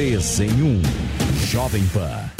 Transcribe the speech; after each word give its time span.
3 0.00 0.40
em 0.40 0.62
1. 0.62 0.82
Jovem 1.50 1.86
Pan. 1.88 2.30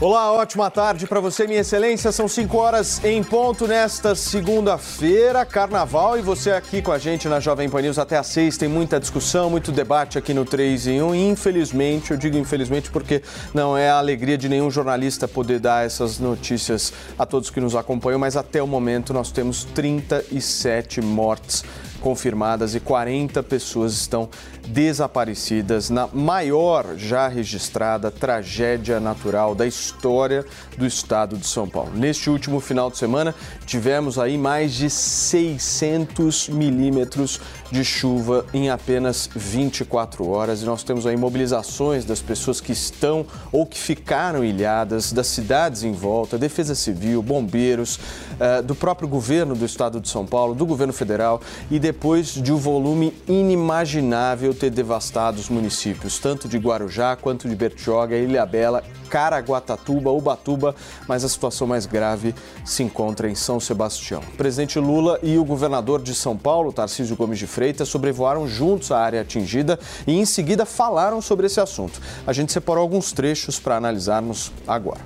Olá, 0.00 0.32
ótima 0.32 0.70
tarde 0.70 1.04
para 1.04 1.18
você, 1.18 1.44
minha 1.44 1.62
excelência. 1.62 2.12
São 2.12 2.28
5 2.28 2.56
horas 2.56 3.04
em 3.04 3.24
ponto 3.24 3.66
nesta 3.66 4.14
segunda-feira, 4.14 5.44
carnaval, 5.44 6.16
e 6.16 6.22
você 6.22 6.52
aqui 6.52 6.80
com 6.80 6.92
a 6.92 6.98
gente 6.98 7.26
na 7.26 7.40
Jovem 7.40 7.68
Pan 7.68 7.82
News 7.82 7.98
até 7.98 8.16
às 8.16 8.28
6. 8.28 8.56
Tem 8.56 8.68
muita 8.68 9.00
discussão, 9.00 9.50
muito 9.50 9.72
debate 9.72 10.16
aqui 10.16 10.32
no 10.32 10.44
3 10.44 10.86
em 10.86 11.02
1. 11.02 11.14
E 11.16 11.28
infelizmente, 11.30 12.12
eu 12.12 12.16
digo 12.16 12.38
infelizmente 12.38 12.88
porque 12.88 13.20
não 13.52 13.76
é 13.76 13.90
a 13.90 13.98
alegria 13.98 14.38
de 14.38 14.48
nenhum 14.48 14.70
jornalista 14.70 15.26
poder 15.26 15.58
dar 15.58 15.84
essas 15.84 16.20
notícias 16.20 16.92
a 17.18 17.26
todos 17.26 17.50
que 17.50 17.60
nos 17.60 17.74
acompanham, 17.74 18.20
mas 18.20 18.36
até 18.36 18.62
o 18.62 18.66
momento 18.68 19.12
nós 19.12 19.32
temos 19.32 19.64
37 19.64 21.02
mortes 21.02 21.64
confirmadas 22.00 22.74
e 22.74 22.80
40 22.80 23.42
pessoas 23.42 23.92
estão 23.92 24.28
desaparecidas 24.68 25.90
na 25.90 26.06
maior 26.06 26.96
já 26.96 27.28
registrada 27.28 28.10
tragédia 28.10 29.00
natural 29.00 29.54
da 29.54 29.66
história 29.66 30.44
do 30.76 30.86
estado 30.86 31.36
de 31.36 31.46
São 31.46 31.68
Paulo. 31.68 31.92
Neste 31.94 32.30
último 32.30 32.60
final 32.60 32.90
de 32.90 32.98
semana, 32.98 33.34
tivemos 33.66 34.18
aí 34.18 34.38
mais 34.38 34.72
de 34.74 34.88
600 34.88 36.48
milímetros 36.48 37.40
de 37.70 37.84
chuva 37.84 38.44
em 38.52 38.68
apenas 38.68 39.28
24 39.34 40.28
horas 40.28 40.62
e 40.62 40.64
nós 40.64 40.82
temos 40.82 41.06
aí 41.06 41.16
mobilizações 41.16 42.04
das 42.04 42.20
pessoas 42.20 42.60
que 42.60 42.72
estão 42.72 43.24
ou 43.52 43.64
que 43.64 43.78
ficaram 43.78 44.44
ilhadas, 44.44 45.12
das 45.12 45.28
cidades 45.28 45.82
em 45.82 45.92
volta, 45.92 46.36
Defesa 46.36 46.74
Civil, 46.74 47.22
bombeiros, 47.22 47.96
uh, 47.96 48.62
do 48.62 48.74
próprio 48.74 49.08
governo 49.08 49.54
do 49.54 49.64
estado 49.64 50.00
de 50.00 50.08
São 50.08 50.26
Paulo, 50.26 50.54
do 50.54 50.66
governo 50.66 50.92
federal 50.92 51.40
e 51.70 51.78
depois 51.78 52.34
de 52.34 52.52
um 52.52 52.56
volume 52.56 53.14
inimaginável 53.28 54.49
ter 54.54 54.70
devastado 54.70 55.38
os 55.38 55.48
municípios, 55.48 56.18
tanto 56.18 56.48
de 56.48 56.58
Guarujá 56.58 57.16
quanto 57.16 57.48
de 57.48 57.54
Bertioga, 57.54 58.16
Ilhabela, 58.16 58.82
Caraguatatuba, 59.08 60.10
Ubatuba, 60.10 60.74
mas 61.08 61.24
a 61.24 61.28
situação 61.28 61.66
mais 61.66 61.86
grave 61.86 62.34
se 62.64 62.82
encontra 62.82 63.28
em 63.28 63.34
São 63.34 63.58
Sebastião. 63.58 64.22
O 64.34 64.36
presidente 64.36 64.78
Lula 64.78 65.18
e 65.22 65.36
o 65.38 65.44
governador 65.44 66.02
de 66.02 66.14
São 66.14 66.36
Paulo, 66.36 66.72
Tarcísio 66.72 67.16
Gomes 67.16 67.38
de 67.38 67.46
Freitas, 67.46 67.88
sobrevoaram 67.88 68.46
juntos 68.46 68.92
a 68.92 68.98
área 68.98 69.20
atingida 69.20 69.78
e 70.06 70.12
em 70.12 70.24
seguida 70.24 70.64
falaram 70.64 71.20
sobre 71.20 71.46
esse 71.46 71.60
assunto. 71.60 72.00
A 72.26 72.32
gente 72.32 72.52
separou 72.52 72.82
alguns 72.82 73.12
trechos 73.12 73.58
para 73.58 73.76
analisarmos 73.76 74.52
agora. 74.66 75.00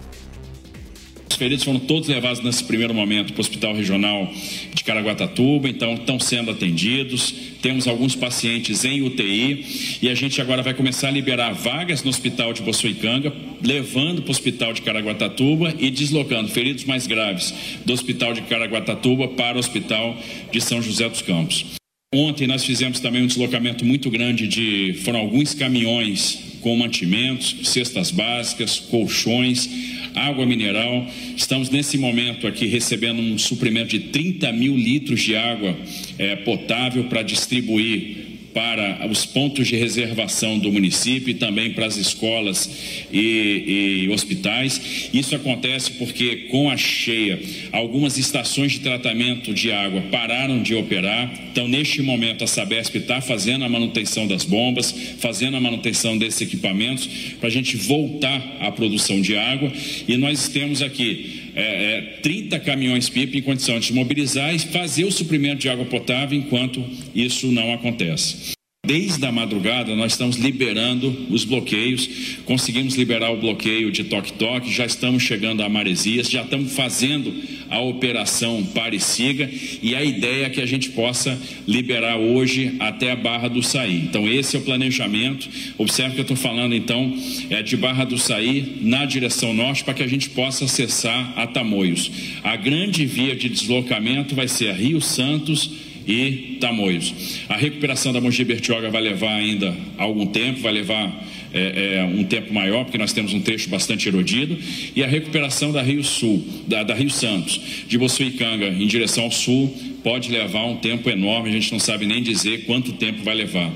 Os 1.34 1.38
feridos 1.38 1.64
foram 1.64 1.80
todos 1.80 2.08
levados 2.08 2.40
nesse 2.44 2.62
primeiro 2.62 2.94
momento 2.94 3.32
para 3.32 3.40
o 3.40 3.40
Hospital 3.40 3.74
Regional 3.74 4.32
de 4.72 4.84
Caraguatatuba, 4.84 5.68
então 5.68 5.94
estão 5.94 6.20
sendo 6.20 6.52
atendidos. 6.52 7.34
Temos 7.60 7.88
alguns 7.88 8.14
pacientes 8.14 8.84
em 8.84 9.02
UTI 9.02 9.98
e 10.00 10.08
a 10.08 10.14
gente 10.14 10.40
agora 10.40 10.62
vai 10.62 10.74
começar 10.74 11.08
a 11.08 11.10
liberar 11.10 11.52
vagas 11.52 12.04
no 12.04 12.10
Hospital 12.10 12.52
de 12.52 12.62
Boçoicanga, 12.62 13.32
levando 13.60 14.22
para 14.22 14.28
o 14.28 14.30
Hospital 14.30 14.72
de 14.74 14.82
Caraguatatuba 14.82 15.74
e 15.76 15.90
deslocando 15.90 16.50
feridos 16.50 16.84
mais 16.84 17.04
graves 17.04 17.52
do 17.84 17.92
Hospital 17.92 18.32
de 18.32 18.42
Caraguatatuba 18.42 19.26
para 19.26 19.56
o 19.56 19.58
Hospital 19.58 20.16
de 20.52 20.60
São 20.60 20.80
José 20.80 21.08
dos 21.08 21.20
Campos. 21.20 21.66
Ontem 22.14 22.46
nós 22.46 22.64
fizemos 22.64 23.00
também 23.00 23.24
um 23.24 23.26
deslocamento 23.26 23.84
muito 23.84 24.08
grande 24.08 24.46
de 24.46 25.00
foram 25.02 25.18
alguns 25.18 25.52
caminhões 25.52 26.38
com 26.60 26.76
mantimentos, 26.76 27.56
cestas 27.64 28.12
básicas, 28.12 28.78
colchões 28.78 29.68
água 30.14 30.46
mineral. 30.46 31.06
Estamos 31.36 31.70
nesse 31.70 31.98
momento 31.98 32.46
aqui 32.46 32.66
recebendo 32.66 33.20
um 33.20 33.36
suprimento 33.38 33.88
de 33.88 34.00
30 34.10 34.52
mil 34.52 34.76
litros 34.76 35.20
de 35.20 35.36
água 35.36 35.76
é, 36.18 36.36
potável 36.36 37.04
para 37.04 37.22
distribuir 37.22 38.33
para 38.54 39.06
os 39.10 39.26
pontos 39.26 39.66
de 39.66 39.74
reservação 39.74 40.58
do 40.58 40.70
município 40.70 41.30
e 41.30 41.34
também 41.34 41.72
para 41.72 41.86
as 41.86 41.96
escolas 41.96 43.04
e, 43.12 44.04
e, 44.04 44.08
hospitais. 44.08 45.10
Isso 45.12 45.34
acontece 45.34 45.90
porque, 45.92 46.36
com 46.50 46.70
a 46.70 46.76
cheia, 46.76 47.40
algumas 47.72 48.16
estações 48.16 48.72
de 48.72 48.80
tratamento 48.80 49.52
de 49.52 49.72
água 49.72 50.00
pararam 50.02 50.62
de 50.62 50.74
operar. 50.74 51.32
Então, 51.50 51.66
neste 51.66 52.00
momento, 52.00 52.44
a 52.44 52.46
Sabesp 52.46 52.96
está 52.96 53.20
fazendo 53.20 53.64
a 53.64 53.68
manutenção 53.68 54.26
das 54.26 54.44
bombas, 54.44 54.94
fazendo 55.18 55.56
a 55.56 55.60
manutenção 55.60 56.16
desses 56.16 56.40
equipamentos, 56.40 57.06
para 57.40 57.48
a 57.48 57.52
gente 57.52 57.76
voltar 57.76 58.56
à 58.60 58.70
produção 58.70 59.20
de 59.20 59.36
água. 59.36 59.72
E 60.06 60.16
nós 60.16 60.48
temos 60.48 60.80
aqui 60.80 61.43
é, 61.54 61.98
é, 61.98 62.00
30 62.22 62.58
caminhões-pipa 62.60 63.36
em 63.36 63.42
condições 63.42 63.84
de 63.84 63.92
mobilizar 63.92 64.54
e 64.54 64.58
fazer 64.58 65.04
o 65.04 65.12
suprimento 65.12 65.60
de 65.60 65.68
água 65.68 65.84
potável 65.84 66.36
enquanto 66.38 66.84
isso 67.14 67.50
não 67.52 67.72
acontece. 67.72 68.53
Desde 68.84 69.24
a 69.24 69.32
madrugada, 69.32 69.96
nós 69.96 70.12
estamos 70.12 70.36
liberando 70.36 71.26
os 71.30 71.44
bloqueios, 71.44 72.06
conseguimos 72.44 72.94
liberar 72.96 73.30
o 73.30 73.36
bloqueio 73.38 73.90
de 73.90 74.04
toque-toque, 74.04 74.70
já 74.70 74.84
estamos 74.84 75.22
chegando 75.22 75.62
a 75.62 75.68
Maresias, 75.70 76.30
já 76.30 76.42
estamos 76.42 76.74
fazendo 76.74 77.34
a 77.70 77.80
operação 77.80 78.62
Pare 78.74 79.00
Siga 79.00 79.50
e 79.82 79.94
a 79.94 80.04
ideia 80.04 80.46
é 80.46 80.50
que 80.50 80.60
a 80.60 80.66
gente 80.66 80.90
possa 80.90 81.40
liberar 81.66 82.18
hoje 82.18 82.74
até 82.78 83.10
a 83.10 83.16
Barra 83.16 83.48
do 83.48 83.62
Saí. 83.62 83.96
Então, 84.00 84.28
esse 84.28 84.54
é 84.54 84.58
o 84.58 84.62
planejamento. 84.62 85.48
Observe 85.78 86.14
que 86.14 86.20
eu 86.20 86.22
estou 86.22 86.36
falando, 86.36 86.74
então, 86.74 87.16
é 87.48 87.62
de 87.62 87.76
Barra 87.78 88.04
do 88.04 88.18
Saí 88.18 88.80
na 88.82 89.06
direção 89.06 89.54
norte 89.54 89.82
para 89.82 89.94
que 89.94 90.02
a 90.02 90.06
gente 90.06 90.28
possa 90.28 90.66
acessar 90.66 91.32
a 91.36 91.46
Tamoios. 91.46 92.10
A 92.42 92.54
grande 92.54 93.06
via 93.06 93.34
de 93.34 93.48
deslocamento 93.48 94.34
vai 94.34 94.46
ser 94.46 94.68
a 94.68 94.74
Rio 94.74 95.00
Santos 95.00 95.83
e 96.06 96.58
Tamoios. 96.60 97.40
A 97.48 97.56
recuperação 97.56 98.12
da 98.12 98.20
Mogi 98.20 98.44
Bertioga 98.44 98.90
vai 98.90 99.02
levar 99.02 99.34
ainda 99.34 99.74
algum 99.96 100.26
tempo, 100.26 100.60
vai 100.60 100.72
levar 100.72 101.24
é, 101.52 101.98
é, 101.98 102.04
um 102.04 102.24
tempo 102.24 102.52
maior, 102.52 102.84
porque 102.84 102.98
nós 102.98 103.12
temos 103.12 103.32
um 103.32 103.40
trecho 103.40 103.68
bastante 103.68 104.08
erodido, 104.08 104.58
e 104.94 105.02
a 105.02 105.06
recuperação 105.06 105.72
da 105.72 105.82
Rio 105.82 106.02
Sul, 106.02 106.44
da, 106.66 106.82
da 106.82 106.94
Rio 106.94 107.10
Santos, 107.10 107.60
de 107.88 107.96
Boçuicanga 107.96 108.66
em 108.66 108.86
direção 108.86 109.24
ao 109.24 109.30
sul, 109.30 109.74
pode 110.02 110.30
levar 110.30 110.64
um 110.66 110.76
tempo 110.76 111.08
enorme, 111.08 111.50
a 111.50 111.52
gente 111.52 111.70
não 111.72 111.78
sabe 111.78 112.06
nem 112.06 112.22
dizer 112.22 112.64
quanto 112.64 112.92
tempo 112.94 113.22
vai 113.22 113.34
levar. 113.34 113.72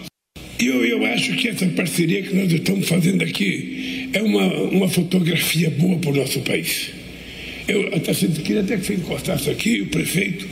Eu, 0.59 0.85
eu 0.85 1.05
acho 1.07 1.37
que 1.37 1.49
essa 1.49 1.67
parceria 1.69 2.21
que 2.23 2.35
nós 2.35 2.53
estamos 2.53 2.89
fazendo 2.89 3.23
aqui 3.23 4.09
é 4.13 4.21
uma, 4.21 4.45
uma 4.45 4.89
fotografia 4.89 5.71
boa 5.71 5.99
para 5.99 6.11
o 6.11 6.17
nosso 6.17 6.41
país. 6.41 6.91
Eu 7.69 7.95
até 7.95 8.13
queria 8.13 8.63
até 8.63 8.77
que 8.77 8.87
você 8.87 8.95
encostasse 8.95 9.49
aqui, 9.51 9.83
o 9.83 9.87
prefeito, 9.87 10.49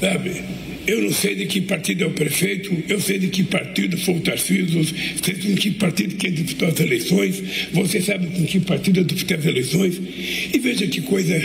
sabe? 0.00 0.42
Eu 0.90 1.02
não 1.02 1.12
sei 1.12 1.36
de 1.36 1.46
que 1.46 1.60
partido 1.60 2.02
é 2.02 2.06
o 2.08 2.10
prefeito, 2.10 2.76
eu 2.88 3.00
sei 3.00 3.16
de 3.16 3.28
que 3.28 3.44
partido 3.44 3.96
foi 3.96 4.14
o 4.14 4.20
Tarcísio, 4.22 4.84
sei 5.22 5.34
de 5.34 5.54
que 5.54 5.70
partido 5.70 6.16
que 6.16 6.28
disputou 6.28 6.66
as 6.66 6.80
eleições, 6.80 7.40
você 7.72 8.00
sabe 8.00 8.26
com 8.26 8.44
que 8.44 8.58
partido 8.58 8.98
eu 8.98 9.36
as 9.38 9.46
eleições. 9.46 10.00
E 10.52 10.58
veja 10.58 10.88
que 10.88 11.00
coisa 11.02 11.40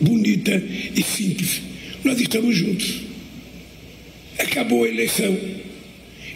bonita 0.00 0.62
e 0.96 1.02
simples. 1.02 1.60
Nós 2.02 2.18
estamos 2.18 2.56
juntos. 2.56 3.02
Acabou 4.38 4.84
a 4.84 4.88
eleição. 4.88 5.38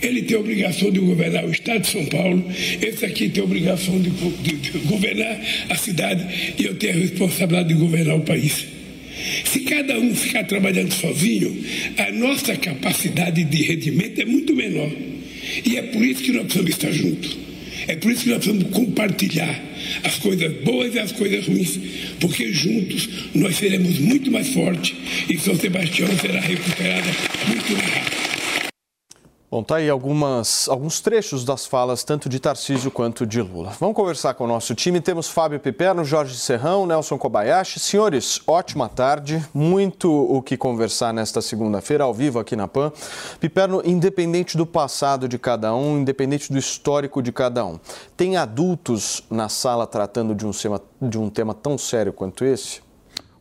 Ele 0.02 0.20
tem 0.20 0.36
a 0.36 0.40
obrigação 0.40 0.90
de 0.90 0.98
governar 0.98 1.46
o 1.46 1.50
Estado 1.50 1.80
de 1.80 1.88
São 1.88 2.04
Paulo, 2.04 2.44
esse 2.82 3.02
aqui 3.06 3.30
tem 3.30 3.40
a 3.40 3.46
obrigação 3.46 3.98
de, 3.98 4.10
de, 4.10 4.56
de 4.56 4.78
governar 4.80 5.40
a 5.70 5.74
cidade 5.74 6.54
e 6.58 6.66
eu 6.66 6.74
tenho 6.74 6.98
a 6.98 7.00
responsabilidade 7.00 7.68
de 7.68 7.80
governar 7.80 8.14
o 8.14 8.20
país. 8.20 8.76
Se 9.56 9.60
cada 9.60 9.98
um 9.98 10.14
ficar 10.14 10.44
trabalhando 10.44 10.92
sozinho, 10.92 11.64
a 11.96 12.12
nossa 12.12 12.54
capacidade 12.56 13.42
de 13.42 13.62
rendimento 13.62 14.20
é 14.20 14.26
muito 14.26 14.54
menor. 14.54 14.92
E 15.64 15.78
é 15.78 15.82
por 15.82 16.04
isso 16.04 16.22
que 16.22 16.30
nós 16.30 16.42
precisamos 16.42 16.70
estar 16.72 16.92
juntos. 16.92 17.38
É 17.86 17.96
por 17.96 18.12
isso 18.12 18.24
que 18.24 18.28
nós 18.28 18.44
precisamos 18.44 18.70
compartilhar 18.74 19.58
as 20.04 20.16
coisas 20.16 20.52
boas 20.62 20.94
e 20.94 20.98
as 20.98 21.10
coisas 21.10 21.46
ruins, 21.46 21.80
porque 22.20 22.52
juntos 22.52 23.08
nós 23.34 23.56
seremos 23.56 23.98
muito 23.98 24.30
mais 24.30 24.48
fortes 24.48 24.94
e 25.26 25.38
São 25.38 25.56
Sebastião 25.56 26.08
será 26.20 26.38
recuperada 26.38 27.10
muito 27.48 27.72
mais 27.72 27.94
rápido. 27.94 28.25
Bom, 29.48 29.62
tá 29.62 29.76
aí 29.76 29.88
algumas, 29.88 30.68
alguns 30.68 31.00
trechos 31.00 31.44
das 31.44 31.66
falas 31.66 32.02
tanto 32.02 32.28
de 32.28 32.40
Tarcísio 32.40 32.90
quanto 32.90 33.24
de 33.24 33.40
Lula. 33.40 33.72
Vamos 33.78 33.94
conversar 33.94 34.34
com 34.34 34.42
o 34.42 34.46
nosso 34.48 34.74
time. 34.74 35.00
Temos 35.00 35.28
Fábio 35.28 35.60
Piperno, 35.60 36.04
Jorge 36.04 36.36
Serrão, 36.36 36.84
Nelson 36.84 37.16
Kobayashi. 37.16 37.78
Senhores, 37.78 38.40
ótima 38.44 38.88
tarde. 38.88 39.40
Muito 39.54 40.10
o 40.10 40.42
que 40.42 40.56
conversar 40.56 41.14
nesta 41.14 41.40
segunda-feira, 41.40 42.02
ao 42.02 42.12
vivo 42.12 42.40
aqui 42.40 42.56
na 42.56 42.66
PAN. 42.66 42.90
Piperno, 43.38 43.80
independente 43.84 44.56
do 44.56 44.66
passado 44.66 45.28
de 45.28 45.38
cada 45.38 45.72
um, 45.72 45.98
independente 45.98 46.52
do 46.52 46.58
histórico 46.58 47.22
de 47.22 47.30
cada 47.30 47.64
um, 47.64 47.78
tem 48.16 48.36
adultos 48.36 49.22
na 49.30 49.48
sala 49.48 49.86
tratando 49.86 50.34
de 50.34 50.44
um, 50.44 50.50
tema, 50.50 50.82
de 51.00 51.18
um 51.18 51.30
tema 51.30 51.54
tão 51.54 51.78
sério 51.78 52.12
quanto 52.12 52.44
esse? 52.44 52.84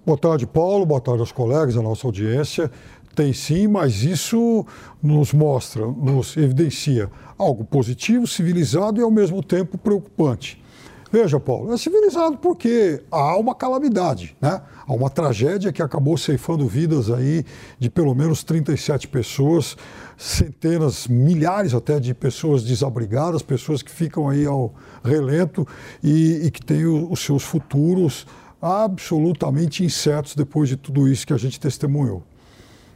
Boa 0.06 0.20
tarde, 0.20 0.46
Paulo. 0.46 0.86
Boa 0.86 1.02
tarde 1.02 1.22
aos 1.22 1.32
colegas, 1.32 1.76
à 1.76 1.82
nossa 1.82 2.06
audiência. 2.06 2.70
Tem 3.16 3.32
sim, 3.32 3.68
mas 3.68 4.04
isso 4.04 4.66
nos 5.02 5.32
mostra, 5.32 5.86
nos 5.88 6.36
evidencia 6.36 7.10
algo 7.38 7.64
positivo, 7.64 8.28
civilizado 8.28 9.00
e 9.00 9.04
ao 9.04 9.10
mesmo 9.10 9.42
tempo 9.42 9.78
preocupante. 9.78 10.62
Veja, 11.10 11.40
Paulo, 11.40 11.74
é 11.74 11.78
civilizado 11.78 12.38
porque 12.38 13.02
há 13.10 13.38
uma 13.38 13.56
calamidade, 13.56 14.36
né? 14.42 14.62
Há 14.86 14.94
uma 14.94 15.10
tragédia 15.10 15.72
que 15.72 15.82
acabou 15.82 16.18
ceifando 16.18 16.68
vidas 16.68 17.10
aí 17.10 17.46
de 17.80 17.90
pelo 17.90 18.14
menos 18.14 18.44
37 18.44 19.08
pessoas, 19.08 19.78
centenas, 20.18 21.08
milhares 21.08 21.74
até 21.74 22.02
de 22.02 22.14
pessoas 22.14 22.64
desabrigadas, 22.64 23.42
pessoas 23.42 23.82
que 23.82 23.92
ficam 23.92 24.28
aí 24.28 24.46
ao 24.46 24.74
relento 25.06 25.66
e, 26.04 26.48
e 26.48 26.52
que 26.52 26.62
têm 26.62 26.86
os 26.86 27.22
seus 27.22 27.44
futuros 27.44 28.28
absolutamente 28.62 29.86
incertos 29.86 30.36
depois 30.36 30.68
de 30.68 30.76
tudo 30.76 31.08
isso 31.08 31.26
que 31.26 31.34
a 31.34 31.38
gente 31.38 31.58
testemunhou. 31.60 32.24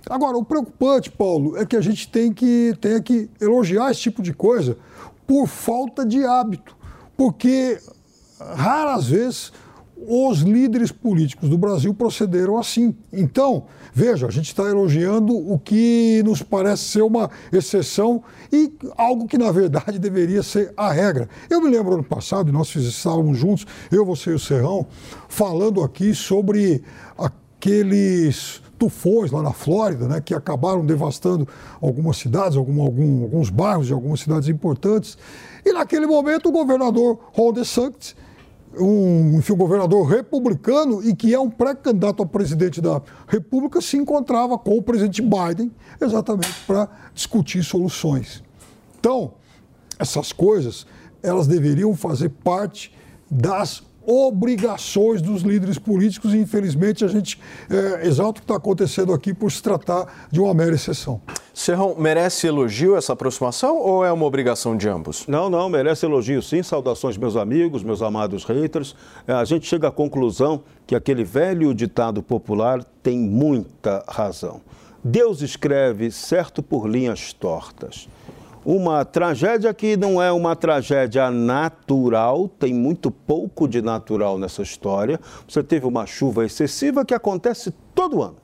Agora, 0.09 0.37
o 0.37 0.43
preocupante, 0.43 1.11
Paulo, 1.11 1.55
é 1.55 1.65
que 1.65 1.75
a 1.75 1.81
gente 1.81 2.07
tem 2.07 2.33
que, 2.33 2.73
tem 2.81 2.99
que 3.01 3.29
elogiar 3.39 3.91
esse 3.91 4.01
tipo 4.01 4.23
de 4.23 4.33
coisa 4.33 4.75
por 5.27 5.47
falta 5.47 6.03
de 6.03 6.25
hábito, 6.25 6.75
porque 7.15 7.77
raras 8.39 9.07
vezes 9.07 9.53
os 10.07 10.39
líderes 10.39 10.91
políticos 10.91 11.49
do 11.49 11.57
Brasil 11.57 11.93
procederam 11.93 12.57
assim. 12.57 12.95
Então, 13.11 13.65
veja, 13.93 14.27
a 14.27 14.31
gente 14.31 14.47
está 14.47 14.63
elogiando 14.63 15.35
o 15.35 15.59
que 15.59 16.23
nos 16.23 16.41
parece 16.41 16.83
ser 16.83 17.01
uma 17.01 17.29
exceção 17.51 18.23
e 18.51 18.73
algo 18.97 19.27
que, 19.27 19.37
na 19.37 19.51
verdade, 19.51 19.99
deveria 19.99 20.41
ser 20.41 20.73
a 20.75 20.91
regra. 20.91 21.29
Eu 21.49 21.61
me 21.61 21.69
lembro 21.69 21.93
ano 21.93 22.03
passado, 22.03 22.51
nós 22.51 22.73
estávamos 22.75 23.37
juntos, 23.37 23.67
eu, 23.91 24.05
você 24.05 24.31
e 24.31 24.33
o 24.33 24.39
Serrão, 24.39 24.87
falando 25.27 25.83
aqui 25.83 26.15
sobre 26.15 26.81
aqueles 27.17 28.61
tufões 28.79 29.29
lá 29.29 29.43
na 29.43 29.51
Flórida, 29.51 30.07
né, 30.07 30.21
que 30.21 30.33
acabaram 30.33 30.85
devastando 30.85 31.47
algumas 31.81 32.17
cidades, 32.17 32.57
algum, 32.57 32.81
algum, 32.81 33.23
alguns 33.23 33.49
bairros 33.49 33.87
de 33.87 33.93
algumas 33.93 34.21
cidades 34.21 34.47
importantes. 34.47 35.17
E 35.65 35.73
naquele 35.73 36.07
momento 36.07 36.49
o 36.49 36.51
governador 36.51 37.19
Ron 37.33 37.53
DeSantis 37.53 38.15
um, 38.77 39.39
enfim, 39.39 39.55
governador 39.55 40.05
republicano 40.07 41.03
e 41.03 41.15
que 41.15 41.33
é 41.33 41.39
um 41.39 41.49
pré-candidato 41.49 42.21
a 42.21 42.25
presidente 42.25 42.81
da 42.81 43.01
República, 43.27 43.81
se 43.81 43.97
encontrava 43.97 44.57
com 44.57 44.77
o 44.77 44.81
presidente 44.81 45.21
Biden 45.21 45.71
exatamente 45.99 46.53
para 46.67 46.87
discutir 47.13 47.63
soluções. 47.63 48.43
Então, 48.99 49.33
essas 49.97 50.31
coisas, 50.31 50.85
elas 51.23 51.47
deveriam 51.47 51.95
fazer 51.95 52.29
parte 52.29 52.93
das 53.29 53.83
obrigações 54.09 55.21
dos 55.21 55.43
líderes 55.43 55.77
políticos 55.77 56.33
e, 56.33 56.37
infelizmente, 56.37 57.05
a 57.05 57.07
gente 57.07 57.39
é, 57.69 58.07
exalta 58.07 58.39
o 58.39 58.41
que 58.41 58.45
está 58.45 58.55
acontecendo 58.55 59.13
aqui 59.13 59.35
por 59.35 59.51
se 59.51 59.61
tratar 59.61 60.27
de 60.31 60.39
uma 60.39 60.51
mera 60.51 60.73
exceção. 60.73 61.21
Serrão, 61.53 61.95
merece 61.95 62.47
elogio 62.47 62.95
essa 62.95 63.13
aproximação 63.13 63.77
ou 63.77 64.03
é 64.03 64.11
uma 64.11 64.25
obrigação 64.25 64.75
de 64.75 64.89
ambos? 64.89 65.27
Não, 65.27 65.47
não, 65.47 65.69
merece 65.69 66.07
elogio 66.07 66.41
sim. 66.41 66.63
Saudações, 66.63 67.17
meus 67.17 67.35
amigos, 67.35 67.83
meus 67.83 68.01
amados 68.01 68.43
haters. 68.45 68.95
É, 69.27 69.33
a 69.33 69.45
gente 69.45 69.67
chega 69.67 69.89
à 69.89 69.91
conclusão 69.91 70.63
que 70.87 70.95
aquele 70.95 71.23
velho 71.23 71.71
ditado 71.73 72.23
popular 72.23 72.83
tem 73.03 73.19
muita 73.19 74.03
razão. 74.07 74.61
Deus 75.03 75.41
escreve 75.41 76.09
certo 76.09 76.63
por 76.63 76.89
linhas 76.89 77.31
tortas 77.31 78.09
uma 78.65 79.05
tragédia 79.05 79.73
que 79.73 79.95
não 79.95 80.21
é 80.21 80.31
uma 80.31 80.55
tragédia 80.55 81.31
natural, 81.31 82.47
tem 82.47 82.73
muito 82.73 83.09
pouco 83.09 83.67
de 83.67 83.81
natural 83.81 84.37
nessa 84.37 84.61
história. 84.61 85.19
Você 85.47 85.63
teve 85.63 85.85
uma 85.85 86.05
chuva 86.05 86.45
excessiva 86.45 87.05
que 87.05 87.13
acontece 87.13 87.73
todo 87.95 88.21
ano, 88.21 88.37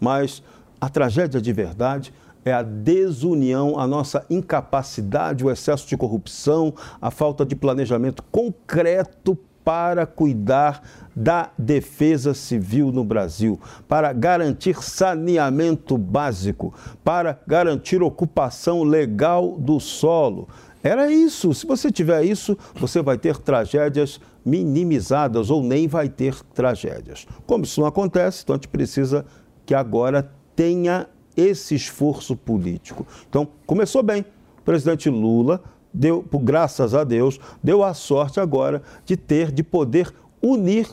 mas 0.00 0.42
a 0.80 0.88
tragédia 0.88 1.40
de 1.40 1.52
verdade 1.52 2.12
é 2.44 2.52
a 2.52 2.62
desunião, 2.62 3.78
a 3.78 3.86
nossa 3.86 4.24
incapacidade, 4.30 5.44
o 5.44 5.50
excesso 5.50 5.88
de 5.88 5.96
corrupção, 5.96 6.72
a 7.02 7.10
falta 7.10 7.44
de 7.44 7.56
planejamento 7.56 8.22
concreto 8.30 9.36
para 9.64 10.06
cuidar 10.06 10.80
da 11.16 11.50
defesa 11.56 12.34
civil 12.34 12.92
no 12.92 13.02
Brasil, 13.02 13.58
para 13.88 14.12
garantir 14.12 14.84
saneamento 14.84 15.96
básico, 15.96 16.74
para 17.02 17.40
garantir 17.46 18.02
ocupação 18.02 18.82
legal 18.82 19.56
do 19.58 19.80
solo. 19.80 20.46
Era 20.82 21.10
isso. 21.10 21.54
Se 21.54 21.66
você 21.66 21.90
tiver 21.90 22.22
isso, 22.22 22.56
você 22.74 23.00
vai 23.00 23.16
ter 23.16 23.38
tragédias 23.38 24.20
minimizadas 24.44 25.50
ou 25.50 25.62
nem 25.62 25.88
vai 25.88 26.08
ter 26.08 26.40
tragédias. 26.54 27.26
Como 27.46 27.64
isso 27.64 27.80
não 27.80 27.88
acontece, 27.88 28.42
então 28.44 28.54
a 28.54 28.58
gente 28.58 28.68
precisa 28.68 29.24
que 29.64 29.74
agora 29.74 30.30
tenha 30.54 31.08
esse 31.36 31.74
esforço 31.74 32.36
político. 32.36 33.06
Então, 33.28 33.48
começou 33.66 34.02
bem. 34.02 34.24
O 34.58 34.62
presidente 34.62 35.10
Lula 35.10 35.62
deu, 35.92 36.24
graças 36.42 36.94
a 36.94 37.04
Deus, 37.04 37.40
deu 37.62 37.82
a 37.82 37.94
sorte 37.94 38.38
agora 38.38 38.82
de 39.04 39.16
ter, 39.16 39.50
de 39.50 39.62
poder 39.62 40.12
unir 40.42 40.86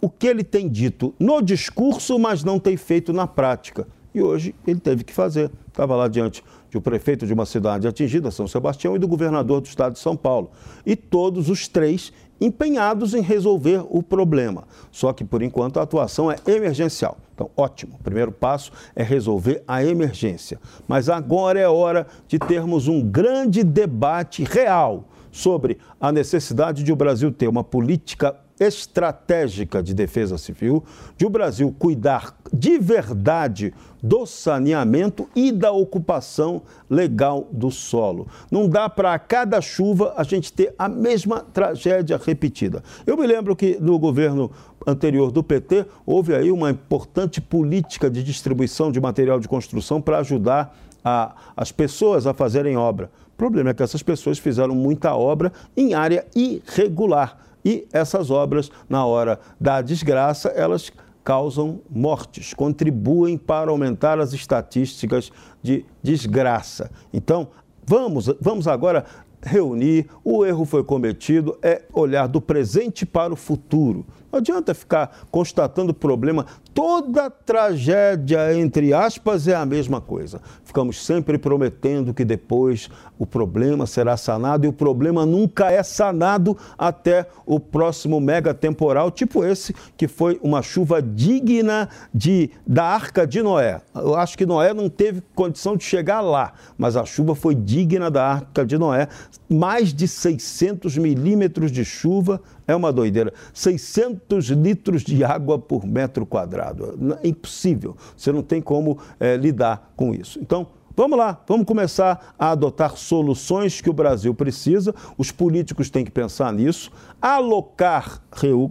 o 0.00 0.08
que 0.08 0.26
ele 0.26 0.42
tem 0.42 0.68
dito 0.68 1.14
no 1.18 1.40
discurso, 1.40 2.18
mas 2.18 2.42
não 2.42 2.58
tem 2.58 2.76
feito 2.76 3.12
na 3.12 3.26
prática. 3.26 3.86
E 4.14 4.20
hoje 4.22 4.54
ele 4.66 4.80
teve 4.80 5.04
que 5.04 5.12
fazer. 5.12 5.50
Estava 5.68 5.94
lá 5.94 6.08
diante 6.08 6.42
um 6.76 6.80
prefeito 6.80 7.26
de 7.26 7.32
uma 7.32 7.46
cidade 7.46 7.88
atingida, 7.88 8.30
São 8.30 8.46
Sebastião, 8.46 8.94
e 8.94 8.98
do 8.98 9.08
governador 9.08 9.60
do 9.60 9.66
estado 9.66 9.94
de 9.94 9.98
São 9.98 10.16
Paulo. 10.16 10.50
E 10.84 10.94
todos 10.94 11.48
os 11.48 11.66
três 11.66 12.12
empenhados 12.40 13.12
em 13.12 13.20
resolver 13.20 13.84
o 13.90 14.02
problema. 14.02 14.64
Só 14.90 15.12
que, 15.12 15.24
por 15.24 15.42
enquanto, 15.42 15.78
a 15.78 15.82
atuação 15.82 16.30
é 16.30 16.36
emergencial. 16.46 17.18
Então, 17.34 17.50
ótimo. 17.56 17.96
O 18.00 18.02
primeiro 18.02 18.32
passo 18.32 18.72
é 18.96 19.02
resolver 19.02 19.62
a 19.66 19.84
emergência. 19.84 20.58
Mas 20.88 21.08
agora 21.08 21.58
é 21.58 21.68
hora 21.68 22.06
de 22.26 22.38
termos 22.38 22.88
um 22.88 23.02
grande 23.02 23.62
debate 23.62 24.42
real 24.44 25.04
sobre 25.30 25.78
a 26.00 26.10
necessidade 26.10 26.82
de 26.82 26.92
o 26.92 26.96
Brasil 26.96 27.30
ter 27.30 27.48
uma 27.48 27.62
política 27.62 28.36
estratégica 28.60 29.82
de 29.82 29.94
defesa 29.94 30.36
civil, 30.36 30.84
de 31.16 31.24
o 31.24 31.30
Brasil 31.30 31.74
cuidar 31.78 32.36
de 32.52 32.78
verdade 32.78 33.72
do 34.02 34.26
saneamento 34.26 35.28
e 35.34 35.50
da 35.50 35.72
ocupação 35.72 36.62
legal 36.88 37.48
do 37.50 37.70
solo. 37.70 38.28
Não 38.50 38.68
dá 38.68 38.88
para 38.88 39.14
a 39.14 39.18
cada 39.18 39.60
chuva 39.62 40.12
a 40.16 40.22
gente 40.22 40.52
ter 40.52 40.74
a 40.78 40.88
mesma 40.88 41.40
tragédia 41.40 42.20
repetida. 42.22 42.82
Eu 43.06 43.16
me 43.16 43.26
lembro 43.26 43.56
que 43.56 43.78
no 43.80 43.98
governo 43.98 44.50
anterior 44.86 45.30
do 45.30 45.42
PT 45.42 45.86
houve 46.04 46.34
aí 46.34 46.50
uma 46.50 46.70
importante 46.70 47.40
política 47.40 48.10
de 48.10 48.22
distribuição 48.22 48.92
de 48.92 49.00
material 49.00 49.40
de 49.40 49.48
construção 49.48 50.00
para 50.00 50.18
ajudar 50.18 50.76
a, 51.02 51.34
as 51.56 51.72
pessoas 51.72 52.26
a 52.26 52.34
fazerem 52.34 52.76
obra. 52.76 53.10
O 53.34 53.36
problema 53.36 53.70
é 53.70 53.74
que 53.74 53.82
essas 53.82 54.02
pessoas 54.02 54.38
fizeram 54.38 54.74
muita 54.74 55.14
obra 55.14 55.50
em 55.74 55.94
área 55.94 56.26
irregular 56.34 57.38
e 57.64 57.86
essas 57.92 58.30
obras, 58.30 58.70
na 58.88 59.04
hora 59.04 59.38
da 59.60 59.80
desgraça, 59.80 60.48
elas 60.48 60.92
causam 61.22 61.80
mortes, 61.88 62.54
contribuem 62.54 63.36
para 63.36 63.70
aumentar 63.70 64.18
as 64.18 64.32
estatísticas 64.32 65.30
de 65.62 65.84
desgraça. 66.02 66.90
Então, 67.12 67.48
vamos, 67.86 68.26
vamos 68.40 68.66
agora 68.66 69.04
reunir, 69.42 70.06
o 70.24 70.44
erro 70.44 70.64
foi 70.64 70.84
cometido, 70.84 71.58
é 71.62 71.82
olhar 71.92 72.26
do 72.26 72.40
presente 72.40 73.06
para 73.06 73.32
o 73.32 73.36
futuro. 73.36 74.04
Não 74.30 74.38
adianta 74.38 74.74
ficar 74.74 75.26
constatando 75.30 75.92
problema. 75.92 76.46
Toda 76.72 77.28
tragédia, 77.28 78.56
entre 78.56 78.92
aspas, 78.92 79.48
é 79.48 79.54
a 79.54 79.66
mesma 79.66 80.00
coisa. 80.00 80.40
Ficamos 80.64 81.04
sempre 81.04 81.36
prometendo 81.36 82.14
que 82.14 82.24
depois 82.24 82.88
o 83.18 83.26
problema 83.26 83.86
será 83.86 84.16
sanado 84.16 84.64
e 84.64 84.68
o 84.68 84.72
problema 84.72 85.26
nunca 85.26 85.70
é 85.70 85.82
sanado 85.82 86.56
até 86.78 87.26
o 87.44 87.58
próximo 87.58 88.20
mega 88.20 88.54
temporal, 88.54 89.10
tipo 89.10 89.44
esse, 89.44 89.74
que 89.96 90.06
foi 90.06 90.38
uma 90.42 90.62
chuva 90.62 91.02
digna 91.02 91.88
de, 92.14 92.50
da 92.66 92.84
arca 92.84 93.26
de 93.26 93.42
Noé. 93.42 93.80
Eu 93.94 94.14
acho 94.14 94.38
que 94.38 94.46
Noé 94.46 94.72
não 94.72 94.88
teve 94.88 95.22
condição 95.34 95.76
de 95.76 95.82
chegar 95.82 96.20
lá, 96.20 96.52
mas 96.78 96.96
a 96.96 97.04
chuva 97.04 97.34
foi 97.34 97.54
digna 97.54 98.10
da 98.10 98.24
arca 98.24 98.64
de 98.64 98.78
Noé. 98.78 99.08
Mais 99.48 99.92
de 99.92 100.06
600 100.06 100.96
milímetros 100.96 101.72
de 101.72 101.84
chuva 101.84 102.40
é 102.70 102.76
uma 102.76 102.92
doideira. 102.92 103.32
600 103.52 104.46
litros 104.46 105.02
de 105.02 105.24
água 105.24 105.58
por 105.58 105.86
metro 105.86 106.24
quadrado. 106.24 107.18
É 107.22 107.28
impossível. 107.28 107.96
Você 108.16 108.32
não 108.32 108.42
tem 108.42 108.60
como 108.60 108.98
é, 109.18 109.36
lidar 109.36 109.92
com 109.96 110.14
isso. 110.14 110.38
Então, 110.40 110.68
Vamos 110.96 111.16
lá, 111.16 111.40
vamos 111.46 111.64
começar 111.64 112.34
a 112.38 112.50
adotar 112.50 112.96
soluções 112.96 113.80
que 113.80 113.88
o 113.88 113.92
Brasil 113.92 114.34
precisa. 114.34 114.94
Os 115.16 115.30
políticos 115.30 115.88
têm 115.88 116.04
que 116.04 116.10
pensar 116.10 116.52
nisso, 116.52 116.90
alocar 117.22 118.20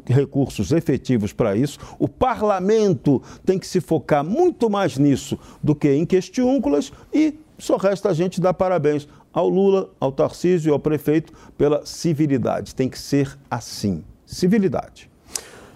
recursos 0.06 0.72
efetivos 0.72 1.34
para 1.34 1.56
isso. 1.56 1.80
O 1.98 2.08
parlamento 2.08 3.20
tem 3.44 3.58
que 3.58 3.66
se 3.66 3.82
focar 3.82 4.24
muito 4.24 4.70
mais 4.70 4.98
nisso 4.98 5.40
do 5.64 5.74
que 5.74 5.92
em 5.92 6.06
questiúnculas 6.06 6.92
e 7.12 7.40
só 7.58 7.78
resta 7.78 8.10
a 8.10 8.14
gente 8.14 8.40
dar 8.40 8.54
parabéns 8.54 9.08
ao 9.34 9.50
Lula, 9.50 9.90
ao 10.00 10.12
Tarcísio 10.12 10.70
e 10.70 10.74
ao 10.74 10.80
prefeito 10.80 11.34
pela 11.58 11.86
civilidade. 11.86 12.76
Tem 12.76 12.90
que 12.90 13.00
ser 13.00 13.38
assim. 13.50 14.04
Civilidade. 14.26 15.10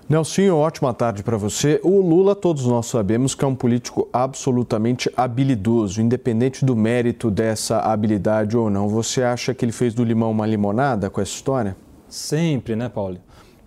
Nelsinho, 0.10 0.58
ótima 0.58 0.94
tarde 0.94 1.24
para 1.24 1.38
você. 1.38 1.80
O 1.82 2.02
Lula, 2.02 2.36
todos 2.36 2.66
nós 2.66 2.88
sabemos 2.88 3.34
que 3.34 3.46
é 3.46 3.48
um 3.48 3.56
político 3.56 4.10
absolutamente 4.12 5.10
habilidoso, 5.16 6.02
independente 6.02 6.66
do 6.66 6.76
mérito 6.76 7.32
dessa 7.32 7.80
habilidade 7.80 8.58
ou 8.58 8.70
não. 8.70 8.90
Você 8.90 9.24
acha 9.24 9.54
que 9.54 9.64
ele 9.64 9.72
fez 9.72 9.94
do 9.94 10.04
limão 10.04 10.32
uma 10.32 10.46
limonada 10.46 11.10
com 11.10 11.22
essa 11.22 11.32
história? 11.32 11.78
Sempre, 12.10 12.76
né, 12.76 12.90
Paulo? 12.90 13.18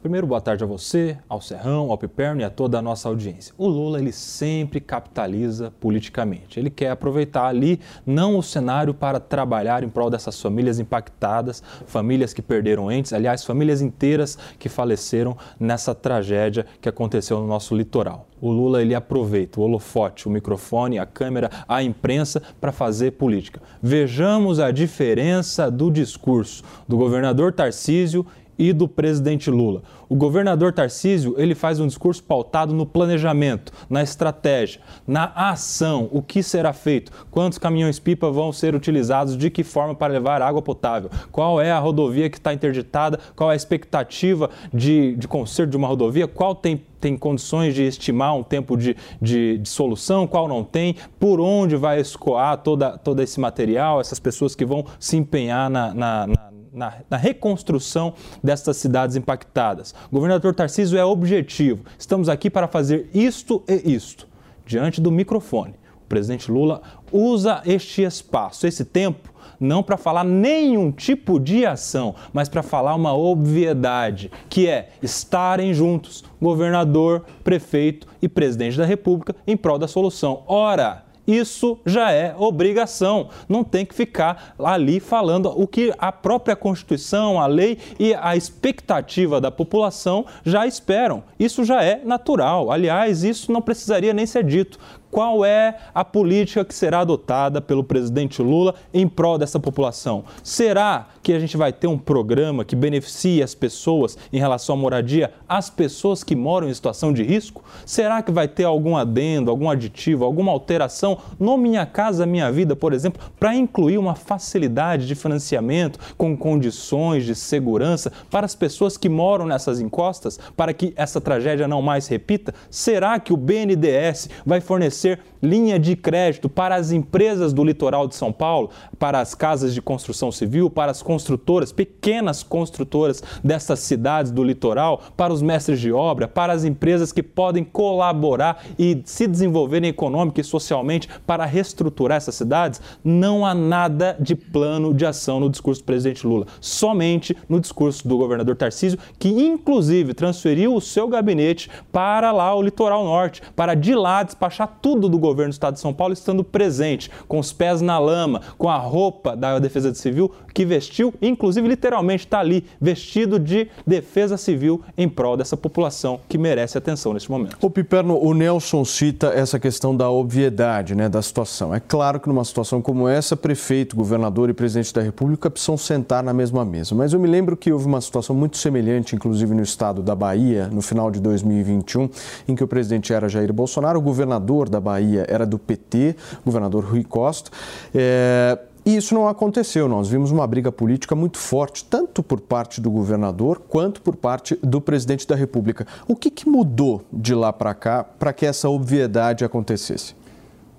Primeiro, 0.07 0.25
boa 0.25 0.41
tarde 0.41 0.63
a 0.63 0.67
você, 0.69 1.19
ao 1.29 1.41
Serrão, 1.41 1.91
ao 1.91 1.99
Piperno 1.99 2.41
e 2.41 2.45
a 2.45 2.49
toda 2.49 2.79
a 2.79 2.81
nossa 2.81 3.09
audiência. 3.09 3.53
O 3.59 3.67
Lula, 3.67 3.99
ele 3.99 4.13
sempre 4.13 4.79
capitaliza 4.79 5.73
politicamente. 5.81 6.61
Ele 6.61 6.71
quer 6.71 6.91
aproveitar 6.91 7.49
ali 7.49 7.81
não 8.07 8.39
o 8.39 8.43
cenário 8.43 8.95
para 8.95 9.19
trabalhar 9.19 9.83
em 9.83 9.89
prol 9.89 10.09
dessas 10.09 10.41
famílias 10.41 10.79
impactadas, 10.79 11.61
famílias 11.89 12.33
que 12.33 12.41
perderam 12.41 12.89
entes, 12.89 13.13
aliás, 13.13 13.45
famílias 13.45 13.83
inteiras 13.83 14.39
que 14.61 14.69
faleceram 14.69 15.37
nessa 15.59 15.93
tragédia 15.93 16.65
que 16.81 16.89
aconteceu 16.89 17.41
no 17.41 17.49
nosso 17.49 17.75
litoral. 17.75 18.29
O 18.41 18.53
Lula 18.53 18.83
ele 18.83 18.95
aproveita 18.95 19.59
o 19.59 19.65
holofote, 19.65 20.29
o 20.29 20.31
microfone, 20.31 21.01
a 21.01 21.07
câmera, 21.07 21.51
a 21.67 21.83
imprensa 21.83 22.41
para 22.61 22.71
fazer 22.71 23.13
política. 23.13 23.61
Vejamos 23.83 24.61
a 24.61 24.71
diferença 24.71 25.69
do 25.69 25.91
discurso 25.91 26.63
do 26.87 26.97
governador 26.97 27.53
Tarcísio 27.53 28.25
e 28.59 28.73
do 28.73 28.89
presidente 28.89 29.51
Lula. 29.51 29.83
O 30.09 30.15
governador 30.15 30.73
Tarcísio, 30.73 31.35
ele 31.37 31.55
faz 31.55 31.81
um 31.81 31.87
discurso 31.87 32.23
pautado 32.23 32.73
no 32.73 32.87
planejamento, 32.87 33.73
na 33.91 34.03
estratégia, 34.03 34.81
na 35.07 35.33
ação, 35.35 36.09
o 36.13 36.23
que 36.23 36.43
será 36.43 36.73
feito, 36.73 37.11
quantos 37.31 37.59
caminhões-pipa 37.59 38.31
vão 38.31 38.53
ser 38.53 38.75
utilizados, 38.75 39.37
de 39.37 39.51
que 39.51 39.65
forma 39.65 39.95
para 39.95 40.13
levar 40.13 40.41
água 40.43 40.63
potável, 40.63 41.11
qual 41.33 41.61
é 41.61 41.73
a 41.73 41.79
rodovia 41.79 42.31
que 42.31 42.39
está 42.39 42.55
interditada, 42.55 43.19
qual 43.35 43.51
é 43.51 43.55
a 43.55 43.57
expectativa 43.57 44.51
de, 44.73 45.17
de 45.17 45.27
conserto 45.27 45.71
de 45.71 45.77
uma 45.77 45.89
rodovia, 45.89 46.29
qual 46.29 46.55
tem 46.55 46.81
tem 46.99 47.17
condições 47.17 47.75
de 47.75 47.83
estimar 47.83 48.35
um 48.35 48.43
tempo 48.43 48.77
de, 48.77 48.97
de, 49.21 49.59
de, 49.59 49.69
solução, 49.69 50.27
qual 50.27 50.49
não 50.49 50.65
tem, 50.65 50.97
por 51.21 51.41
onde 51.41 51.77
vai 51.77 52.01
escoar 52.01 52.57
toda, 52.59 52.97
todo 52.99 53.23
esse 53.23 53.39
material, 53.39 54.01
essas 54.01 54.19
pessoas 54.19 54.55
que 54.55 54.65
vão 54.65 54.85
se 54.99 55.17
empenhar 55.17 55.71
na, 55.71 55.95
na, 55.95 56.27
na 56.27 56.56
na, 56.77 56.93
na, 57.09 57.17
reconstrução 57.17 58.13
destas 58.45 58.77
cidades 58.77 59.17
impactadas. 59.17 59.95
Governador 60.13 60.55
Tarcísio 60.55 60.99
é 60.99 61.05
objetivo. 61.05 61.85
Estamos 61.99 62.29
aqui 62.29 62.51
para 62.51 62.69
fazer 62.69 63.09
isto 63.15 63.65
e 63.67 63.95
isto, 63.95 64.29
diante 64.67 65.01
do 65.01 65.11
microfone. 65.11 65.75
O 66.05 66.07
presidente 66.07 66.53
Lula 66.53 66.83
usa 67.11 67.63
este 67.65 68.03
espaço, 68.03 68.67
esse 68.67 68.85
tempo, 68.85 69.35
não 69.59 69.83
para 69.83 69.97
falar 69.97 70.23
nenhum 70.23 70.93
tipo 70.93 71.41
de 71.41 71.65
ação, 71.65 72.15
mas 72.33 72.49
para 72.49 72.63
falar 72.63 72.95
uma 72.95 73.17
obviedade, 73.17 74.31
que 74.49 74.69
é 74.69 74.91
estarem 75.03 75.73
juntos, 75.73 76.23
governador, 76.41 77.25
prefeito 77.43 78.07
e 78.21 78.29
presidente 78.29 78.77
da 78.77 78.85
República, 78.85 79.35
em 79.47 79.57
prol 79.57 79.79
da 79.79 79.89
solução. 79.89 80.43
Ora, 80.47 81.06
isso 81.27 81.79
já 81.85 82.13
é 82.13 82.35
obrigação. 82.39 83.29
Não 83.49 83.65
tem 83.65 83.85
que 83.85 83.95
ficar 83.95 84.55
ali 84.59 85.01
falando 85.01 85.47
o 85.47 85.67
que 85.67 85.93
a 85.99 86.13
própria 86.13 86.55
Constituição, 86.55 87.41
a 87.41 87.47
lei 87.47 87.79
e 87.99 88.15
a 88.15 88.37
expectativa 88.37 89.41
da 89.41 89.51
população 89.51 90.27
já 90.45 90.67
esperam. 90.67 91.23
Isso 91.39 91.65
já 91.65 91.83
é 91.83 92.01
natural. 92.05 92.71
Aliás, 92.71 93.25
isso 93.25 93.51
não 93.51 93.63
precisaria 93.63 94.13
nem 94.13 94.27
ser 94.27 94.45
dito 94.45 94.79
qual 95.17 95.47
é 95.47 95.79
a 95.95 96.05
política 96.05 96.63
que 96.63 96.75
será 96.75 97.01
adotada 97.01 97.59
pelo 97.59 97.83
presidente 97.83 98.43
Lula 98.43 98.75
em 98.93 99.09
prol 99.09 99.39
dessa 99.39 99.59
população. 99.59 100.25
Será 100.45 101.07
que 101.23 101.33
a 101.33 101.39
gente 101.39 101.57
vai 101.57 101.73
ter 101.73 101.87
um 101.87 101.97
programa 101.97 102.67
que 102.67 102.77
beneficie 102.77 103.43
as 103.43 103.55
pessoas 103.55 104.19
em 104.31 104.39
relação 104.39 104.75
à 104.75 104.79
moradia, 104.79 105.33
as 105.49 105.71
pessoas 105.71 106.23
que 106.23 106.37
moram 106.37 106.69
em 106.69 106.75
situação 106.75 107.15
de 107.15 107.23
risco? 107.23 107.65
Será 107.87 108.21
que 108.21 108.31
vai 108.31 108.47
ter 108.47 108.65
algum 108.65 108.95
adendo, 108.95 109.51
algum 109.51 109.71
aditivo, 109.71 110.23
alguma 110.23 110.53
alteração 110.53 111.17
no 111.41 111.57
Minha 111.57 111.87
Casa 111.87 112.27
Minha 112.27 112.53
Vida, 112.53 112.77
por 112.77 112.93
exemplo, 112.93 113.23
para 113.41 113.55
incluir 113.55 113.97
uma 113.97 114.15
facilidade 114.15 115.07
de 115.07 115.15
financiamento 115.15 115.99
com 116.19 116.37
condições 116.37 117.25
de 117.25 117.35
segurança 117.35 118.13
para 118.31 118.45
as 118.45 118.55
pessoas 118.55 118.99
que 118.99 119.09
moram 119.09 119.47
nessas 119.47 119.81
encostas, 119.81 120.39
para 120.55 120.75
que 120.75 120.93
essa 120.95 121.23
tragédia 121.23 121.67
não 121.67 121.81
mais 121.81 122.07
repita? 122.07 122.55
Será 122.69 123.19
que 123.19 123.33
o 123.33 123.37
BNDES 123.39 124.29
vai 124.45 124.61
fornecer 124.61 125.06
oferecer 125.07 125.21
linha 125.43 125.79
de 125.79 125.95
crédito 125.95 126.49
para 126.49 126.75
as 126.75 126.91
empresas 126.91 127.53
do 127.53 127.63
litoral 127.63 128.09
de 128.09 128.17
São 128.17 128.33
Paulo, 128.33 128.71
para 128.99 129.21
as 129.21 129.35
casas 129.35 129.73
de 129.75 129.81
construção 129.81 130.33
civil, 130.33 130.69
para 130.69 130.91
as 130.91 131.03
construtoras, 131.03 131.73
pequenas 131.73 132.43
construtoras 132.43 133.23
dessas 133.45 133.81
cidades 133.81 134.33
do 134.33 134.43
litoral, 134.43 135.01
para 135.17 135.33
os 135.33 135.43
mestres 135.43 135.81
de 135.81 135.93
obra, 135.93 136.27
para 136.27 136.53
as 136.53 136.65
empresas 136.65 137.13
que 137.13 137.23
podem 137.23 137.63
colaborar 137.63 138.65
e 138.79 139.03
se 139.05 139.27
desenvolverem 139.27 139.91
econômica 139.91 140.41
e 140.41 140.45
socialmente 140.45 141.09
para 141.27 141.45
reestruturar 141.45 142.17
essas 142.17 142.35
cidades, 142.35 142.81
não 143.05 143.47
há 143.47 143.55
nada 143.55 144.17
de 144.19 144.35
plano 144.35 144.93
de 144.93 145.07
ação 145.07 145.39
no 145.39 145.51
discurso 145.51 145.83
do 145.83 145.87
presidente 145.87 146.27
Lula, 146.27 146.47
somente 146.61 147.37
no 147.49 147.61
discurso 147.61 148.09
do 148.09 148.19
governador 148.19 148.57
Tarcísio, 148.57 148.99
que 149.19 149.29
inclusive 149.29 150.15
transferiu 150.15 150.75
o 150.75 150.81
seu 150.81 151.07
gabinete 151.07 151.71
para 151.93 152.33
lá 152.33 152.55
o 152.55 152.63
litoral 152.63 153.05
norte, 153.05 153.43
para 153.55 153.75
de 153.75 153.95
lá 153.95 154.23
despachar 154.23 154.79
tudo 154.81 154.96
do 155.01 155.19
governo 155.19 155.51
do 155.51 155.55
Estado 155.55 155.75
de 155.75 155.81
São 155.81 155.93
Paulo 155.93 156.13
estando 156.13 156.43
presente, 156.43 157.11
com 157.29 157.39
os 157.39 157.53
pés 157.53 157.81
na 157.81 157.99
lama, 157.99 158.41
com 158.59 158.69
a 158.69 158.77
roupa 158.77 159.37
da 159.37 159.59
Defesa 159.59 159.95
Civil 159.95 160.33
que 160.57 160.65
vestiu, 160.65 161.13
inclusive 161.21 161.69
literalmente 161.69 162.25
está 162.25 162.39
ali, 162.41 162.65
vestido 162.81 163.39
de 163.39 163.69
defesa 163.87 164.39
civil 164.39 164.81
em 164.97 165.07
prol 165.07 165.37
dessa 165.37 165.55
população 165.55 166.19
que 166.27 166.39
merece 166.39 166.79
atenção 166.79 167.13
neste 167.13 167.31
momento. 167.31 167.59
O 167.61 167.69
Piperno, 167.69 168.19
o 168.19 168.33
Nelson 168.33 168.83
cita 168.83 169.27
essa 169.27 169.61
questão 169.61 169.95
da 169.95 170.09
obviedade 170.09 170.95
né, 170.95 171.11
da 171.11 171.21
situação. 171.21 171.75
É 171.75 171.79
claro 171.79 172.19
que 172.19 172.27
numa 172.27 172.43
situação 172.43 172.81
como 172.81 173.07
essa, 173.07 173.37
prefeito, 173.37 173.95
governador 173.95 174.49
e 174.49 174.55
presidente 174.55 174.95
da 174.95 175.03
República 175.03 175.51
precisam 175.51 175.77
sentar 175.77 176.23
na 176.23 176.33
mesma 176.33 176.65
mesa. 176.65 176.95
Mas 176.95 177.13
eu 177.13 177.21
me 177.21 177.29
lembro 177.29 177.55
que 177.55 177.71
houve 177.71 177.85
uma 177.85 178.01
situação 178.01 178.35
muito 178.35 178.57
semelhante, 178.57 179.15
inclusive 179.15 179.55
no 179.55 179.63
estado 179.63 180.03
da 180.03 180.15
Bahia, 180.15 180.69
no 180.73 180.81
final 180.81 181.11
de 181.11 181.21
2021, 181.21 182.09
em 182.49 182.55
que 182.55 182.65
o 182.65 182.67
presidente 182.67 183.13
era 183.13 183.29
Jair 183.29 183.53
Bolsonaro, 183.53 183.99
o 183.99 184.03
governador 184.03 184.71
da 184.71 184.81
Bahia 184.81 185.27
era 185.29 185.45
do 185.45 185.59
PT, 185.59 186.17
governador 186.47 186.83
Rui 186.83 187.05
Costa. 187.05 187.51
É, 187.95 188.59
e 188.87 188.97
isso 188.97 189.13
não 189.15 189.27
aconteceu. 189.27 189.89
Nós 189.89 190.09
vimos 190.09 190.31
uma 190.31 190.47
briga 190.47 190.71
política 190.71 191.17
muito 191.17 191.39
forte, 191.39 191.85
tanto 191.85 192.23
por 192.23 192.41
parte 192.41 192.81
do 192.81 192.89
governador 192.89 193.61
quanto 193.69 194.01
por 194.01 194.15
parte 194.15 194.57
do 194.63 194.81
presidente 194.81 195.27
da 195.27 195.35
República. 195.35 195.85
O 196.07 196.15
que, 196.15 196.31
que 196.31 196.49
mudou 196.49 197.05
de 197.13 197.35
lá 197.35 197.53
para 197.53 197.75
cá 197.75 198.05
para 198.05 198.33
que 198.33 198.47
essa 198.47 198.69
obviedade 198.69 199.45
acontecesse? 199.45 200.15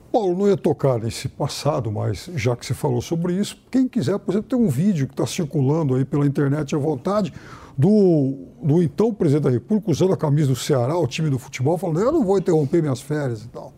Paulo, 0.10 0.38
não 0.38 0.48
ia 0.48 0.56
tocar 0.56 1.00
nesse 1.00 1.28
passado, 1.28 1.92
mas 1.92 2.30
já 2.34 2.56
que 2.56 2.66
você 2.66 2.74
falou 2.74 3.02
sobre 3.02 3.34
isso, 3.34 3.62
quem 3.70 3.90
quiser, 3.90 4.18
por 4.18 4.32
exemplo, 4.32 4.48
tem 4.48 4.58
um 4.58 4.70
vídeo 4.70 5.06
que 5.06 5.14
está 5.14 5.28
circulando 5.28 5.94
aí 5.94 6.06
pela 6.06 6.26
internet 6.26 6.74
à 6.74 6.78
vontade 6.78 7.34
do, 7.78 8.38
do 8.64 8.82
então 8.82 9.14
presidente 9.14 9.44
da 9.44 9.50
República 9.50 9.92
usando 9.92 10.14
a 10.14 10.18
camisa 10.18 10.48
do 10.48 10.56
Ceará, 10.56 10.98
o 10.98 11.06
time 11.08 11.30
do 11.30 11.38
futebol, 11.38 11.78
falando: 11.78 12.00
eu 12.00 12.14
não 12.14 12.24
vou 12.24 12.38
interromper 12.38 12.82
minhas 12.82 13.02
férias 13.02 13.44
e 13.44 13.50
tal. 13.50 13.74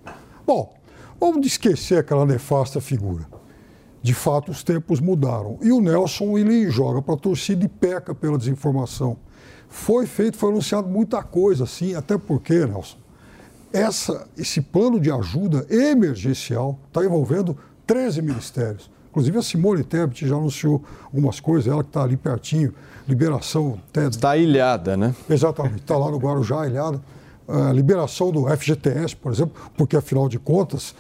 Bom, 0.46 0.72
vamos 1.20 1.48
esquecer 1.48 1.98
aquela 1.98 2.28
nefasta 2.28 2.80
figura. 2.80 3.39
De 4.02 4.14
fato, 4.14 4.52
os 4.52 4.64
tempos 4.64 5.00
mudaram. 5.00 5.58
E 5.62 5.72
o 5.72 5.82
Nelson, 5.82 6.38
ele 6.38 6.70
joga 6.70 7.02
para 7.02 7.16
a 7.16 7.18
torcida 7.18 7.66
e 7.66 7.68
peca 7.68 8.16
pela 8.16 8.38
desinformação. 8.38 9.18
Foi 9.68 10.06
feito, 10.06 10.38
foi 10.38 10.52
anunciado 10.52 10.88
muita 10.88 11.22
coisa, 11.22 11.66
assim, 11.66 11.94
até 11.94 12.18
porque, 12.18 12.66
Nelson, 12.66 12.98
essa, 13.72 14.28
esse 14.38 14.62
plano 14.62 15.00
de 15.00 15.12
ajuda 15.12 15.66
emergencial 15.70 16.80
está 16.88 17.04
envolvendo 17.04 17.56
13 17.86 18.22
ministérios. 18.22 18.90
Inclusive 19.10 19.38
a 19.38 19.42
Simone 19.42 19.84
Tebet 19.84 20.28
já 20.28 20.36
anunciou 20.36 20.84
algumas 21.06 21.40
coisas, 21.40 21.72
ela 21.72 21.84
que 21.84 21.90
está 21.90 22.04
ali 22.04 22.16
pertinho, 22.16 22.74
liberação... 23.08 23.80
Está 23.94 24.38
ilhada, 24.38 24.96
né? 24.96 25.16
Exatamente, 25.30 25.82
está 25.82 25.98
lá 25.98 26.10
no 26.12 26.18
Guarujá, 26.18 26.68
ilhada. 26.68 27.02
Uh, 27.48 27.72
liberação 27.74 28.32
do 28.32 28.46
FGTS, 28.48 29.16
por 29.16 29.32
exemplo, 29.32 29.60
porque 29.76 29.98
afinal 29.98 30.30
de 30.30 30.38
contas 30.38 30.94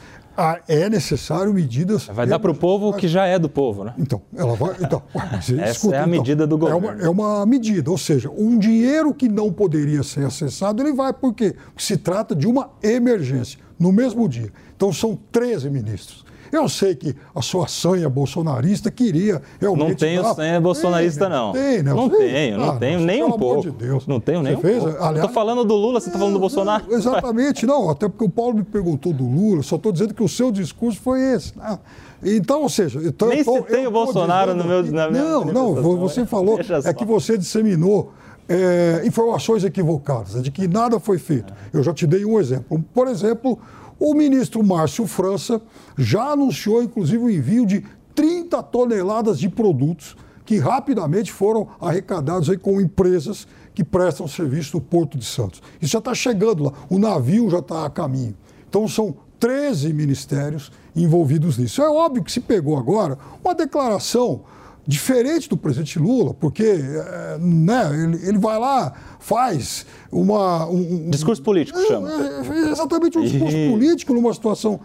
é 0.68 0.90
necessário 0.90 1.54
medidas. 1.54 2.06
Vai 2.06 2.26
dar 2.26 2.40
para 2.40 2.52
o 2.52 2.56
povo 2.56 2.94
que 2.94 3.08
já 3.08 3.26
é 3.26 3.38
do 3.38 3.50
povo, 3.50 3.84
né? 3.84 3.94
Então, 3.98 4.22
ela 4.36 4.56
vai. 4.56 4.76
Então, 4.80 5.02
Essa 5.38 5.54
escuta, 5.72 5.96
é 5.96 6.00
a 6.00 6.02
então, 6.02 6.12
medida 6.12 6.48
do 6.48 6.58
governo. 6.58 6.88
É 6.88 6.92
uma, 6.92 7.04
é 7.04 7.10
uma, 7.10 7.46
medida, 7.46 7.92
ou 7.92 7.98
seja, 7.98 8.30
um 8.30 8.58
dinheiro 8.58 9.14
que 9.14 9.28
não 9.28 9.52
poderia 9.52 10.04
ser 10.04 10.26
acessado, 10.26 10.82
ele 10.82 10.94
vai, 10.94 11.14
por 11.14 11.34
quê? 11.34 11.56
Porque 11.66 11.84
se 11.84 11.98
trata 11.98 12.36
de 12.36 12.48
uma 12.48 12.72
emergência, 12.82 13.60
no 13.78 13.92
mesmo 13.92 14.28
dia. 14.28 14.52
Então, 14.76 14.94
são 14.94 15.18
13 15.32 15.70
ministros. 15.70 16.26
Eu 16.52 16.68
sei 16.68 16.96
que 16.96 17.16
a 17.34 17.42
sua 17.42 17.68
sanha 17.68 18.10
bolsonarista 18.10 18.90
queria 18.90 19.42
realmente. 19.60 19.90
Não 19.90 19.96
tenho 19.96 20.24
dar... 20.24 20.36
sanha 20.36 20.60
bolsonarista, 20.62 21.26
tem, 21.26 21.30
não. 21.30 21.52
Tem, 21.52 21.84
né? 21.84 21.94
Não 21.94 22.10
tenho, 22.10 22.58
não 22.58 22.70
ah, 22.72 22.78
tenho 22.78 23.00
nem 23.00 23.24
um 23.24 23.32
pouco. 23.32 23.62
De 23.64 23.72
Deus. 23.72 24.08
Não 24.08 24.20
tenho 24.20 24.42
nem 24.42 24.56
um 24.56 24.60
fez, 24.60 24.84
pouco. 24.84 25.04
Aliás, 25.04 25.32
falando 25.32 25.64
do 25.64 25.76
Lula, 25.76 26.00
você 26.00 26.10
está 26.10 26.20
falando 26.20 26.34
do 26.34 26.40
Bolsonaro? 26.40 26.86
Não, 26.88 26.94
exatamente, 26.98 27.66
não. 27.66 27.90
Até 27.90 28.08
porque 28.08 28.24
o 28.24 28.30
Paulo 28.30 28.56
me 28.56 28.64
perguntou 28.64 29.14
do 29.14 29.26
Lula, 29.26 29.64
só 29.64 29.76
estou 29.76 29.92
dizendo 29.92 30.14
que 30.14 30.24
o 30.24 30.30
seu 30.30 30.52
discurso 30.52 31.00
foi 31.00 31.22
esse. 31.22 31.58
Né? 31.58 31.80
Então, 32.24 32.64
ou 32.64 32.70
seja, 32.70 33.00
então, 33.04 33.30
nem 33.30 33.44
se 33.44 33.62
tem 33.64 33.88
o 33.88 33.92
Bolsonaro 33.92 34.54
no 34.54 34.64
meu. 34.64 34.84
Na 34.92 35.10
não, 35.10 35.46
não, 35.46 35.76
você 35.98 36.26
falou, 36.26 36.60
é 36.84 36.94
que 36.94 37.06
você 37.06 37.38
disseminou. 37.38 38.14
É, 38.52 39.04
informações 39.06 39.64
equivocadas, 39.64 40.36
é 40.36 40.42
de 40.42 40.50
que 40.50 40.68
nada 40.68 41.00
foi 41.00 41.20
feito. 41.20 41.54
Eu 41.72 41.84
já 41.84 41.94
te 41.94 42.08
dei 42.08 42.26
um 42.26 42.40
exemplo. 42.40 42.84
Por 42.96 43.08
exemplo, 43.08 43.60
o 44.00 44.14
ministro 44.14 44.64
Márcio 44.64 45.06
França 45.06 45.62
já 45.98 46.32
anunciou, 46.32 46.82
inclusive, 46.82 47.18
o 47.18 47.30
envio 47.30 47.66
de 47.66 47.84
30 48.16 48.64
toneladas 48.64 49.40
de 49.40 49.50
produtos 49.50 50.16
que 50.46 50.58
rapidamente 50.58 51.32
foram 51.32 51.68
arrecadados 51.80 52.50
aí 52.50 52.58
com 52.58 52.82
empresas 52.82 53.48
que 53.74 53.84
prestam 53.84 54.28
serviço 54.28 54.78
no 54.78 54.82
Porto 54.82 55.18
de 55.18 55.26
Santos. 55.26 55.62
Isso 55.82 55.92
já 55.92 56.00
está 56.00 56.14
chegando 56.14 56.64
lá, 56.64 56.74
o 56.90 56.98
navio 56.98 57.50
já 57.50 57.60
está 57.60 57.86
a 57.86 57.90
caminho. 57.90 58.36
Então 58.68 58.88
são 58.88 59.16
13 59.40 59.94
ministérios 59.94 60.72
envolvidos 60.96 61.58
nisso. 61.58 61.82
É 61.82 61.90
óbvio 61.90 62.24
que 62.24 62.32
se 62.32 62.40
pegou 62.40 62.78
agora 62.78 63.18
uma 63.44 63.54
declaração 63.54 64.42
diferente 64.90 65.48
do 65.48 65.56
presidente 65.56 66.00
Lula, 66.00 66.34
porque 66.34 66.64
é, 66.64 67.38
né, 67.40 67.92
ele, 67.94 68.28
ele 68.28 68.40
vai 68.40 68.58
lá, 68.58 68.92
faz 69.20 69.86
uma. 70.12 70.66
Um, 70.66 71.12
discurso 71.12 71.44
político, 71.44 71.78
é, 71.78 71.86
chama. 71.86 72.10
É, 72.10 72.72
exatamente 72.72 73.16
um 73.20 73.22
discurso 73.22 73.56
e... 73.56 73.70
político 73.70 74.16
numa 74.16 74.34
situação 74.34 74.80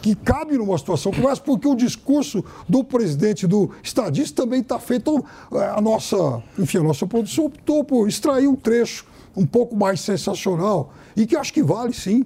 que 0.00 0.14
cabe 0.14 0.56
numa 0.56 0.78
situação 0.78 1.10
como 1.10 1.28
essa, 1.28 1.40
porque 1.40 1.66
o 1.66 1.74
discurso 1.74 2.44
do 2.68 2.84
presidente 2.84 3.48
do 3.48 3.72
estadista 3.82 4.44
também 4.44 4.60
está 4.60 4.78
feito. 4.78 5.10
Então, 5.10 5.24
a 5.60 5.80
nossa, 5.80 6.40
enfim, 6.56 6.78
a 6.78 6.84
nossa 6.84 7.04
produção 7.04 7.46
optou 7.46 7.82
por 7.82 8.06
extrair 8.06 8.46
um 8.46 8.54
trecho 8.54 9.06
um 9.36 9.44
pouco 9.44 9.74
mais 9.74 10.00
sensacional 10.00 10.92
e 11.16 11.26
que 11.26 11.34
acho 11.34 11.52
que 11.52 11.64
vale 11.64 11.92
sim 11.92 12.24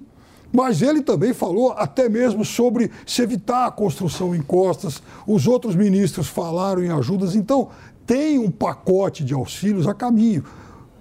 mas 0.53 0.83
ele 0.83 1.01
também 1.01 1.33
falou 1.33 1.71
até 1.71 2.07
mesmo 2.07 2.45
sobre 2.45 2.91
se 3.07 3.23
evitar 3.23 3.65
a 3.65 3.71
construção 3.71 4.35
em 4.35 4.41
costas. 4.41 5.01
Os 5.25 5.47
outros 5.47 5.75
ministros 5.75 6.27
falaram 6.27 6.83
em 6.83 6.91
ajudas. 6.91 7.35
Então, 7.35 7.69
tem 8.05 8.37
um 8.37 8.51
pacote 8.51 9.23
de 9.23 9.33
auxílios 9.33 9.87
a 9.87 9.95
caminho. 9.95 10.43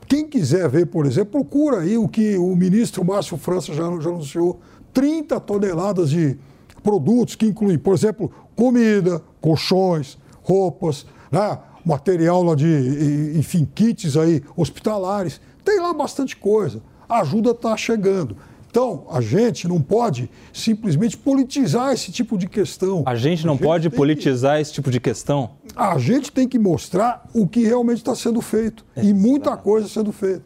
Quem 0.09 0.27
quiser 0.27 0.69
ver, 0.71 0.87
por 0.87 1.05
exemplo, 1.05 1.33
procura 1.33 1.81
aí 1.81 1.99
o 1.99 2.09
que 2.09 2.37
o 2.39 2.57
ministro 2.57 3.05
Márcio 3.05 3.37
França 3.37 3.75
já, 3.75 3.85
já 4.01 4.09
anunciou: 4.09 4.59
30 4.95 5.39
toneladas 5.41 6.09
de 6.09 6.39
produtos 6.83 7.35
que 7.35 7.47
incluem, 7.47 7.79
por 7.79 7.95
exemplo, 7.95 8.33
comida, 8.57 9.23
colchões, 9.39 10.17
roupas, 10.43 11.07
né? 11.31 11.59
material 11.85 12.43
lá 12.43 12.55
de, 12.55 13.35
enfim, 13.37 13.69
kits 13.75 14.17
aí 14.17 14.43
hospitalares. 14.57 15.41
Tem 15.63 15.79
lá 15.79 15.93
bastante 15.93 16.37
coisa. 16.37 16.83
A 17.07 17.21
ajuda 17.21 17.51
está 17.51 17.77
chegando. 17.77 18.37
Então, 18.73 19.05
a 19.11 19.21
gente 19.21 19.69
não 19.69 19.83
pode 19.83 20.31
simplesmente 20.51 21.15
politizar 21.15 21.93
esse 21.93 22.11
tipo 22.11 22.39
de 22.39 22.49
questão. 22.49 23.03
A 23.05 23.15
gente 23.15 23.45
não 23.45 23.53
a 23.53 23.57
gente 23.57 23.67
pode 23.67 23.91
politizar 23.91 24.57
que... 24.57 24.63
esse 24.63 24.73
tipo 24.73 24.91
de 24.91 24.99
questão? 24.99 25.51
A 25.77 25.99
gente 25.99 26.33
tem 26.33 26.49
que 26.49 26.59
mostrar 26.59 27.29
o 27.35 27.47
que 27.47 27.65
realmente 27.65 27.99
está 27.99 28.15
sendo 28.15 28.41
feito. 28.41 28.83
É, 28.97 29.05
e 29.05 29.13
muita 29.13 29.59
coisa 29.59 29.87
sendo 29.87 30.11
feita. 30.11 30.43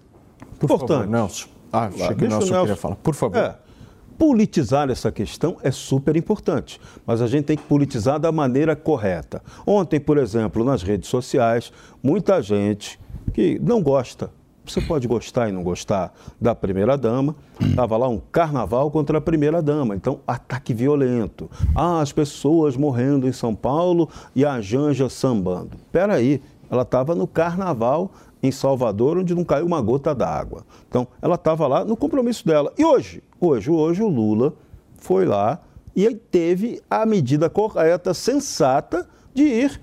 Por 0.59 0.67
Portanto, 0.67 0.89
favor, 0.89 1.07
Nelson. 1.07 1.47
Ah, 1.73 1.87
achei 1.87 2.17
que 2.17 2.25
o 2.25 2.29
Nelson, 2.29 2.39
Nelson 2.39 2.61
queria 2.63 2.77
falar. 2.77 2.97
Por 2.97 3.15
favor. 3.15 3.37
É, 3.37 3.57
politizar 4.19 4.91
essa 4.91 5.13
questão 5.13 5.59
é 5.63 5.71
super 5.71 6.17
importante, 6.17 6.81
mas 7.07 7.23
a 7.23 7.29
gente 7.29 7.45
tem 7.45 7.57
que 7.57 7.63
politizar 7.63 8.19
da 8.19 8.33
maneira 8.33 8.75
correta. 8.75 9.41
Ontem, 9.65 10.01
por 10.01 10.19
exemplo, 10.19 10.65
nas 10.65 10.83
redes 10.83 11.09
sociais, 11.09 11.73
muita 12.03 12.43
gente 12.43 12.99
que 13.33 13.57
não 13.63 13.81
gosta 13.81 14.33
você 14.73 14.81
pode 14.81 15.07
gostar 15.07 15.49
e 15.49 15.53
não 15.53 15.63
gostar 15.63 16.13
da 16.41 16.55
primeira-dama. 16.55 17.35
Estava 17.61 17.97
lá 17.97 18.09
um 18.09 18.19
carnaval 18.19 18.91
contra 18.91 19.19
a 19.19 19.21
primeira-dama. 19.21 19.95
Então, 19.95 20.21
ataque 20.27 20.75
violento. 20.75 21.51
Ah, 21.75 22.01
as 22.01 22.13
pessoas 22.13 22.77
morrendo 22.77 23.29
em 23.29 23.33
São 23.33 23.55
Paulo 23.55 24.09
e 24.35 24.45
a 24.45 24.61
Janja 24.61 25.09
sambando. 25.09 25.77
Peraí, 25.91 26.43
ela 26.71 26.83
estava 26.83 27.15
no 27.15 27.27
carnaval 27.27 28.11
em 28.43 28.51
Salvador, 28.51 29.19
onde 29.19 29.35
não 29.35 29.45
caiu 29.45 29.67
uma 29.67 29.81
gota 29.81 30.15
d'água. 30.15 30.65
Então, 30.89 31.07
ela 31.21 31.37
estava 31.37 31.67
lá 31.67 31.85
no 31.85 31.97
compromisso 31.97 32.47
dela. 32.47 32.73
E 32.77 32.85
hoje? 32.85 33.23
Hoje, 33.41 33.71
hoje 33.71 34.03
o 34.03 34.09
Lula 34.09 34.55
foi 34.99 35.25
lá 35.25 35.61
e 35.95 36.15
teve 36.15 36.83
a 36.91 37.07
medida 37.07 37.49
correta, 37.49 38.13
sensata, 38.13 39.09
de 39.33 39.43
ir 39.43 39.81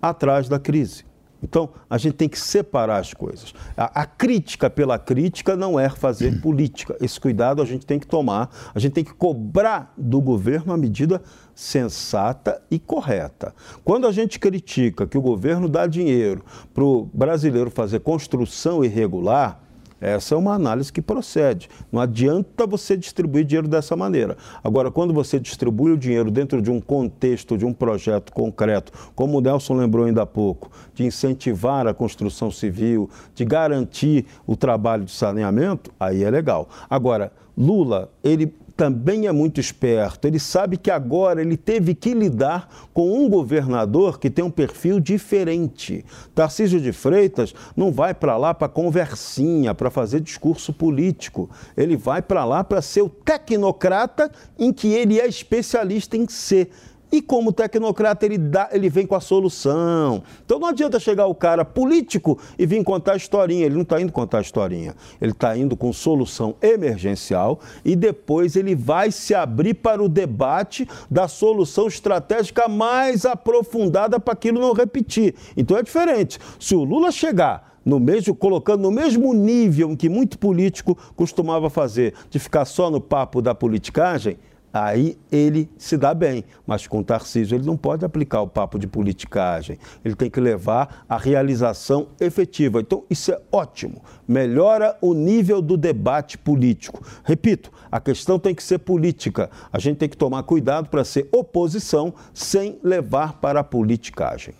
atrás 0.00 0.48
da 0.48 0.58
crise. 0.58 1.07
Então, 1.42 1.70
a 1.88 1.96
gente 1.98 2.14
tem 2.14 2.28
que 2.28 2.38
separar 2.38 2.98
as 2.98 3.14
coisas. 3.14 3.54
A, 3.76 4.02
a, 4.02 4.06
crítica 4.06 4.68
pela 4.68 4.98
crítica 4.98 5.56
não 5.56 5.78
é 5.78 5.88
fazer 5.88 6.38
política. 6.42 6.96
Esse 7.00 7.20
cuidado 7.20 7.62
a 7.62 7.64
gente 7.64 7.86
tem 7.86 7.98
que 7.98 8.06
tomar. 8.06 8.50
A 8.74 8.78
gente 8.78 8.92
tem 8.92 9.04
que 9.04 9.14
cobrar 9.14 9.92
do 9.96 10.20
governo 10.20 10.72
a 10.72 10.76
medida 10.76 11.22
sensata 11.54 12.60
e 12.70 12.78
correta. 12.78 13.54
Quando 13.84 14.06
a 14.06 14.12
gente 14.12 14.38
critica 14.38 15.06
que 15.06 15.18
o 15.18 15.22
governo 15.22 15.68
dá 15.68 15.86
dinheiro 15.86 16.44
para 16.74 16.84
o 16.84 17.08
brasileiro 17.12 17.70
fazer 17.70 18.00
construção 18.00 18.84
irregular, 18.84 19.60
essa 20.00 20.34
é 20.34 20.38
uma 20.38 20.54
análise 20.54 20.92
que 20.92 21.02
procede. 21.02 21.68
Não 21.90 22.00
adianta 22.00 22.66
você 22.66 22.96
distribuir 22.96 23.44
dinheiro 23.44 23.68
dessa 23.68 23.96
maneira. 23.96 24.36
Agora, 24.62 24.90
quando 24.90 25.12
você 25.12 25.40
distribui 25.40 25.92
o 25.92 25.98
dinheiro 25.98 26.30
dentro 26.30 26.62
de 26.62 26.70
um 26.70 26.80
contexto, 26.80 27.58
de 27.58 27.64
um 27.64 27.72
projeto 27.72 28.32
concreto, 28.32 28.92
como 29.14 29.38
o 29.38 29.40
Nelson 29.40 29.74
lembrou 29.74 30.06
ainda 30.06 30.22
há 30.22 30.26
pouco, 30.26 30.70
de 30.94 31.04
incentivar 31.04 31.86
a 31.86 31.94
construção 31.94 32.50
civil, 32.50 33.10
de 33.34 33.44
garantir 33.44 34.26
o 34.46 34.56
trabalho 34.56 35.04
de 35.04 35.12
saneamento, 35.12 35.90
aí 35.98 36.22
é 36.22 36.30
legal. 36.30 36.68
Agora, 36.88 37.32
Lula, 37.56 38.10
ele 38.22 38.54
também 38.78 39.26
é 39.26 39.32
muito 39.32 39.60
esperto. 39.60 40.28
Ele 40.28 40.38
sabe 40.38 40.76
que 40.76 40.88
agora 40.88 41.42
ele 41.42 41.56
teve 41.56 41.96
que 41.96 42.14
lidar 42.14 42.88
com 42.94 43.12
um 43.12 43.28
governador 43.28 44.20
que 44.20 44.30
tem 44.30 44.44
um 44.44 44.52
perfil 44.52 45.00
diferente. 45.00 46.04
Tarcísio 46.32 46.80
de 46.80 46.92
Freitas 46.92 47.52
não 47.76 47.90
vai 47.90 48.14
para 48.14 48.36
lá 48.36 48.54
para 48.54 48.68
conversinha, 48.68 49.74
para 49.74 49.90
fazer 49.90 50.20
discurso 50.20 50.72
político. 50.72 51.50
Ele 51.76 51.96
vai 51.96 52.22
para 52.22 52.44
lá 52.44 52.62
para 52.62 52.80
ser 52.80 53.02
o 53.02 53.08
tecnocrata 53.08 54.30
em 54.56 54.72
que 54.72 54.86
ele 54.92 55.18
é 55.18 55.26
especialista 55.26 56.16
em 56.16 56.28
ser. 56.28 56.70
E 57.10 57.22
como 57.22 57.52
tecnocrata, 57.52 58.26
ele, 58.26 58.36
dá, 58.36 58.68
ele 58.70 58.90
vem 58.90 59.06
com 59.06 59.14
a 59.14 59.20
solução. 59.20 60.22
Então 60.44 60.58
não 60.58 60.68
adianta 60.68 61.00
chegar 61.00 61.26
o 61.26 61.34
cara 61.34 61.64
político 61.64 62.38
e 62.58 62.66
vir 62.66 62.82
contar 62.84 63.14
a 63.14 63.16
historinha. 63.16 63.64
Ele 63.64 63.74
não 63.74 63.82
está 63.82 64.00
indo 64.00 64.12
contar 64.12 64.38
a 64.38 64.40
historinha. 64.42 64.94
Ele 65.20 65.32
está 65.32 65.56
indo 65.56 65.76
com 65.76 65.92
solução 65.92 66.54
emergencial 66.60 67.60
e 67.84 67.96
depois 67.96 68.56
ele 68.56 68.74
vai 68.74 69.10
se 69.10 69.34
abrir 69.34 69.74
para 69.74 70.02
o 70.02 70.08
debate 70.08 70.86
da 71.10 71.26
solução 71.26 71.86
estratégica 71.86 72.68
mais 72.68 73.24
aprofundada 73.24 74.20
para 74.20 74.34
aquilo 74.34 74.60
não 74.60 74.72
repetir. 74.74 75.34
Então 75.56 75.76
é 75.76 75.82
diferente. 75.82 76.38
Se 76.60 76.74
o 76.74 76.84
Lula 76.84 77.10
chegar 77.10 77.78
no 77.84 77.98
mesmo, 77.98 78.34
colocando 78.34 78.82
no 78.82 78.90
mesmo 78.90 79.32
nível 79.32 79.90
em 79.90 79.96
que 79.96 80.10
muito 80.10 80.38
político 80.38 80.96
costumava 81.16 81.70
fazer, 81.70 82.12
de 82.28 82.38
ficar 82.38 82.66
só 82.66 82.90
no 82.90 83.00
papo 83.00 83.40
da 83.40 83.54
politicagem, 83.54 84.36
aí 84.84 85.18
ele 85.30 85.68
se 85.76 85.96
dá 85.96 86.14
bem. 86.14 86.44
Mas 86.66 86.86
com 86.86 87.00
o 87.00 87.04
Tarcísio 87.04 87.56
ele 87.56 87.66
não 87.66 87.76
pode 87.76 88.04
aplicar 88.04 88.40
o 88.42 88.48
papo 88.48 88.78
de 88.78 88.86
politicagem. 88.86 89.78
Ele 90.04 90.14
tem 90.14 90.30
que 90.30 90.40
levar 90.40 91.04
a 91.08 91.16
realização 91.16 92.08
efetiva. 92.20 92.80
Então, 92.80 93.04
isso 93.08 93.32
é 93.32 93.40
ótimo. 93.50 94.02
Melhora 94.26 94.96
o 95.00 95.14
nível 95.14 95.60
do 95.60 95.76
debate 95.76 96.38
político. 96.38 97.02
Repito, 97.24 97.70
a 97.90 98.00
questão 98.00 98.38
tem 98.38 98.54
que 98.54 98.62
ser 98.62 98.78
política. 98.78 99.50
A 99.72 99.78
gente 99.78 99.98
tem 99.98 100.08
que 100.08 100.16
tomar 100.16 100.42
cuidado 100.42 100.88
para 100.88 101.04
ser 101.04 101.28
oposição 101.32 102.14
sem 102.32 102.78
levar 102.82 103.34
para 103.34 103.60
a 103.60 103.64
politicagem. 103.64 104.54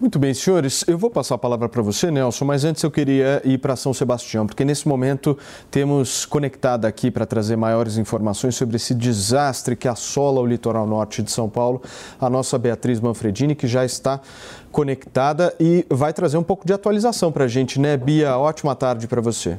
Muito 0.00 0.18
bem, 0.18 0.34
senhores, 0.34 0.84
eu 0.86 0.98
vou 0.98 1.08
passar 1.08 1.36
a 1.36 1.38
palavra 1.38 1.68
para 1.68 1.80
você, 1.80 2.10
Nelson, 2.10 2.44
mas 2.44 2.64
antes 2.64 2.82
eu 2.82 2.90
queria 2.90 3.40
ir 3.44 3.58
para 3.58 3.76
São 3.76 3.94
Sebastião, 3.94 4.46
porque 4.46 4.64
nesse 4.64 4.86
momento 4.86 5.38
temos 5.70 6.26
conectado 6.26 6.84
aqui 6.84 7.10
para 7.10 7.24
trazer 7.24 7.56
maiores 7.56 7.96
informações 7.96 8.54
sobre 8.54 8.76
esse 8.76 8.94
desastre 8.94 9.76
que 9.76 9.88
assola 9.88 10.40
o 10.40 10.46
litoral 10.46 10.86
norte 10.86 11.22
de 11.22 11.30
São 11.30 11.48
Paulo, 11.48 11.82
a 12.20 12.28
nossa 12.28 12.58
Beatriz 12.58 13.00
Manfredini, 13.00 13.54
que 13.54 13.66
já 13.66 13.84
está 13.84 14.20
conectada 14.70 15.54
e 15.58 15.86
vai 15.88 16.12
trazer 16.12 16.36
um 16.36 16.42
pouco 16.42 16.66
de 16.66 16.72
atualização 16.72 17.30
para 17.30 17.44
a 17.44 17.48
gente, 17.48 17.78
né, 17.80 17.96
Bia? 17.96 18.36
Ótima 18.36 18.74
tarde 18.74 19.06
para 19.06 19.20
você. 19.20 19.58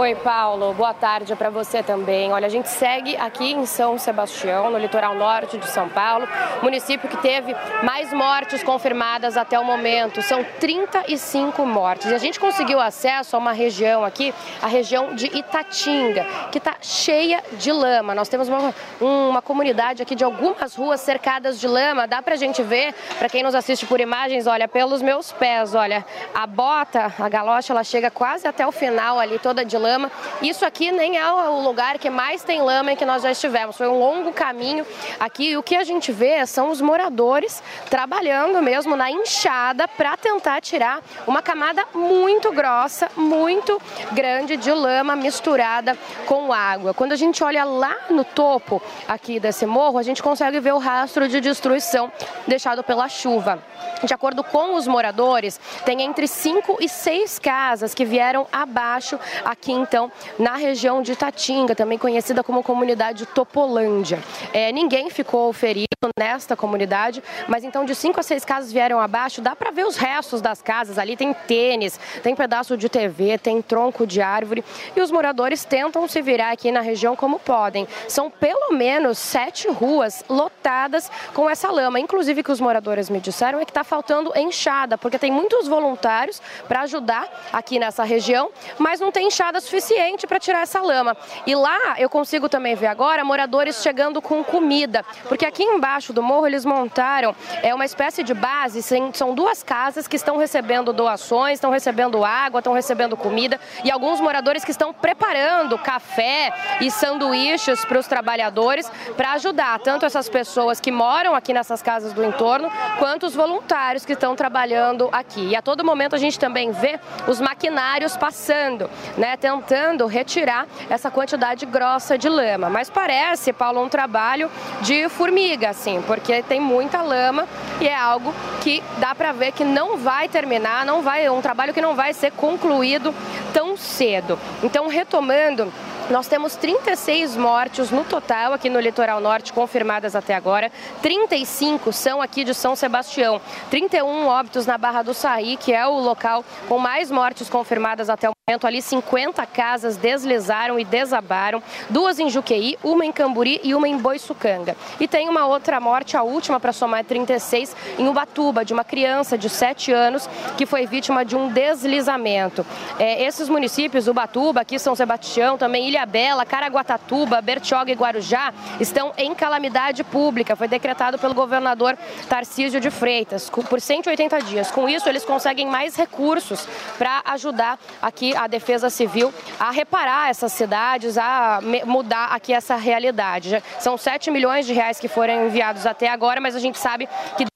Oi, 0.00 0.14
Paulo. 0.14 0.72
Boa 0.72 0.94
tarde 0.94 1.36
para 1.36 1.50
você 1.50 1.82
também. 1.82 2.32
Olha, 2.32 2.46
a 2.46 2.48
gente 2.48 2.70
segue 2.70 3.18
aqui 3.18 3.52
em 3.52 3.66
São 3.66 3.98
Sebastião, 3.98 4.70
no 4.70 4.78
litoral 4.78 5.14
norte 5.14 5.58
de 5.58 5.68
São 5.68 5.90
Paulo, 5.90 6.26
município 6.62 7.06
que 7.06 7.18
teve 7.18 7.54
mais 7.82 8.10
mortes 8.10 8.62
confirmadas 8.62 9.36
até 9.36 9.58
o 9.58 9.62
momento. 9.62 10.22
São 10.22 10.42
35 10.58 11.66
mortes. 11.66 12.10
E 12.10 12.14
a 12.14 12.18
gente 12.18 12.40
conseguiu 12.40 12.80
acesso 12.80 13.36
a 13.36 13.38
uma 13.38 13.52
região 13.52 14.02
aqui, 14.02 14.32
a 14.62 14.68
região 14.68 15.14
de 15.14 15.26
Itatinga, 15.26 16.24
que 16.50 16.56
está 16.56 16.76
cheia 16.80 17.44
de 17.58 17.70
lama. 17.70 18.14
Nós 18.14 18.30
temos 18.30 18.48
uma, 18.48 18.74
uma 19.02 19.42
comunidade 19.42 20.02
aqui 20.02 20.14
de 20.14 20.24
algumas 20.24 20.74
ruas 20.74 21.02
cercadas 21.02 21.60
de 21.60 21.68
lama. 21.68 22.08
Dá 22.08 22.22
para 22.22 22.36
a 22.36 22.38
gente 22.38 22.62
ver, 22.62 22.94
para 23.18 23.28
quem 23.28 23.42
nos 23.42 23.54
assiste 23.54 23.84
por 23.84 24.00
imagens, 24.00 24.46
olha, 24.46 24.66
pelos 24.66 25.02
meus 25.02 25.30
pés, 25.30 25.74
olha, 25.74 26.06
a 26.34 26.46
bota, 26.46 27.12
a 27.18 27.28
galocha, 27.28 27.74
ela 27.74 27.84
chega 27.84 28.10
quase 28.10 28.48
até 28.48 28.66
o 28.66 28.72
final 28.72 29.18
ali, 29.18 29.38
toda 29.38 29.62
de 29.62 29.76
lama 29.76 29.89
lama. 29.90 30.10
Isso 30.40 30.64
aqui 30.64 30.92
nem 30.92 31.18
é 31.18 31.32
o 31.32 31.60
lugar 31.60 31.98
que 31.98 32.08
mais 32.08 32.44
tem 32.44 32.62
lama 32.62 32.92
em 32.92 32.96
que 32.96 33.04
nós 33.04 33.22
já 33.22 33.30
estivemos. 33.30 33.76
Foi 33.76 33.88
um 33.88 33.98
longo 33.98 34.32
caminho 34.32 34.86
aqui 35.18 35.50
e 35.50 35.56
o 35.56 35.62
que 35.62 35.76
a 35.76 35.84
gente 35.84 36.12
vê 36.12 36.46
são 36.46 36.70
os 36.70 36.80
moradores 36.80 37.62
trabalhando 37.88 38.62
mesmo 38.62 38.94
na 38.94 39.10
enxada 39.10 39.88
para 39.88 40.16
tentar 40.16 40.60
tirar 40.60 41.00
uma 41.26 41.42
camada 41.42 41.84
muito 41.94 42.52
grossa, 42.52 43.10
muito 43.16 43.80
grande 44.12 44.56
de 44.56 44.70
lama 44.70 45.16
misturada 45.16 45.98
com 46.26 46.52
água. 46.52 46.94
Quando 46.94 47.12
a 47.12 47.16
gente 47.16 47.42
olha 47.42 47.64
lá 47.64 47.96
no 48.10 48.24
topo 48.24 48.80
aqui 49.08 49.40
desse 49.40 49.66
morro, 49.66 49.98
a 49.98 50.02
gente 50.02 50.22
consegue 50.22 50.60
ver 50.60 50.72
o 50.72 50.78
rastro 50.78 51.28
de 51.28 51.40
destruição 51.40 52.12
deixado 52.46 52.84
pela 52.84 53.08
chuva. 53.08 53.62
De 54.02 54.14
acordo 54.14 54.42
com 54.44 54.74
os 54.76 54.86
moradores, 54.86 55.60
tem 55.84 56.02
entre 56.02 56.26
cinco 56.26 56.76
e 56.80 56.88
seis 56.88 57.38
casas 57.38 57.94
que 57.94 58.04
vieram 58.04 58.46
abaixo 58.52 59.18
aqui 59.44 59.69
então 59.70 60.10
na 60.38 60.56
região 60.56 61.02
de 61.02 61.14
Tatinga, 61.16 61.74
também 61.74 61.98
conhecida 61.98 62.42
como 62.42 62.62
comunidade 62.62 63.26
Topolândia. 63.26 64.18
É, 64.52 64.72
ninguém 64.72 65.10
ficou 65.10 65.52
ferido 65.52 65.86
nesta 66.18 66.56
comunidade, 66.56 67.22
mas 67.46 67.62
então 67.62 67.84
de 67.84 67.94
cinco 67.94 68.20
a 68.20 68.22
seis 68.22 68.44
casas 68.44 68.72
vieram 68.72 68.98
abaixo. 69.00 69.40
Dá 69.40 69.54
para 69.54 69.70
ver 69.70 69.86
os 69.86 69.96
restos 69.96 70.40
das 70.40 70.62
casas 70.62 70.98
ali. 70.98 71.16
Tem 71.16 71.32
tênis, 71.32 72.00
tem 72.22 72.34
pedaço 72.34 72.76
de 72.76 72.88
TV, 72.88 73.36
tem 73.36 73.60
tronco 73.60 74.06
de 74.06 74.22
árvore 74.22 74.64
e 74.96 75.00
os 75.00 75.10
moradores 75.10 75.64
tentam 75.64 76.08
se 76.08 76.22
virar 76.22 76.52
aqui 76.52 76.72
na 76.72 76.80
região 76.80 77.14
como 77.14 77.38
podem. 77.38 77.86
São 78.08 78.30
pelo 78.30 78.72
menos 78.72 79.18
sete 79.18 79.68
ruas 79.68 80.24
lotadas 80.28 81.10
com 81.34 81.48
essa 81.48 81.70
lama. 81.70 82.00
Inclusive, 82.00 82.42
que 82.42 82.52
os 82.52 82.60
moradores 82.60 83.10
me 83.10 83.20
disseram 83.20 83.60
é 83.60 83.64
que 83.64 83.70
está 83.70 83.84
faltando 83.84 84.32
enxada, 84.36 84.96
porque 84.96 85.18
tem 85.18 85.30
muitos 85.30 85.68
voluntários 85.68 86.40
para 86.66 86.82
ajudar 86.82 87.28
aqui 87.52 87.78
nessa 87.78 88.04
região, 88.04 88.50
mas 88.78 89.00
não 89.00 89.12
tem 89.12 89.26
enxada 89.26 89.59
suficiente 89.60 90.26
para 90.26 90.38
tirar 90.38 90.62
essa 90.62 90.80
lama. 90.80 91.16
E 91.46 91.54
lá 91.54 91.96
eu 91.98 92.08
consigo 92.08 92.48
também 92.48 92.74
ver 92.74 92.86
agora 92.86 93.24
moradores 93.24 93.82
chegando 93.82 94.20
com 94.20 94.42
comida, 94.42 95.04
porque 95.28 95.46
aqui 95.46 95.62
embaixo 95.62 96.12
do 96.12 96.22
morro 96.22 96.46
eles 96.46 96.64
montaram 96.64 97.34
é 97.62 97.74
uma 97.74 97.84
espécie 97.84 98.22
de 98.22 98.34
base, 98.34 98.82
são 99.12 99.34
duas 99.34 99.62
casas 99.62 100.06
que 100.06 100.16
estão 100.16 100.36
recebendo 100.36 100.92
doações, 100.92 101.54
estão 101.54 101.70
recebendo 101.70 102.24
água, 102.24 102.60
estão 102.60 102.72
recebendo 102.72 103.16
comida 103.16 103.60
e 103.84 103.90
alguns 103.90 104.20
moradores 104.20 104.64
que 104.64 104.70
estão 104.70 104.92
preparando 104.92 105.78
café 105.78 106.52
e 106.80 106.90
sanduíches 106.90 107.84
para 107.84 107.98
os 107.98 108.06
trabalhadores 108.06 108.90
para 109.16 109.32
ajudar 109.32 109.78
tanto 109.80 110.06
essas 110.06 110.28
pessoas 110.28 110.80
que 110.80 110.90
moram 110.90 111.34
aqui 111.34 111.52
nessas 111.52 111.82
casas 111.82 112.12
do 112.12 112.24
entorno, 112.24 112.70
quanto 112.98 113.26
os 113.26 113.34
voluntários 113.34 114.04
que 114.04 114.12
estão 114.12 114.34
trabalhando 114.34 115.08
aqui. 115.12 115.48
E 115.48 115.56
a 115.56 115.62
todo 115.62 115.84
momento 115.84 116.14
a 116.14 116.18
gente 116.18 116.38
também 116.38 116.72
vê 116.72 116.98
os 117.26 117.40
maquinários 117.40 118.16
passando, 118.16 118.90
né, 119.16 119.36
tentando 119.58 120.06
retirar 120.06 120.66
essa 120.88 121.10
quantidade 121.10 121.66
grossa 121.66 122.16
de 122.16 122.28
lama. 122.28 122.70
Mas 122.70 122.88
parece, 122.88 123.52
Paulo, 123.52 123.82
um 123.82 123.88
trabalho 123.88 124.50
de 124.82 125.08
formiga, 125.08 125.70
assim, 125.70 126.02
porque 126.06 126.42
tem 126.42 126.60
muita 126.60 127.02
lama 127.02 127.48
e 127.80 127.88
é 127.88 127.96
algo 127.96 128.32
que 128.60 128.82
dá 128.98 129.14
para 129.14 129.32
ver 129.32 129.52
que 129.52 129.64
não 129.64 129.96
vai 129.96 130.28
terminar, 130.28 130.84
não 130.84 131.02
vai, 131.02 131.24
é 131.24 131.30
um 131.30 131.40
trabalho 131.40 131.74
que 131.74 131.80
não 131.80 131.94
vai 131.94 132.12
ser 132.12 132.30
concluído 132.32 133.14
tão 133.52 133.76
cedo. 133.76 134.38
Então, 134.62 134.86
retomando 134.86 135.72
nós 136.10 136.26
temos 136.26 136.56
36 136.56 137.36
mortes 137.36 137.90
no 137.92 138.04
total 138.04 138.52
aqui 138.52 138.68
no 138.68 138.80
litoral 138.80 139.20
norte 139.20 139.52
confirmadas 139.52 140.16
até 140.16 140.34
agora. 140.34 140.70
35 141.00 141.92
são 141.92 142.20
aqui 142.20 142.42
de 142.42 142.52
São 142.52 142.74
Sebastião. 142.74 143.40
31 143.70 144.26
óbitos 144.26 144.66
na 144.66 144.76
Barra 144.76 145.02
do 145.02 145.14
Saí, 145.14 145.56
que 145.56 145.72
é 145.72 145.86
o 145.86 146.00
local 146.00 146.44
com 146.68 146.78
mais 146.78 147.12
mortes 147.12 147.48
confirmadas 147.48 148.10
até 148.10 148.28
o 148.28 148.32
momento. 148.48 148.66
Ali 148.66 148.82
50 148.82 149.46
casas 149.46 149.96
deslizaram 149.96 150.80
e 150.80 150.84
desabaram. 150.84 151.62
Duas 151.88 152.18
em 152.18 152.28
Juqueí, 152.28 152.76
uma 152.82 153.06
em 153.06 153.12
Camburi 153.12 153.60
e 153.62 153.72
uma 153.72 153.86
em 153.86 153.96
Boiçucanga. 153.96 154.76
E 154.98 155.06
tem 155.06 155.28
uma 155.28 155.46
outra 155.46 155.78
morte, 155.78 156.16
a 156.16 156.22
última 156.22 156.58
para 156.58 156.72
somar 156.72 157.04
36, 157.04 157.76
em 157.98 158.08
Ubatuba, 158.08 158.64
de 158.64 158.72
uma 158.72 158.82
criança 158.82 159.38
de 159.38 159.48
7 159.48 159.92
anos 159.92 160.28
que 160.58 160.66
foi 160.66 160.86
vítima 160.86 161.24
de 161.24 161.36
um 161.36 161.48
deslizamento. 161.48 162.66
É, 162.98 163.22
esses 163.24 163.48
municípios, 163.48 164.08
Ubatuba, 164.08 164.62
aqui 164.62 164.76
São 164.76 164.96
Sebastião, 164.96 165.56
também 165.56 165.88
Ilha 165.88 165.99
Bela, 166.06 166.44
Caraguatatuba, 166.44 167.40
Bertioga 167.40 167.90
e 167.90 167.94
Guarujá 167.94 168.52
estão 168.78 169.12
em 169.16 169.34
calamidade 169.34 170.02
pública. 170.04 170.56
Foi 170.56 170.68
decretado 170.68 171.18
pelo 171.18 171.34
governador 171.34 171.96
Tarcísio 172.28 172.80
de 172.80 172.90
Freitas 172.90 173.50
por 173.50 173.80
180 173.80 174.40
dias. 174.42 174.70
Com 174.70 174.88
isso, 174.88 175.08
eles 175.08 175.24
conseguem 175.24 175.66
mais 175.66 175.96
recursos 175.96 176.66
para 176.98 177.22
ajudar 177.26 177.78
aqui 178.00 178.34
a 178.36 178.46
Defesa 178.46 178.90
Civil 178.90 179.32
a 179.58 179.70
reparar 179.70 180.30
essas 180.30 180.52
cidades, 180.52 181.16
a 181.18 181.60
mudar 181.84 182.26
aqui 182.26 182.52
essa 182.52 182.76
realidade. 182.76 183.62
São 183.78 183.96
7 183.96 184.30
milhões 184.30 184.66
de 184.66 184.72
reais 184.72 184.98
que 184.98 185.08
foram 185.08 185.46
enviados 185.46 185.86
até 185.86 186.08
agora, 186.08 186.40
mas 186.40 186.56
a 186.56 186.58
gente 186.58 186.78
sabe 186.78 187.08
que 187.36 187.50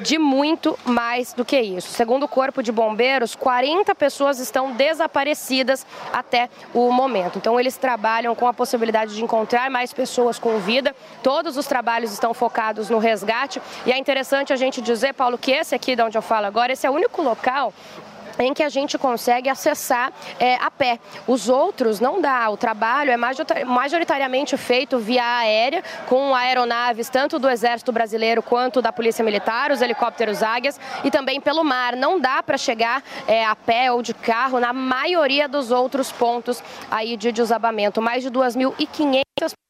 de 0.00 0.18
muito 0.18 0.78
mais 0.84 1.32
do 1.32 1.44
que 1.44 1.58
isso. 1.58 1.88
Segundo 1.88 2.24
o 2.24 2.28
Corpo 2.28 2.62
de 2.62 2.70
Bombeiros, 2.70 3.34
40 3.34 3.94
pessoas 3.94 4.38
estão 4.38 4.72
desaparecidas 4.72 5.86
até 6.12 6.48
o 6.74 6.90
momento. 6.92 7.38
Então, 7.38 7.58
eles 7.58 7.76
trabalham 7.76 8.34
com 8.34 8.46
a 8.46 8.54
possibilidade 8.54 9.14
de 9.14 9.22
encontrar 9.22 9.70
mais 9.70 9.92
pessoas 9.92 10.38
com 10.38 10.58
vida. 10.58 10.94
Todos 11.22 11.56
os 11.56 11.66
trabalhos 11.66 12.12
estão 12.12 12.34
focados 12.34 12.90
no 12.90 12.98
resgate. 12.98 13.60
E 13.84 13.92
é 13.92 13.98
interessante 13.98 14.52
a 14.52 14.56
gente 14.56 14.80
dizer, 14.80 15.14
Paulo, 15.14 15.38
que 15.38 15.50
esse 15.50 15.74
aqui 15.74 15.96
de 15.96 16.02
onde 16.02 16.16
eu 16.16 16.22
falo 16.22 16.46
agora, 16.46 16.72
esse 16.72 16.86
é 16.86 16.90
o 16.90 16.94
único 16.94 17.22
local 17.22 17.72
em 18.38 18.52
que 18.52 18.62
a 18.62 18.68
gente 18.68 18.98
consegue 18.98 19.48
acessar 19.48 20.12
é, 20.38 20.56
a 20.56 20.70
pé. 20.70 20.98
Os 21.26 21.48
outros 21.48 22.00
não 22.00 22.20
dá. 22.20 22.48
O 22.50 22.56
trabalho 22.56 23.10
é 23.10 23.16
majoritariamente 23.16 24.56
feito 24.56 24.98
via 24.98 25.38
aérea, 25.38 25.82
com 26.06 26.34
aeronaves 26.34 27.08
tanto 27.08 27.38
do 27.38 27.48
Exército 27.48 27.92
Brasileiro 27.92 28.42
quanto 28.42 28.82
da 28.82 28.92
Polícia 28.92 29.24
Militar, 29.24 29.70
os 29.70 29.80
helicópteros 29.80 30.42
Águias, 30.42 30.78
e 31.04 31.10
também 31.10 31.40
pelo 31.40 31.64
mar. 31.64 31.96
Não 31.96 32.20
dá 32.20 32.42
para 32.42 32.58
chegar 32.58 33.02
é, 33.26 33.44
a 33.44 33.54
pé 33.54 33.90
ou 33.92 34.02
de 34.02 34.14
carro 34.14 34.60
na 34.60 34.72
maioria 34.72 35.48
dos 35.48 35.70
outros 35.70 36.12
pontos 36.12 36.62
aí 36.90 37.16
de 37.16 37.32
desabamento. 37.32 38.00
Mais 38.02 38.22
de 38.22 38.30
2.500 38.30 39.22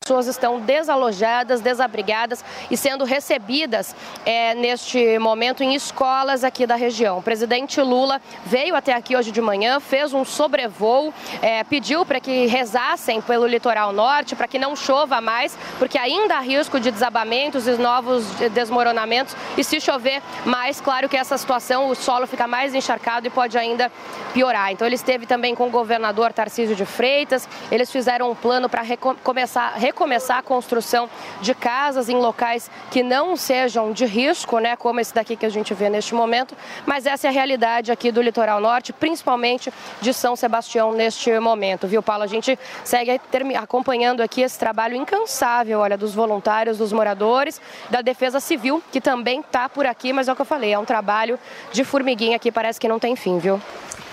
pessoas 0.06 0.28
estão 0.28 0.60
desalojadas, 0.60 1.60
desabrigadas 1.60 2.44
e 2.70 2.76
sendo 2.76 3.04
recebidas 3.04 3.92
é, 4.24 4.54
neste 4.54 5.18
momento 5.18 5.64
em 5.64 5.74
escolas 5.74 6.44
aqui 6.44 6.64
da 6.64 6.76
região. 6.76 7.18
O 7.18 7.22
presidente 7.22 7.80
Lula 7.80 8.22
veio 8.44 8.76
até 8.76 8.92
aqui 8.94 9.16
hoje 9.16 9.32
de 9.32 9.40
manhã, 9.40 9.80
fez 9.80 10.14
um 10.14 10.24
sobrevoo, 10.24 11.12
é, 11.42 11.64
pediu 11.64 12.06
para 12.06 12.20
que 12.20 12.46
rezassem 12.46 13.20
pelo 13.20 13.48
litoral 13.48 13.92
norte, 13.92 14.36
para 14.36 14.46
que 14.46 14.60
não 14.60 14.76
chova 14.76 15.20
mais, 15.20 15.58
porque 15.76 15.98
ainda 15.98 16.36
há 16.36 16.40
risco 16.40 16.78
de 16.78 16.92
desabamentos 16.92 17.66
e 17.66 17.72
novos 17.72 18.26
desmoronamentos. 18.54 19.34
E 19.58 19.64
se 19.64 19.80
chover 19.80 20.22
mais, 20.44 20.80
claro 20.80 21.08
que 21.08 21.16
essa 21.16 21.36
situação, 21.36 21.88
o 21.88 21.96
solo 21.96 22.28
fica 22.28 22.46
mais 22.46 22.76
encharcado 22.76 23.26
e 23.26 23.30
pode 23.30 23.58
ainda 23.58 23.90
piorar. 24.32 24.70
Então 24.70 24.86
ele 24.86 24.94
esteve 24.94 25.26
também 25.26 25.52
com 25.52 25.66
o 25.66 25.70
governador 25.70 26.32
Tarcísio 26.32 26.76
de 26.76 26.86
Freitas, 26.86 27.48
eles 27.72 27.90
fizeram 27.90 28.30
um 28.30 28.36
plano 28.36 28.68
para 28.68 28.82
recomeçar, 28.82 29.74
recomeçar 29.74 29.95
a 30.04 30.42
construção 30.42 31.08
de 31.40 31.54
casas 31.54 32.08
em 32.08 32.16
locais 32.16 32.70
que 32.90 33.02
não 33.02 33.36
sejam 33.36 33.92
de 33.92 34.04
risco, 34.04 34.58
né, 34.58 34.76
como 34.76 35.00
esse 35.00 35.14
daqui 35.14 35.36
que 35.36 35.46
a 35.46 35.48
gente 35.48 35.72
vê 35.74 35.88
neste 35.88 36.14
momento, 36.14 36.56
mas 36.84 37.06
essa 37.06 37.26
é 37.26 37.30
a 37.30 37.32
realidade 37.32 37.90
aqui 37.90 38.12
do 38.12 38.20
litoral 38.20 38.60
norte, 38.60 38.92
principalmente 38.92 39.72
de 40.00 40.12
São 40.12 40.36
Sebastião 40.36 40.92
neste 40.92 41.38
momento, 41.38 41.86
viu, 41.86 42.02
Paulo? 42.02 42.22
A 42.22 42.26
gente 42.26 42.58
segue 42.84 43.20
acompanhando 43.58 44.20
aqui 44.20 44.42
esse 44.42 44.58
trabalho 44.58 44.96
incansável, 44.96 45.80
olha, 45.80 45.96
dos 45.96 46.14
voluntários, 46.14 46.78
dos 46.78 46.92
moradores, 46.92 47.60
da 47.90 48.02
Defesa 48.02 48.40
Civil, 48.40 48.82
que 48.92 49.00
também 49.00 49.40
está 49.40 49.68
por 49.68 49.86
aqui, 49.86 50.12
mas 50.12 50.28
é 50.28 50.32
o 50.32 50.36
que 50.36 50.42
eu 50.42 50.46
falei, 50.46 50.72
é 50.72 50.78
um 50.78 50.84
trabalho 50.84 51.38
de 51.72 51.84
formiguinha 51.84 52.38
que 52.38 52.52
parece 52.52 52.78
que 52.80 52.88
não 52.88 52.98
tem 52.98 53.16
fim, 53.16 53.38
viu? 53.38 53.60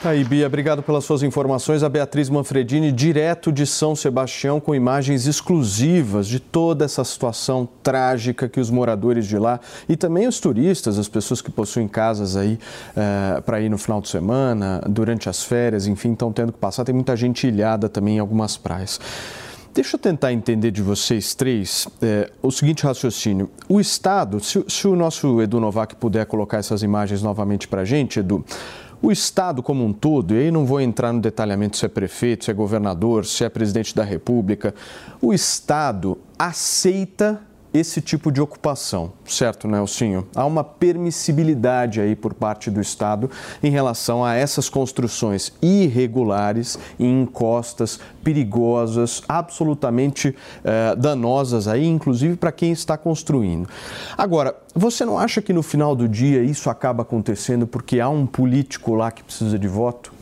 Tá 0.03 0.09
aí, 0.09 0.21
Bia, 0.25 0.47
obrigado 0.47 0.83
pelas 0.83 1.05
suas 1.05 1.23
informações. 1.23 1.81
A 1.81 1.87
Beatriz 1.87 2.29
Manfredini, 2.29 2.91
direto 2.91 3.53
de 3.53 3.65
São 3.65 3.95
Sebastião, 3.95 4.59
com 4.59 4.75
imagens 4.75 5.27
exclusivas 5.27 6.27
de 6.27 6.41
toda 6.41 6.83
essa 6.83 7.05
situação 7.05 7.65
trágica 7.81 8.49
que 8.49 8.59
os 8.59 8.69
moradores 8.69 9.25
de 9.25 9.37
lá 9.37 9.61
e 9.87 9.95
também 9.95 10.27
os 10.27 10.41
turistas, 10.41 10.99
as 10.99 11.07
pessoas 11.07 11.41
que 11.41 11.49
possuem 11.49 11.87
casas 11.87 12.35
aí 12.35 12.59
é, 12.97 13.39
para 13.39 13.61
ir 13.61 13.69
no 13.69 13.77
final 13.77 14.01
de 14.01 14.09
semana, 14.09 14.81
durante 14.89 15.29
as 15.29 15.41
férias, 15.41 15.87
enfim, 15.87 16.11
estão 16.11 16.33
tendo 16.33 16.51
que 16.51 16.59
passar. 16.59 16.83
Tem 16.83 16.93
muita 16.93 17.15
gente 17.15 17.47
ilhada 17.47 17.87
também 17.87 18.17
em 18.17 18.19
algumas 18.19 18.57
praias. 18.57 18.99
Deixa 19.73 19.95
eu 19.95 19.99
tentar 19.99 20.33
entender 20.33 20.69
de 20.69 20.83
vocês 20.83 21.33
três 21.33 21.87
é, 22.01 22.29
o 22.41 22.51
seguinte 22.51 22.83
raciocínio. 22.83 23.49
O 23.69 23.79
Estado, 23.79 24.41
se, 24.41 24.63
se, 24.67 24.85
o 24.85 24.97
nosso 24.97 25.41
Edu 25.41 25.61
Novak 25.61 25.95
puder 25.95 26.25
colocar 26.25 26.57
essas 26.57 26.83
imagens 26.83 27.23
novamente 27.23 27.69
para 27.69 27.81
a 27.81 27.85
gente, 27.85 28.19
Edu, 28.19 28.45
o 29.03 29.11
Estado 29.11 29.61
como 29.61 29.83
um 29.83 29.91
todo, 29.91 30.33
e 30.33 30.39
aí 30.39 30.49
não 30.49 30.65
vou 30.65 30.79
entrar 30.79 31.11
no 31.11 31.19
detalhamento 31.19 31.75
se 31.75 31.85
é 31.85 31.89
prefeito, 31.89 32.45
se 32.45 32.51
é 32.51 32.53
governador, 32.53 33.25
se 33.25 33.43
é 33.43 33.49
presidente 33.49 33.93
da 33.93 34.01
República, 34.01 34.73
o 35.21 35.33
Estado 35.33 36.17
aceita 36.39 37.41
esse 37.73 37.99
tipo 38.01 38.31
de 38.31 38.39
ocupação, 38.39 39.11
certo, 39.25 39.67
Nelsinho? 39.67 40.27
Há 40.35 40.45
uma 40.45 40.63
permissibilidade 40.63 41.99
aí 41.99 42.15
por 42.15 42.33
parte 42.33 42.69
do 42.69 42.79
Estado 42.79 43.31
em 43.63 43.71
relação 43.71 44.23
a 44.23 44.35
essas 44.35 44.69
construções 44.69 45.51
irregulares 45.61 46.77
em 46.99 47.23
encostas 47.23 47.99
perigosas, 48.23 49.23
absolutamente 49.27 50.35
eh, 50.63 50.95
danosas 50.95 51.67
aí, 51.67 51.87
inclusive 51.87 52.35
para 52.35 52.51
quem 52.51 52.71
está 52.71 52.95
construindo. 52.95 53.67
Agora, 54.15 54.55
você 54.75 55.03
não 55.03 55.17
acha 55.17 55.41
que 55.41 55.51
no 55.51 55.63
final 55.63 55.95
do 55.95 56.07
dia 56.07 56.43
isso 56.43 56.69
acaba 56.69 57.01
acontecendo 57.01 57.65
porque 57.65 57.99
há 57.99 58.07
um 58.07 58.27
político 58.27 58.93
lá 58.93 59.11
que 59.11 59.23
precisa 59.23 59.57
de 59.57 59.67
voto? 59.67 60.12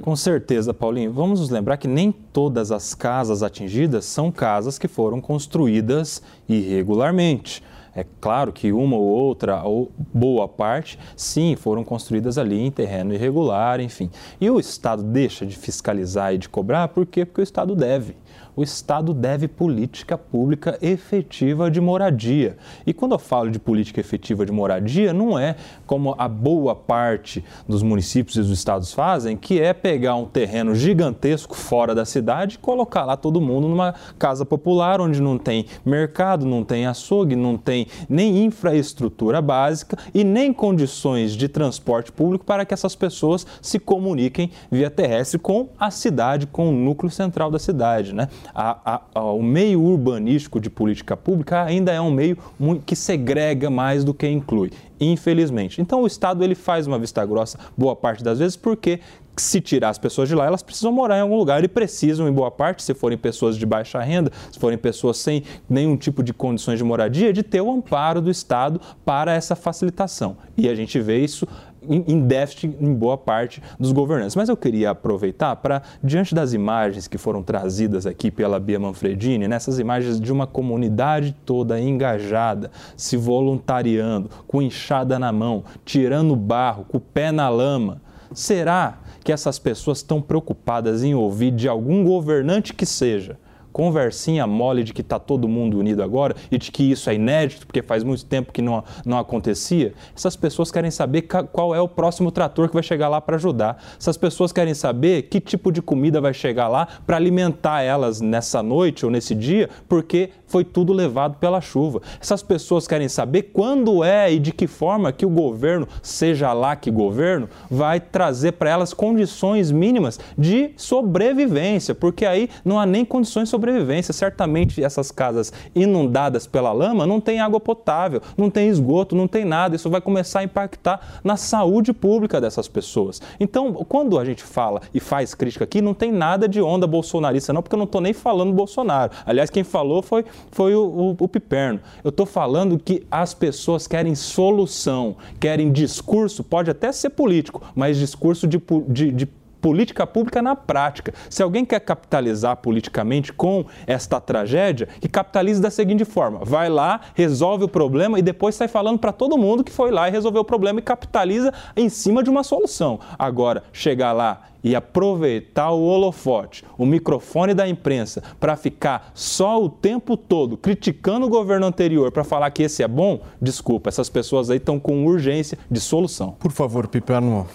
Com 0.00 0.16
certeza, 0.16 0.74
Paulinho. 0.74 1.12
Vamos 1.12 1.40
nos 1.40 1.50
lembrar 1.50 1.76
que 1.76 1.88
nem 1.88 2.12
todas 2.12 2.70
as 2.72 2.94
casas 2.94 3.42
atingidas 3.42 4.04
são 4.04 4.30
casas 4.30 4.78
que 4.78 4.88
foram 4.88 5.20
construídas 5.20 6.22
irregularmente. 6.48 7.62
É 7.94 8.06
claro 8.20 8.52
que 8.52 8.72
uma 8.72 8.96
ou 8.96 9.02
outra, 9.02 9.62
ou 9.64 9.92
boa 10.14 10.48
parte, 10.48 10.98
sim, 11.14 11.54
foram 11.56 11.84
construídas 11.84 12.38
ali 12.38 12.58
em 12.58 12.70
terreno 12.70 13.12
irregular, 13.12 13.80
enfim. 13.80 14.10
E 14.40 14.48
o 14.48 14.58
Estado 14.58 15.02
deixa 15.02 15.44
de 15.44 15.56
fiscalizar 15.56 16.32
e 16.32 16.38
de 16.38 16.48
cobrar, 16.48 16.88
por 16.88 17.04
quê? 17.04 17.26
Porque 17.26 17.42
o 17.42 17.44
Estado 17.44 17.76
deve 17.76 18.16
o 18.54 18.62
Estado 18.62 19.14
deve 19.14 19.48
política 19.48 20.18
pública 20.18 20.78
efetiva 20.82 21.70
de 21.70 21.80
moradia. 21.80 22.56
E 22.86 22.92
quando 22.92 23.12
eu 23.12 23.18
falo 23.18 23.50
de 23.50 23.58
política 23.58 24.00
efetiva 24.00 24.44
de 24.44 24.52
moradia, 24.52 25.12
não 25.12 25.38
é 25.38 25.56
como 25.86 26.14
a 26.18 26.28
boa 26.28 26.74
parte 26.74 27.44
dos 27.66 27.82
municípios 27.82 28.36
e 28.36 28.40
dos 28.40 28.50
estados 28.50 28.92
fazem, 28.92 29.36
que 29.36 29.60
é 29.60 29.72
pegar 29.72 30.16
um 30.16 30.26
terreno 30.26 30.74
gigantesco 30.74 31.54
fora 31.54 31.94
da 31.94 32.04
cidade 32.04 32.56
e 32.56 32.58
colocar 32.58 33.04
lá 33.04 33.16
todo 33.16 33.40
mundo 33.40 33.68
numa 33.68 33.94
casa 34.18 34.44
popular 34.44 35.00
onde 35.00 35.20
não 35.20 35.38
tem 35.38 35.66
mercado, 35.84 36.44
não 36.44 36.62
tem 36.62 36.86
açougue, 36.86 37.34
não 37.34 37.56
tem 37.56 37.86
nem 38.08 38.44
infraestrutura 38.44 39.40
básica 39.40 39.96
e 40.12 40.24
nem 40.24 40.52
condições 40.52 41.32
de 41.32 41.48
transporte 41.48 42.12
público 42.12 42.44
para 42.44 42.64
que 42.64 42.74
essas 42.74 42.94
pessoas 42.94 43.46
se 43.60 43.78
comuniquem 43.78 44.50
via 44.70 44.90
terrestre 44.90 45.38
com 45.38 45.68
a 45.78 45.90
cidade, 45.90 46.46
com 46.46 46.68
o 46.68 46.72
núcleo 46.72 47.10
central 47.10 47.50
da 47.50 47.58
cidade, 47.58 48.14
né? 48.14 48.21
A, 48.54 48.94
a, 48.94 49.00
a, 49.14 49.24
o 49.32 49.42
meio 49.42 49.80
urbanístico 49.82 50.60
de 50.60 50.68
política 50.68 51.16
pública 51.16 51.62
ainda 51.62 51.92
é 51.92 52.00
um 52.00 52.10
meio 52.10 52.36
que 52.84 52.96
segrega 52.96 53.70
mais 53.70 54.04
do 54.04 54.12
que 54.12 54.28
inclui, 54.28 54.70
infelizmente. 55.00 55.80
Então 55.80 56.02
o 56.02 56.06
Estado 56.06 56.42
ele 56.42 56.54
faz 56.54 56.86
uma 56.86 56.98
vista 56.98 57.24
grossa 57.24 57.58
boa 57.76 57.94
parte 57.94 58.22
das 58.22 58.38
vezes 58.38 58.56
porque 58.56 59.00
se 59.36 59.60
tirar 59.60 59.88
as 59.88 59.98
pessoas 59.98 60.28
de 60.28 60.34
lá, 60.34 60.46
elas 60.46 60.62
precisam 60.62 60.92
morar 60.92 61.18
em 61.18 61.20
algum 61.20 61.36
lugar 61.36 61.64
e 61.64 61.68
precisam, 61.68 62.28
em 62.28 62.32
boa 62.32 62.50
parte, 62.50 62.82
se 62.82 62.92
forem 62.92 63.16
pessoas 63.16 63.56
de 63.56 63.64
baixa 63.64 64.00
renda, 64.00 64.30
se 64.50 64.58
forem 64.58 64.76
pessoas 64.76 65.16
sem 65.16 65.42
nenhum 65.68 65.96
tipo 65.96 66.22
de 66.22 66.34
condições 66.34 66.78
de 66.78 66.84
moradia, 66.84 67.32
de 67.32 67.42
ter 67.42 67.60
o 67.60 67.70
amparo 67.70 68.20
do 68.20 68.30
Estado 68.30 68.80
para 69.04 69.32
essa 69.32 69.56
facilitação. 69.56 70.36
E 70.56 70.68
a 70.68 70.74
gente 70.74 71.00
vê 71.00 71.24
isso 71.24 71.46
em 71.88 72.20
déficit 72.20 72.76
em 72.80 72.94
boa 72.94 73.16
parte 73.16 73.62
dos 73.78 73.92
governantes. 73.92 74.36
Mas 74.36 74.48
eu 74.48 74.56
queria 74.56 74.90
aproveitar 74.90 75.56
para, 75.56 75.82
diante 76.02 76.34
das 76.34 76.52
imagens 76.52 77.08
que 77.08 77.18
foram 77.18 77.42
trazidas 77.42 78.06
aqui 78.06 78.30
pela 78.30 78.60
Bia 78.60 78.78
Manfredini, 78.78 79.48
nessas 79.48 79.78
imagens 79.78 80.20
de 80.20 80.32
uma 80.32 80.46
comunidade 80.46 81.36
toda 81.44 81.80
engajada, 81.80 82.70
se 82.96 83.16
voluntariando, 83.16 84.30
com 84.46 84.62
enxada 84.62 85.18
na 85.18 85.32
mão, 85.32 85.64
tirando 85.84 86.36
barro, 86.36 86.84
com 86.84 86.98
o 86.98 87.00
pé 87.00 87.32
na 87.32 87.48
lama, 87.48 88.00
será 88.32 88.98
que 89.22 89.32
essas 89.32 89.58
pessoas 89.58 89.98
estão 89.98 90.20
preocupadas 90.20 91.02
em 91.02 91.14
ouvir 91.14 91.50
de 91.52 91.68
algum 91.68 92.04
governante 92.04 92.74
que 92.74 92.86
seja 92.86 93.38
conversinha 93.72 94.46
mole 94.46 94.84
de 94.84 94.92
que 94.92 95.00
está 95.00 95.18
todo 95.18 95.48
mundo 95.48 95.78
unido 95.78 96.02
agora 96.02 96.36
e 96.50 96.58
de 96.58 96.70
que 96.70 96.90
isso 96.90 97.08
é 97.08 97.14
inédito, 97.14 97.66
porque 97.66 97.82
faz 97.82 98.04
muito 98.04 98.24
tempo 98.24 98.52
que 98.52 98.62
não, 98.62 98.84
não 99.04 99.18
acontecia, 99.18 99.92
essas 100.14 100.36
pessoas 100.36 100.70
querem 100.70 100.90
saber 100.90 101.22
qual 101.22 101.74
é 101.74 101.80
o 101.80 101.88
próximo 101.88 102.30
trator 102.30 102.68
que 102.68 102.74
vai 102.74 102.82
chegar 102.82 103.08
lá 103.08 103.20
para 103.20 103.36
ajudar. 103.36 103.82
Essas 103.98 104.16
pessoas 104.16 104.52
querem 104.52 104.74
saber 104.74 105.22
que 105.22 105.40
tipo 105.40 105.72
de 105.72 105.80
comida 105.80 106.20
vai 106.20 106.34
chegar 106.34 106.68
lá 106.68 106.86
para 107.06 107.16
alimentar 107.16 107.82
elas 107.82 108.20
nessa 108.20 108.62
noite 108.62 109.04
ou 109.04 109.10
nesse 109.10 109.34
dia, 109.34 109.68
porque 109.88 110.30
foi 110.52 110.64
tudo 110.64 110.92
levado 110.92 111.38
pela 111.38 111.62
chuva. 111.62 112.02
Essas 112.20 112.42
pessoas 112.42 112.86
querem 112.86 113.08
saber 113.08 113.44
quando 113.54 114.04
é 114.04 114.30
e 114.30 114.38
de 114.38 114.52
que 114.52 114.66
forma 114.66 115.10
que 115.10 115.24
o 115.24 115.30
governo, 115.30 115.88
seja 116.02 116.52
lá 116.52 116.76
que 116.76 116.90
governo, 116.90 117.48
vai 117.70 117.98
trazer 117.98 118.52
para 118.52 118.68
elas 118.68 118.92
condições 118.92 119.72
mínimas 119.72 120.20
de 120.36 120.72
sobrevivência, 120.76 121.94
porque 121.94 122.26
aí 122.26 122.50
não 122.62 122.78
há 122.78 122.84
nem 122.84 123.02
condições 123.02 123.44
de 123.44 123.48
sobrevivência. 123.48 124.12
Certamente 124.12 124.84
essas 124.84 125.10
casas 125.10 125.54
inundadas 125.74 126.46
pela 126.46 126.70
lama 126.70 127.06
não 127.06 127.18
tem 127.18 127.40
água 127.40 127.58
potável, 127.58 128.20
não 128.36 128.50
tem 128.50 128.68
esgoto, 128.68 129.16
não 129.16 129.26
tem 129.26 129.46
nada. 129.46 129.74
Isso 129.74 129.88
vai 129.88 130.02
começar 130.02 130.40
a 130.40 130.44
impactar 130.44 131.20
na 131.24 131.38
saúde 131.38 131.94
pública 131.94 132.42
dessas 132.42 132.68
pessoas. 132.68 133.22
Então, 133.40 133.72
quando 133.88 134.18
a 134.18 134.24
gente 134.24 134.42
fala 134.42 134.82
e 134.92 135.00
faz 135.00 135.34
crítica 135.34 135.64
aqui, 135.64 135.80
não 135.80 135.94
tem 135.94 136.12
nada 136.12 136.46
de 136.46 136.60
onda 136.60 136.86
bolsonarista, 136.86 137.54
não, 137.54 137.62
porque 137.62 137.74
eu 137.74 137.78
não 137.78 137.86
estou 137.86 138.02
nem 138.02 138.12
falando 138.12 138.52
Bolsonaro. 138.52 139.12
Aliás, 139.24 139.48
quem 139.48 139.64
falou 139.64 140.02
foi, 140.02 140.26
foi 140.50 140.74
o, 140.74 140.84
o, 140.84 141.16
o 141.18 141.28
Piperno. 141.28 141.80
Eu 142.02 142.10
estou 142.10 142.26
falando 142.26 142.78
que 142.78 143.06
as 143.10 143.34
pessoas 143.34 143.86
querem 143.86 144.14
solução, 144.14 145.16
querem 145.38 145.70
discurso, 145.70 146.42
pode 146.42 146.70
até 146.70 146.90
ser 146.92 147.10
político, 147.10 147.62
mas 147.74 147.96
discurso 147.96 148.46
de, 148.46 148.60
de, 148.88 149.12
de 149.12 149.28
política 149.62 150.04
pública 150.06 150.42
na 150.42 150.56
prática. 150.56 151.14
Se 151.30 151.42
alguém 151.42 151.64
quer 151.64 151.80
capitalizar 151.80 152.56
politicamente 152.56 153.32
com 153.32 153.64
esta 153.86 154.20
tragédia, 154.20 154.88
que 155.00 155.08
capitalize 155.08 155.62
da 155.62 155.70
seguinte 155.70 156.04
forma: 156.04 156.40
vai 156.44 156.68
lá, 156.68 157.00
resolve 157.14 157.64
o 157.64 157.68
problema 157.68 158.18
e 158.18 158.22
depois 158.22 158.56
sai 158.56 158.68
falando 158.68 158.98
para 158.98 159.12
todo 159.12 159.38
mundo 159.38 159.64
que 159.64 159.72
foi 159.72 159.92
lá 159.92 160.08
e 160.08 160.10
resolveu 160.10 160.42
o 160.42 160.44
problema 160.44 160.80
e 160.80 160.82
capitaliza 160.82 161.54
em 161.76 161.88
cima 161.88 162.22
de 162.22 162.28
uma 162.28 162.42
solução. 162.42 162.98
Agora, 163.16 163.62
chegar 163.72 164.12
lá 164.12 164.48
e 164.64 164.76
aproveitar 164.76 165.70
o 165.70 165.82
holofote, 165.82 166.64
o 166.78 166.86
microfone 166.86 167.54
da 167.54 167.66
imprensa, 167.66 168.22
para 168.38 168.56
ficar 168.56 169.10
só 169.14 169.62
o 169.62 169.68
tempo 169.68 170.16
todo 170.16 170.56
criticando 170.56 171.26
o 171.26 171.28
governo 171.28 171.66
anterior 171.66 172.12
para 172.12 172.24
falar 172.24 172.50
que 172.50 172.62
esse 172.62 172.82
é 172.82 172.88
bom, 172.88 173.20
desculpa, 173.40 173.88
essas 173.88 174.08
pessoas 174.08 174.50
aí 174.50 174.58
estão 174.58 174.78
com 174.78 175.04
urgência 175.04 175.58
de 175.70 175.80
solução. 175.80 176.32
Por 176.38 176.52
favor, 176.52 176.86
Piperno. 176.86 177.46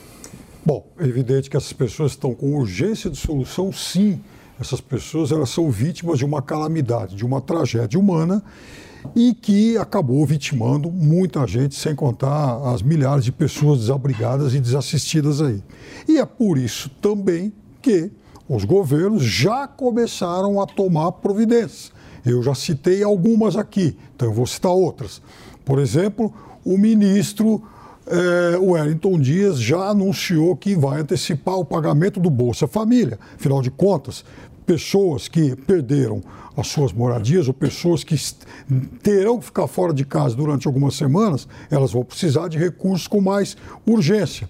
Bom, 0.68 0.86
é 1.00 1.06
evidente 1.06 1.50
que 1.50 1.56
essas 1.56 1.72
pessoas 1.72 2.12
estão 2.12 2.36
com 2.36 2.58
urgência 2.58 3.10
de 3.10 3.16
solução, 3.16 3.72
sim. 3.72 4.20
Essas 4.60 4.82
pessoas 4.82 5.32
elas 5.32 5.50
são 5.50 5.72
vítimas 5.72 6.20
de 6.20 6.26
uma 6.26 6.42
calamidade, 6.42 7.16
de 7.16 7.26
uma 7.26 7.40
tragédia 7.40 7.98
humana 7.98 8.44
e 9.16 9.34
que 9.34 9.78
acabou 9.78 10.26
vitimando 10.26 10.92
muita 10.92 11.48
gente, 11.48 11.74
sem 11.74 11.96
contar 11.96 12.58
as 12.74 12.82
milhares 12.82 13.24
de 13.24 13.32
pessoas 13.32 13.80
desabrigadas 13.80 14.54
e 14.54 14.60
desassistidas 14.60 15.42
aí. 15.42 15.64
E 16.06 16.18
é 16.18 16.26
por 16.26 16.58
isso 16.58 16.90
também 17.02 17.54
que 17.82 18.12
os 18.50 18.66
governos 18.66 19.24
já 19.24 19.70
começaram 19.70 20.62
a 20.62 20.68
tomar 20.68 21.14
providências. 21.14 21.94
Eu 22.26 22.44
já 22.44 22.54
citei 22.54 23.04
algumas 23.04 23.56
aqui, 23.56 23.96
então 24.14 24.28
eu 24.28 24.34
vou 24.34 24.46
citar 24.46 24.74
outras. 24.74 25.22
Por 25.64 25.80
exemplo, 25.80 26.34
o 26.66 26.78
ministro 26.78 27.64
é, 28.08 28.58
o 28.58 28.72
Wellington 28.72 29.20
Dias 29.20 29.60
já 29.60 29.90
anunciou 29.90 30.56
que 30.56 30.76
vai 30.76 31.02
antecipar 31.02 31.56
o 31.56 31.66
pagamento 31.66 32.20
do 32.20 32.30
Bolsa 32.30 32.68
Família. 32.68 33.20
Afinal 33.36 33.62
de 33.62 33.70
contas, 33.70 34.24
pessoas 34.66 35.28
que 35.28 35.56
perderam 35.56 36.22
as 36.56 36.68
suas 36.68 36.92
moradias 36.92 37.48
ou 37.48 37.54
pessoas 37.54 38.04
que 38.04 38.16
terão 39.04 39.40
que 39.40 39.46
ficar 39.46 39.68
fora 39.68 39.94
de 39.94 40.04
casa 40.04 40.36
durante 40.36 40.68
algumas 40.68 40.96
semanas, 40.96 41.48
elas 41.70 41.92
vão 41.92 42.04
precisar 42.04 42.48
de 42.48 42.58
recursos 42.58 43.08
com 43.08 43.22
mais 43.22 43.56
urgência. 43.86 44.50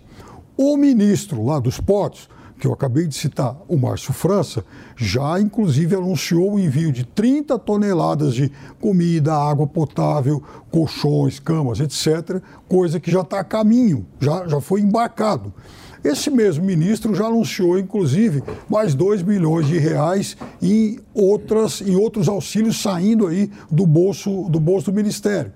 O 0.56 0.78
ministro 0.78 1.46
lá 1.46 1.60
dos 1.60 1.80
portos 1.80 2.30
que 2.60 2.66
eu 2.66 2.74
acabei 2.74 3.08
de 3.08 3.16
citar, 3.16 3.56
o 3.68 3.78
Márcio 3.78 4.14
França, 4.14 4.64
já 4.96 5.40
inclusive 5.40 5.96
anunciou 5.96 6.54
o 6.54 6.60
envio 6.60 6.92
de 6.92 7.06
30 7.06 7.58
toneladas 7.60 8.34
de 8.34 8.52
comida, 8.80 9.34
água 9.36 9.68
potável, 9.68 10.42
colchões, 10.72 11.40
camas, 11.40 11.80
etc., 11.80 12.42
coisa 12.68 13.00
que 13.00 13.12
já 13.12 13.22
está 13.22 13.40
a 13.40 13.44
caminho, 13.44 14.06
já, 14.20 14.48
já 14.48 14.60
foi 14.60 14.82
embarcado. 14.82 15.54
Esse 16.04 16.30
mesmo 16.30 16.64
ministro 16.64 17.14
já 17.14 17.26
anunciou, 17.26 17.78
inclusive, 17.78 18.44
mais 18.70 18.94
2 18.94 19.24
milhões 19.24 19.68
de 19.68 19.78
reais 19.78 20.38
em, 20.62 21.00
outras, 21.14 21.82
em 21.82 21.96
outros 21.96 22.30
auxílios 22.30 22.82
saindo 22.82 23.28
aí 23.28 23.52
do 23.70 23.86
bolso 23.86 24.48
do, 24.50 24.60
bolso 24.60 24.92
do 24.92 24.96
Ministério. 24.96 25.52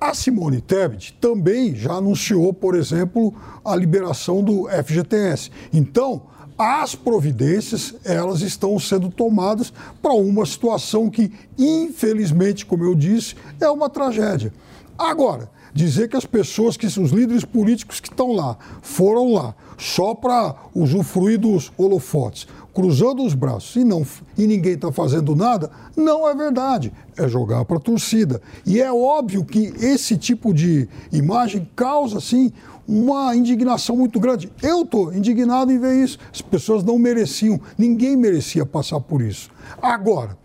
A 0.00 0.14
Simone 0.14 0.60
Tebet 0.60 1.16
também 1.20 1.74
já 1.74 1.94
anunciou, 1.94 2.52
por 2.52 2.76
exemplo, 2.76 3.34
a 3.64 3.74
liberação 3.74 4.42
do 4.44 4.68
FGTS. 4.68 5.50
Então, 5.72 6.22
as 6.58 6.96
providências 6.96 7.94
elas 8.04 8.40
estão 8.40 8.78
sendo 8.80 9.08
tomadas 9.08 9.72
para 10.02 10.12
uma 10.12 10.44
situação 10.44 11.08
que, 11.08 11.32
infelizmente, 11.56 12.66
como 12.66 12.82
eu 12.84 12.96
disse, 12.96 13.36
é 13.60 13.70
uma 13.70 13.88
tragédia. 13.88 14.52
Agora, 14.98 15.48
dizer 15.72 16.08
que 16.08 16.16
as 16.16 16.26
pessoas, 16.26 16.76
que 16.76 16.86
os 16.86 17.12
líderes 17.12 17.44
políticos 17.44 18.00
que 18.00 18.08
estão 18.08 18.32
lá, 18.32 18.56
foram 18.82 19.32
lá 19.32 19.54
só 19.76 20.12
para 20.12 20.56
usufruir 20.74 21.38
dos 21.38 21.70
holofotes, 21.78 22.48
cruzando 22.74 23.22
os 23.22 23.32
braços 23.32 23.76
e, 23.76 23.84
não, 23.84 24.04
e 24.36 24.44
ninguém 24.44 24.72
está 24.72 24.90
fazendo 24.90 25.36
nada, 25.36 25.70
não 25.96 26.28
é 26.28 26.34
verdade. 26.34 26.92
É 27.16 27.28
jogar 27.28 27.64
para 27.64 27.76
a 27.76 27.80
torcida. 27.80 28.42
E 28.66 28.80
é 28.80 28.92
óbvio 28.92 29.44
que 29.44 29.72
esse 29.80 30.16
tipo 30.16 30.52
de 30.52 30.88
imagem 31.12 31.68
causa, 31.76 32.20
sim, 32.20 32.52
uma 32.88 33.36
indignação 33.36 33.94
muito 33.94 34.18
grande. 34.18 34.50
Eu 34.62 34.82
estou 34.82 35.12
indignado 35.12 35.70
em 35.70 35.78
ver 35.78 36.02
isso. 36.02 36.18
As 36.32 36.40
pessoas 36.40 36.82
não 36.82 36.98
mereciam, 36.98 37.60
ninguém 37.76 38.16
merecia 38.16 38.64
passar 38.64 38.98
por 38.98 39.20
isso. 39.20 39.50
Agora, 39.82 40.38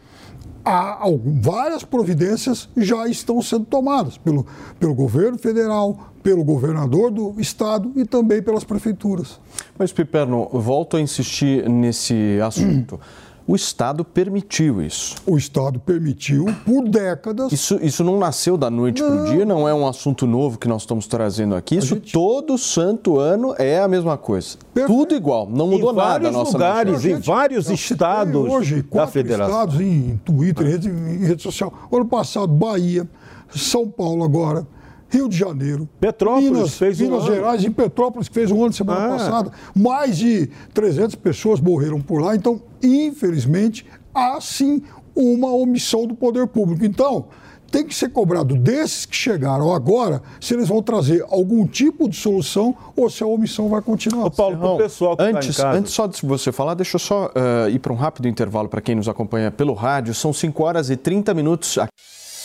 há 0.66 1.06
várias 1.42 1.84
providências 1.84 2.68
já 2.76 3.08
estão 3.08 3.42
sendo 3.42 3.66
tomadas 3.66 4.18
pelo, 4.18 4.46
pelo 4.78 4.94
governo 4.94 5.38
federal, 5.38 6.12
pelo 6.22 6.44
governador 6.44 7.12
do 7.12 7.40
estado 7.40 7.92
e 7.96 8.06
também 8.06 8.42
pelas 8.42 8.64
prefeituras. 8.64 9.40
Mas, 9.78 9.94
Piperno, 9.94 10.50
volto 10.52 10.98
a 10.98 11.02
insistir 11.02 11.70
nesse 11.70 12.40
assunto. 12.42 13.00
O 13.46 13.56
Estado 13.56 14.06
permitiu 14.06 14.82
isso. 14.82 15.16
O 15.26 15.38
Estado 15.38 15.80
permitiu 15.80 16.46
por 16.66 16.88
décadas. 16.88 17.52
Isso, 17.52 17.78
isso 17.82 18.04
não 18.04 18.18
nasceu 18.18 18.58
da 18.58 18.70
noite 18.70 19.04
para 19.04 19.24
o 19.24 19.26
dia, 19.26 19.46
não 19.46 19.68
é 19.68 19.74
um 19.74 19.86
assunto 19.86 20.26
novo 20.26 20.58
que 20.58 20.68
nós 20.68 20.84
estamos 20.84 21.08
trazendo 21.08 21.54
aqui. 21.54 21.76
Isso 21.76 21.96
gente... 21.96 22.14
todo 22.14 22.58
santo 22.58 23.20
ano 23.20 23.54
é 23.58 23.80
a 23.80 23.88
mesma 23.88 24.18
coisa. 24.18 24.58
Perfeito. 24.74 24.98
Tudo 24.98 25.16
igual, 25.16 25.50
não 25.50 25.68
mudou 25.68 25.92
em 25.92 25.96
nada. 25.96 26.30
Em 26.30 26.32
vários 26.32 26.54
lugares, 26.54 27.06
em 27.06 27.20
vários 27.20 27.70
estados 27.70 28.50
hoje, 28.50 28.82
da 28.82 29.08
federação. 29.08 29.54
estados 29.54 29.82
em 29.82 30.20
Twitter, 30.24 30.66
em 30.66 30.70
rede, 30.70 30.90
em 30.90 31.26
rede 31.26 31.44
social. 31.44 31.74
Ano 31.92 32.06
passado, 32.06 32.48
Bahia, 32.48 33.08
São 33.54 33.90
Paulo 33.90 34.24
agora. 34.24 34.66
Rio 35.14 35.30
de 35.30 35.38
Janeiro, 35.38 35.88
Petrópolis 36.00 36.50
Minas, 36.50 36.74
fez 36.76 37.00
um 37.00 37.04
Minas 37.04 37.26
ano. 37.26 37.36
Gerais, 37.36 37.64
em 37.64 37.72
Petrópolis, 37.72 38.28
que 38.28 38.34
fez 38.34 38.50
um 38.50 38.64
ano 38.64 38.74
semana 38.74 39.06
ah. 39.06 39.10
passada. 39.10 39.52
Mais 39.76 40.18
de 40.18 40.50
300 40.74 41.16
pessoas 41.16 41.60
morreram 41.60 42.02
por 42.02 42.20
lá. 42.20 42.36
Então, 42.36 42.60
infelizmente, 42.82 43.86
há 44.14 44.42
sim 44.42 44.82
uma 45.16 45.52
omissão 45.52 46.08
do 46.08 46.16
poder 46.16 46.48
público. 46.48 46.84
Então, 46.84 47.28
tem 47.70 47.86
que 47.86 47.94
ser 47.94 48.10
cobrado 48.10 48.56
desses 48.56 49.06
que 49.06 49.16
chegaram 49.16 49.72
agora 49.72 50.22
se 50.42 50.56
eles 50.56 50.68
vão 50.68 50.82
trazer 50.82 51.24
algum 51.30 51.68
tipo 51.68 52.10
de 52.10 52.16
solução 52.16 52.76
ou 52.96 53.08
se 53.08 53.24
a 53.24 53.28
omissão 53.28 53.70
vai 53.70 53.84
continuar. 53.84 54.26
Ô 54.26 54.32
Paulo, 54.32 54.58
para 54.58 54.70
o 54.70 54.78
pessoal 54.78 55.16
que 55.16 55.24
tá 55.24 55.30
antes, 55.30 55.58
tá 55.58 55.72
antes 55.74 55.94
só 55.94 56.08
de 56.08 56.20
você 56.24 56.52
falar, 56.52 56.74
deixa 56.74 56.96
eu 56.96 57.00
só 57.00 57.28
uh, 57.28 57.70
ir 57.70 57.78
para 57.78 57.94
um 57.94 57.96
rápido 57.96 58.28
intervalo 58.28 58.68
para 58.68 58.82
quem 58.82 58.96
nos 58.96 59.08
acompanha 59.08 59.52
pelo 59.52 59.74
rádio. 59.74 60.14
São 60.16 60.34
5 60.34 60.64
horas 60.64 60.90
e 60.90 60.98
30 60.98 61.36
minutos. 61.36 61.78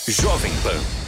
Jovem 0.06 0.52
Pan 0.62 1.07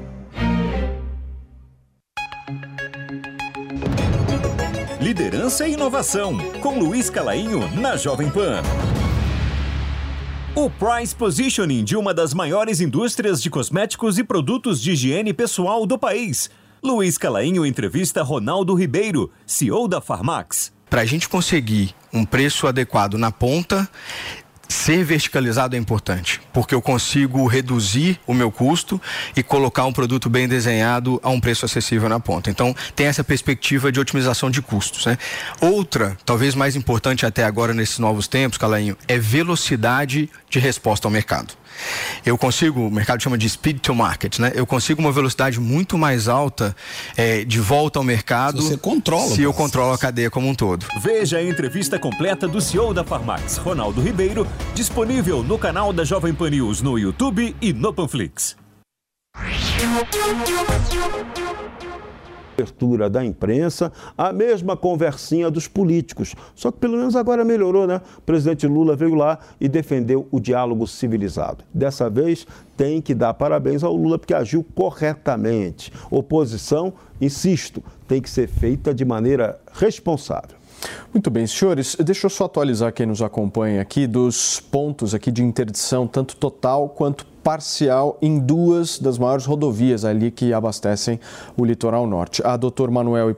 Liderança 5.51 5.67
e 5.67 5.73
inovação, 5.73 6.37
com 6.61 6.79
Luiz 6.79 7.09
Calainho 7.09 7.69
na 7.75 7.97
Jovem 7.97 8.29
Pan. 8.29 8.61
O 10.55 10.69
price 10.69 11.13
positioning 11.13 11.83
de 11.83 11.97
uma 11.97 12.13
das 12.13 12.33
maiores 12.33 12.79
indústrias 12.79 13.43
de 13.43 13.49
cosméticos 13.49 14.17
e 14.17 14.23
produtos 14.23 14.81
de 14.81 14.91
higiene 14.91 15.33
pessoal 15.33 15.85
do 15.85 15.99
país. 15.99 16.49
Luiz 16.81 17.17
Calainho 17.17 17.65
entrevista 17.65 18.23
Ronaldo 18.23 18.73
Ribeiro, 18.73 19.29
CEO 19.45 19.89
da 19.89 19.99
Farmax. 19.99 20.71
Para 20.89 21.01
a 21.01 21.05
gente 21.05 21.27
conseguir 21.27 21.93
um 22.13 22.23
preço 22.23 22.65
adequado 22.65 23.17
na 23.17 23.29
ponta, 23.29 23.89
ser 24.71 25.03
verticalizado 25.03 25.75
é 25.75 25.79
importante, 25.79 26.41
porque 26.51 26.73
eu 26.73 26.81
consigo 26.81 27.45
reduzir 27.45 28.19
o 28.25 28.33
meu 28.33 28.51
custo 28.51 28.99
e 29.35 29.43
colocar 29.43 29.85
um 29.85 29.93
produto 29.93 30.29
bem 30.29 30.47
desenhado 30.47 31.19
a 31.21 31.29
um 31.29 31.39
preço 31.39 31.65
acessível 31.65 32.09
na 32.09 32.19
ponta. 32.19 32.49
Então, 32.49 32.75
tem 32.95 33.07
essa 33.07 33.23
perspectiva 33.23 33.91
de 33.91 33.99
otimização 33.99 34.49
de 34.49 34.61
custos. 34.61 35.05
Né? 35.05 35.17
Outra, 35.59 36.17
talvez 36.25 36.55
mais 36.55 36.75
importante 36.75 37.25
até 37.25 37.43
agora 37.43 37.73
nesses 37.73 37.99
novos 37.99 38.27
tempos, 38.27 38.57
Calainho, 38.57 38.97
é 39.07 39.19
velocidade 39.19 40.29
de 40.49 40.59
resposta 40.59 41.07
ao 41.07 41.11
mercado. 41.11 41.60
Eu 42.25 42.37
consigo, 42.37 42.87
o 42.87 42.91
mercado 42.91 43.21
chama 43.21 43.37
de 43.37 43.49
speed 43.49 43.79
to 43.79 43.95
market, 43.95 44.39
né? 44.39 44.51
Eu 44.55 44.65
consigo 44.65 45.01
uma 45.01 45.11
velocidade 45.11 45.59
muito 45.59 45.97
mais 45.97 46.27
alta 46.27 46.75
é, 47.17 47.43
de 47.43 47.59
volta 47.59 47.99
ao 47.99 48.03
mercado. 48.03 48.61
Se 48.61 48.69
você 48.69 48.77
controla. 48.77 49.35
Se 49.35 49.41
eu 49.41 49.53
controlo 49.53 49.93
a 49.93 49.97
cadeia 49.97 50.29
como 50.29 50.47
um 50.47 50.55
todo. 50.55 50.85
Veja 51.01 51.37
a 51.37 51.43
entrevista 51.43 51.97
completa 51.97 52.47
do 52.47 52.61
CEO 52.61 52.93
da 52.93 53.03
Farmax, 53.03 53.57
Ronaldo 53.57 54.01
Ribeiro, 54.01 54.47
disponível 54.73 55.43
no 55.43 55.57
canal 55.57 55.91
da 55.91 56.03
Jovem 56.03 56.33
Pan 56.33 56.49
News 56.49 56.81
no 56.81 56.97
YouTube 56.97 57.55
e 57.61 57.73
no 57.73 57.93
Panflix 57.93 58.55
cobertura 62.61 63.09
da 63.09 63.25
imprensa, 63.25 63.91
a 64.17 64.31
mesma 64.31 64.77
conversinha 64.77 65.49
dos 65.49 65.67
políticos. 65.67 66.35
Só 66.55 66.71
que 66.71 66.77
pelo 66.77 66.97
menos 66.97 67.15
agora 67.15 67.43
melhorou, 67.43 67.87
né? 67.87 68.01
O 68.17 68.21
presidente 68.21 68.67
Lula 68.67 68.95
veio 68.95 69.15
lá 69.15 69.39
e 69.59 69.67
defendeu 69.67 70.27
o 70.31 70.39
diálogo 70.39 70.85
civilizado. 70.85 71.63
Dessa 71.73 72.09
vez 72.09 72.45
tem 72.77 73.01
que 73.01 73.15
dar 73.15 73.33
parabéns 73.33 73.83
ao 73.83 73.95
Lula 73.95 74.19
porque 74.19 74.33
agiu 74.33 74.63
corretamente. 74.75 75.91
Oposição, 76.09 76.93
insisto, 77.19 77.83
tem 78.07 78.21
que 78.21 78.29
ser 78.29 78.47
feita 78.47 78.93
de 78.93 79.03
maneira 79.03 79.59
responsável. 79.73 80.61
Muito 81.13 81.29
bem, 81.29 81.45
senhores, 81.45 81.95
deixa 81.95 82.25
eu 82.25 82.29
só 82.29 82.45
atualizar 82.45 82.91
quem 82.91 83.05
nos 83.05 83.21
acompanha 83.21 83.81
aqui 83.81 84.07
dos 84.07 84.59
pontos 84.59 85.13
aqui 85.13 85.31
de 85.31 85.43
interdição, 85.43 86.07
tanto 86.07 86.35
total 86.35 86.89
quanto 86.89 87.25
parcial 87.43 88.17
em 88.21 88.39
duas 88.39 88.99
das 88.99 89.17
maiores 89.17 89.45
rodovias 89.45 90.05
ali 90.05 90.31
que 90.31 90.53
abastecem 90.53 91.19
o 91.57 91.65
litoral 91.65 92.05
norte. 92.05 92.41
A 92.45 92.55
doutor 92.55 92.91
Manuel 92.91 93.29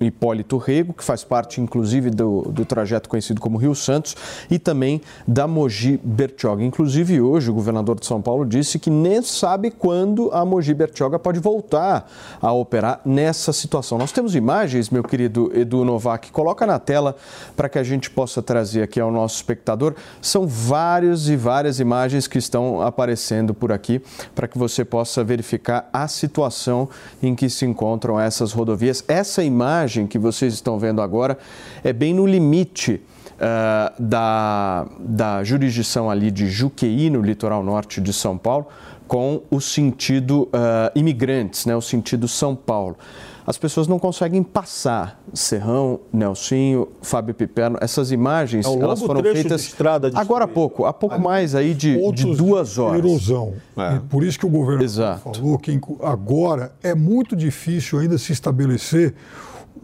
Hipólito 0.00 0.58
Rego, 0.58 0.92
que 0.92 1.04
faz 1.04 1.22
parte 1.22 1.60
inclusive 1.60 2.10
do, 2.10 2.42
do 2.42 2.64
trajeto 2.64 3.08
conhecido 3.08 3.40
como 3.40 3.58
Rio 3.58 3.74
Santos, 3.74 4.16
e 4.50 4.58
também 4.58 5.00
da 5.26 5.46
Mogi 5.46 6.00
Bertioga. 6.02 6.64
Inclusive 6.64 7.20
hoje 7.20 7.50
o 7.50 7.54
governador 7.54 7.98
de 7.98 8.06
São 8.06 8.20
Paulo 8.20 8.44
disse 8.44 8.78
que 8.78 8.90
nem 8.90 9.22
sabe 9.22 9.70
quando 9.70 10.30
a 10.32 10.44
Mogi 10.44 10.74
Bertioga 10.74 11.18
pode 11.18 11.38
voltar 11.38 12.10
a 12.40 12.52
operar 12.52 13.00
nessa 13.04 13.52
situação. 13.52 13.98
Nós 13.98 14.12
temos 14.12 14.34
imagens, 14.34 14.90
meu 14.90 15.02
querido 15.02 15.50
Edu 15.54 15.84
Novak, 15.84 16.30
coloca 16.32 16.66
na 16.66 16.78
tela 16.78 17.16
para 17.56 17.68
que 17.68 17.78
a 17.78 17.82
gente 17.82 18.10
possa 18.10 18.42
trazer 18.42 18.82
aqui 18.82 19.00
ao 19.00 19.10
nosso 19.10 19.36
espectador. 19.36 19.94
São 20.20 20.46
várias 20.46 21.28
e 21.28 21.36
várias 21.36 21.78
imagens 21.80 22.26
que 22.26 22.38
estão 22.38 22.80
aparecendo 22.80 23.35
por 23.54 23.72
aqui 23.72 24.00
para 24.34 24.46
que 24.46 24.58
você 24.58 24.84
possa 24.84 25.24
verificar 25.24 25.88
a 25.92 26.08
situação 26.08 26.88
em 27.22 27.34
que 27.34 27.48
se 27.48 27.64
encontram 27.64 28.18
essas 28.18 28.52
rodovias. 28.52 29.04
Essa 29.08 29.42
imagem 29.42 30.06
que 30.06 30.18
vocês 30.18 30.54
estão 30.54 30.78
vendo 30.78 31.02
agora 31.02 31.38
é 31.82 31.92
bem 31.92 32.14
no 32.14 32.26
limite. 32.26 33.02
Uh, 33.36 34.02
da, 34.02 34.86
da 34.98 35.44
jurisdição 35.44 36.08
ali 36.08 36.30
de 36.30 36.46
Juqueí, 36.46 37.10
no 37.10 37.20
litoral 37.20 37.62
norte 37.62 38.00
de 38.00 38.10
São 38.10 38.38
Paulo, 38.38 38.66
com 39.06 39.42
o 39.50 39.60
sentido 39.60 40.44
uh, 40.44 40.90
imigrantes, 40.94 41.66
né, 41.66 41.76
o 41.76 41.82
sentido 41.82 42.26
São 42.26 42.56
Paulo 42.56 42.96
as 43.46 43.56
pessoas 43.56 43.86
não 43.86 43.98
conseguem 43.98 44.42
passar. 44.42 45.22
Serrão, 45.32 46.00
Nelsinho, 46.12 46.88
Fábio 47.00 47.34
Piperno, 47.34 47.78
essas 47.80 48.10
imagens, 48.10 48.66
é 48.66 48.72
elas 48.72 49.00
foram 49.00 49.22
feitas 49.22 49.62
estrada 49.62 50.10
de 50.10 50.16
agora 50.16 50.44
há 50.44 50.48
pouco, 50.48 50.84
há 50.84 50.92
pouco 50.92 51.20
mais 51.20 51.54
aí 51.54 51.72
de, 51.72 51.96
de 52.12 52.34
duas 52.34 52.76
horas. 52.76 52.98
Erosão. 52.98 53.54
É. 53.76 54.00
por 54.08 54.24
isso 54.24 54.38
que 54.38 54.46
o 54.46 54.48
governo 54.48 54.82
Exato. 54.82 55.32
falou 55.34 55.58
que 55.58 55.78
agora 56.02 56.72
é 56.82 56.94
muito 56.94 57.36
difícil 57.36 58.00
ainda 58.00 58.18
se 58.18 58.32
estabelecer 58.32 59.14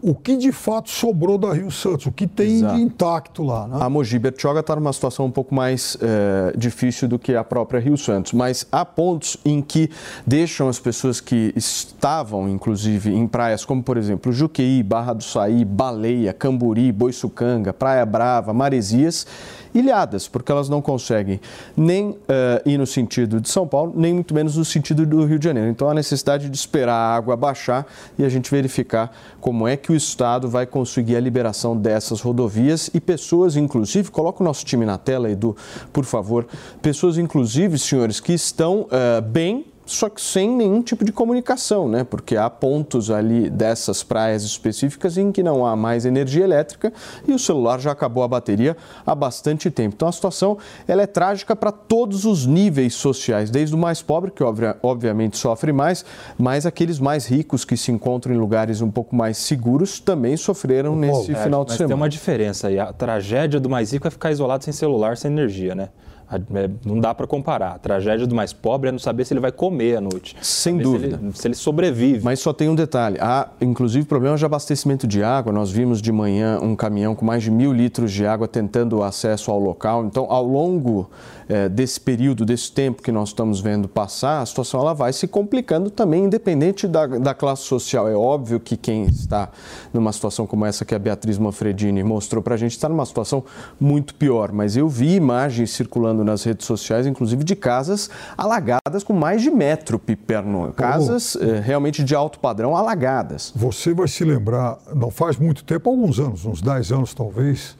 o 0.01 0.15
que 0.15 0.35
de 0.35 0.51
fato 0.51 0.89
sobrou 0.89 1.37
da 1.37 1.53
Rio 1.53 1.71
Santos, 1.71 2.05
o 2.05 2.11
que 2.11 2.27
tem 2.27 2.57
Exato. 2.57 2.75
de 2.75 2.81
intacto 2.81 3.43
lá. 3.43 3.67
Né? 3.67 3.77
A 3.79 3.89
Mogi 3.89 4.17
Bertioga 4.19 4.59
está 4.59 4.75
numa 4.75 4.91
situação 4.93 5.25
um 5.25 5.31
pouco 5.31 5.53
mais 5.53 5.97
é, 6.01 6.53
difícil 6.57 7.07
do 7.07 7.19
que 7.19 7.35
a 7.35 7.43
própria 7.43 7.79
Rio 7.79 7.97
Santos, 7.97 8.33
mas 8.33 8.65
há 8.71 8.83
pontos 8.83 9.37
em 9.45 9.61
que 9.61 9.89
deixam 10.25 10.67
as 10.67 10.79
pessoas 10.79 11.21
que 11.21 11.53
estavam, 11.55 12.49
inclusive, 12.49 13.13
em 13.13 13.27
praias 13.27 13.65
como, 13.65 13.81
por 13.81 13.97
exemplo, 13.97 14.31
Juqueí, 14.31 14.83
Barra 14.83 15.13
do 15.13 15.23
Saí, 15.23 15.63
Baleia, 15.65 16.33
Camburi, 16.33 16.91
Boiçucanga, 16.91 17.73
Praia 17.73 18.05
Brava, 18.05 18.53
Maresias, 18.53 19.25
ilhadas, 19.73 20.27
porque 20.27 20.51
elas 20.51 20.69
não 20.69 20.81
conseguem 20.81 21.39
nem 21.75 22.11
uh, 22.11 22.17
ir 22.65 22.77
no 22.77 22.85
sentido 22.85 23.41
de 23.41 23.49
São 23.49 23.67
Paulo, 23.67 23.93
nem 23.95 24.13
muito 24.13 24.33
menos 24.33 24.55
no 24.57 24.65
sentido 24.65 25.05
do 25.05 25.25
Rio 25.25 25.39
de 25.39 25.45
Janeiro. 25.45 25.69
Então, 25.69 25.89
há 25.89 25.93
necessidade 25.93 26.49
de 26.49 26.55
esperar 26.55 26.93
a 26.93 27.15
água 27.15 27.35
baixar 27.35 27.85
e 28.17 28.23
a 28.23 28.29
gente 28.29 28.49
verificar 28.49 29.11
como 29.41 29.67
é 29.67 29.75
que 29.75 29.91
o 29.91 29.95
Estado 29.95 30.47
vai 30.47 30.65
conseguir 30.65 31.15
a 31.15 31.19
liberação 31.19 31.75
dessas 31.75 32.21
rodovias 32.21 32.89
e 32.93 32.99
pessoas, 32.99 33.55
inclusive, 33.55 34.11
coloca 34.11 34.43
o 34.43 34.45
nosso 34.45 34.65
time 34.65 34.85
na 34.85 34.97
tela, 34.97 35.29
Edu, 35.29 35.55
por 35.91 36.05
favor, 36.05 36.47
pessoas, 36.81 37.17
inclusive, 37.17 37.77
senhores, 37.79 38.19
que 38.19 38.33
estão 38.33 38.81
uh, 38.81 39.21
bem 39.21 39.65
só 39.85 40.09
que 40.09 40.21
sem 40.21 40.49
nenhum 40.49 40.81
tipo 40.81 41.03
de 41.03 41.11
comunicação, 41.11 41.87
né? 41.89 42.03
Porque 42.03 42.37
há 42.37 42.49
pontos 42.49 43.11
ali 43.11 43.49
dessas 43.49 44.03
praias 44.03 44.43
específicas 44.43 45.17
em 45.17 45.31
que 45.31 45.43
não 45.43 45.65
há 45.65 45.75
mais 45.75 46.05
energia 46.05 46.43
elétrica 46.43 46.93
e 47.27 47.33
o 47.33 47.39
celular 47.39 47.79
já 47.79 47.91
acabou 47.91 48.23
a 48.23 48.27
bateria 48.27 48.77
há 49.05 49.13
bastante 49.13 49.69
tempo. 49.69 49.95
Então 49.95 50.07
a 50.07 50.11
situação 50.11 50.57
ela 50.87 51.01
é 51.01 51.07
trágica 51.07 51.55
para 51.55 51.71
todos 51.71 52.25
os 52.25 52.45
níveis 52.45 52.93
sociais, 52.93 53.49
desde 53.49 53.75
o 53.75 53.77
mais 53.77 54.01
pobre, 54.01 54.31
que 54.31 54.43
obviamente 54.81 55.37
sofre 55.37 55.73
mais, 55.73 56.05
mas 56.37 56.65
aqueles 56.65 56.99
mais 56.99 57.25
ricos 57.25 57.65
que 57.65 57.75
se 57.75 57.91
encontram 57.91 58.33
em 58.33 58.37
lugares 58.37 58.81
um 58.81 58.91
pouco 58.91 59.15
mais 59.15 59.37
seguros 59.37 59.99
também 59.99 60.37
sofreram 60.37 60.95
nesse 60.95 61.31
é, 61.31 61.35
final 61.35 61.65
de 61.65 61.73
semana. 61.73 61.87
Tem 61.87 61.95
uma 61.95 62.09
diferença 62.09 62.67
aí. 62.67 62.79
A 62.79 62.93
tragédia 62.93 63.59
do 63.59 63.69
mais 63.69 63.91
rico 63.91 64.07
é 64.07 64.11
ficar 64.11 64.31
isolado 64.31 64.63
sem 64.63 64.73
celular, 64.73 65.17
sem 65.17 65.31
energia, 65.31 65.75
né? 65.75 65.89
É, 66.35 66.69
não 66.85 66.99
dá 66.99 67.13
para 67.13 67.27
comparar. 67.27 67.73
A 67.73 67.79
tragédia 67.79 68.25
do 68.25 68.35
mais 68.35 68.53
pobre 68.53 68.89
é 68.89 68.91
não 68.91 68.99
saber 68.99 69.25
se 69.25 69.33
ele 69.33 69.39
vai 69.39 69.51
comer 69.51 69.97
à 69.97 70.01
noite. 70.01 70.35
Sem 70.41 70.77
dúvida. 70.77 71.17
Se 71.17 71.23
ele, 71.23 71.33
se 71.33 71.47
ele, 71.47 71.55
sobrevive. 71.55 72.23
Mas 72.23 72.39
só 72.39 72.53
tem 72.53 72.69
um 72.69 72.75
detalhe. 72.75 73.17
Há, 73.19 73.49
inclusive, 73.61 74.05
problemas 74.05 74.39
de 74.39 74.45
abastecimento 74.45 75.07
de 75.07 75.23
água. 75.23 75.51
Nós 75.51 75.71
vimos 75.71 76.01
de 76.01 76.11
manhã 76.11 76.59
um 76.61 76.75
caminhão 76.75 77.15
com 77.15 77.25
mais 77.25 77.43
de 77.43 77.51
mil 77.51 77.73
litros 77.73 78.11
de 78.11 78.25
água 78.25 78.47
tentando 78.47 79.03
acesso 79.03 79.51
ao 79.51 79.59
local. 79.59 80.05
Então, 80.05 80.25
ao 80.29 80.45
longo 80.45 81.09
é, 81.47 81.67
desse 81.67 81.99
período, 81.99 82.45
desse 82.45 82.71
tempo 82.71 83.01
que 83.01 83.11
nós 83.11 83.29
estamos 83.29 83.59
vendo 83.59 83.87
passar, 83.87 84.41
a 84.41 84.45
situação 84.45 84.79
ela 84.79 84.93
vai 84.93 85.13
se 85.13 85.27
complicando 85.27 85.89
também, 85.89 86.25
independente 86.25 86.87
da, 86.87 87.05
da 87.07 87.33
classe 87.33 87.63
social. 87.63 88.07
É 88.07 88.15
óbvio 88.15 88.59
que 88.59 88.77
quem 88.77 89.03
está 89.05 89.49
numa 89.93 90.11
situação 90.11 90.45
como 90.45 90.65
essa 90.65 90.85
que 90.85 90.95
a 90.95 90.99
Beatriz 90.99 91.37
Manfredini 91.37 92.03
mostrou 92.03 92.41
para 92.41 92.55
a 92.55 92.57
gente 92.57 92.71
está 92.71 92.89
numa 92.89 93.05
situação 93.05 93.43
muito 93.79 94.15
pior. 94.15 94.51
Mas 94.51 94.75
eu 94.75 94.87
vi 94.87 95.15
imagens 95.15 95.71
circulando 95.71 96.23
nas 96.23 96.43
redes 96.43 96.65
sociais, 96.65 97.05
inclusive 97.05 97.43
de 97.43 97.55
casas 97.55 98.09
alagadas 98.37 99.03
com 99.03 99.13
mais 99.13 99.41
de 99.41 99.51
metro, 99.51 99.99
Piperno. 99.99 100.73
Casas 100.73 101.35
é, 101.35 101.59
realmente 101.59 102.03
de 102.03 102.15
alto 102.15 102.39
padrão 102.39 102.75
alagadas. 102.75 103.51
Você 103.55 103.93
vai 103.93 104.07
se 104.07 104.23
lembrar, 104.23 104.77
não 104.93 105.11
faz 105.11 105.37
muito 105.37 105.63
tempo, 105.63 105.89
alguns 105.89 106.19
anos, 106.19 106.45
uns 106.45 106.61
10 106.61 106.91
anos 106.91 107.13
talvez, 107.13 107.75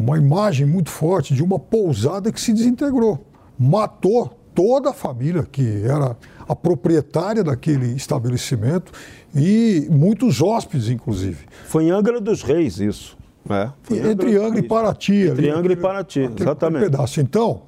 uma 0.00 0.16
imagem 0.16 0.66
muito 0.66 0.90
forte 0.90 1.34
de 1.34 1.42
uma 1.42 1.58
pousada 1.58 2.32
que 2.32 2.40
se 2.40 2.52
desintegrou. 2.52 3.24
Matou 3.58 4.30
toda 4.54 4.90
a 4.90 4.92
família 4.92 5.42
que 5.42 5.82
era 5.84 6.16
a 6.48 6.56
proprietária 6.56 7.44
daquele 7.44 7.94
estabelecimento 7.94 8.92
e 9.34 9.86
muitos 9.90 10.40
hóspedes, 10.40 10.88
inclusive. 10.88 11.44
Foi 11.66 11.84
em 11.84 11.90
Angra 11.90 12.20
dos 12.20 12.42
Reis 12.42 12.78
isso. 12.78 13.16
É, 13.48 13.70
entre 13.90 14.36
Angra, 14.36 14.46
Angra 14.46 14.60
e 14.60 14.62
Paraty. 14.62 15.14
Entre 15.14 15.48
ali, 15.48 15.50
Angra 15.50 15.72
e 15.72 15.76
Paraty, 15.76 16.24
aquele, 16.24 16.42
exatamente. 16.42 16.76
Aquele 16.76 16.90
pedaço. 16.90 17.20
Então, 17.20 17.62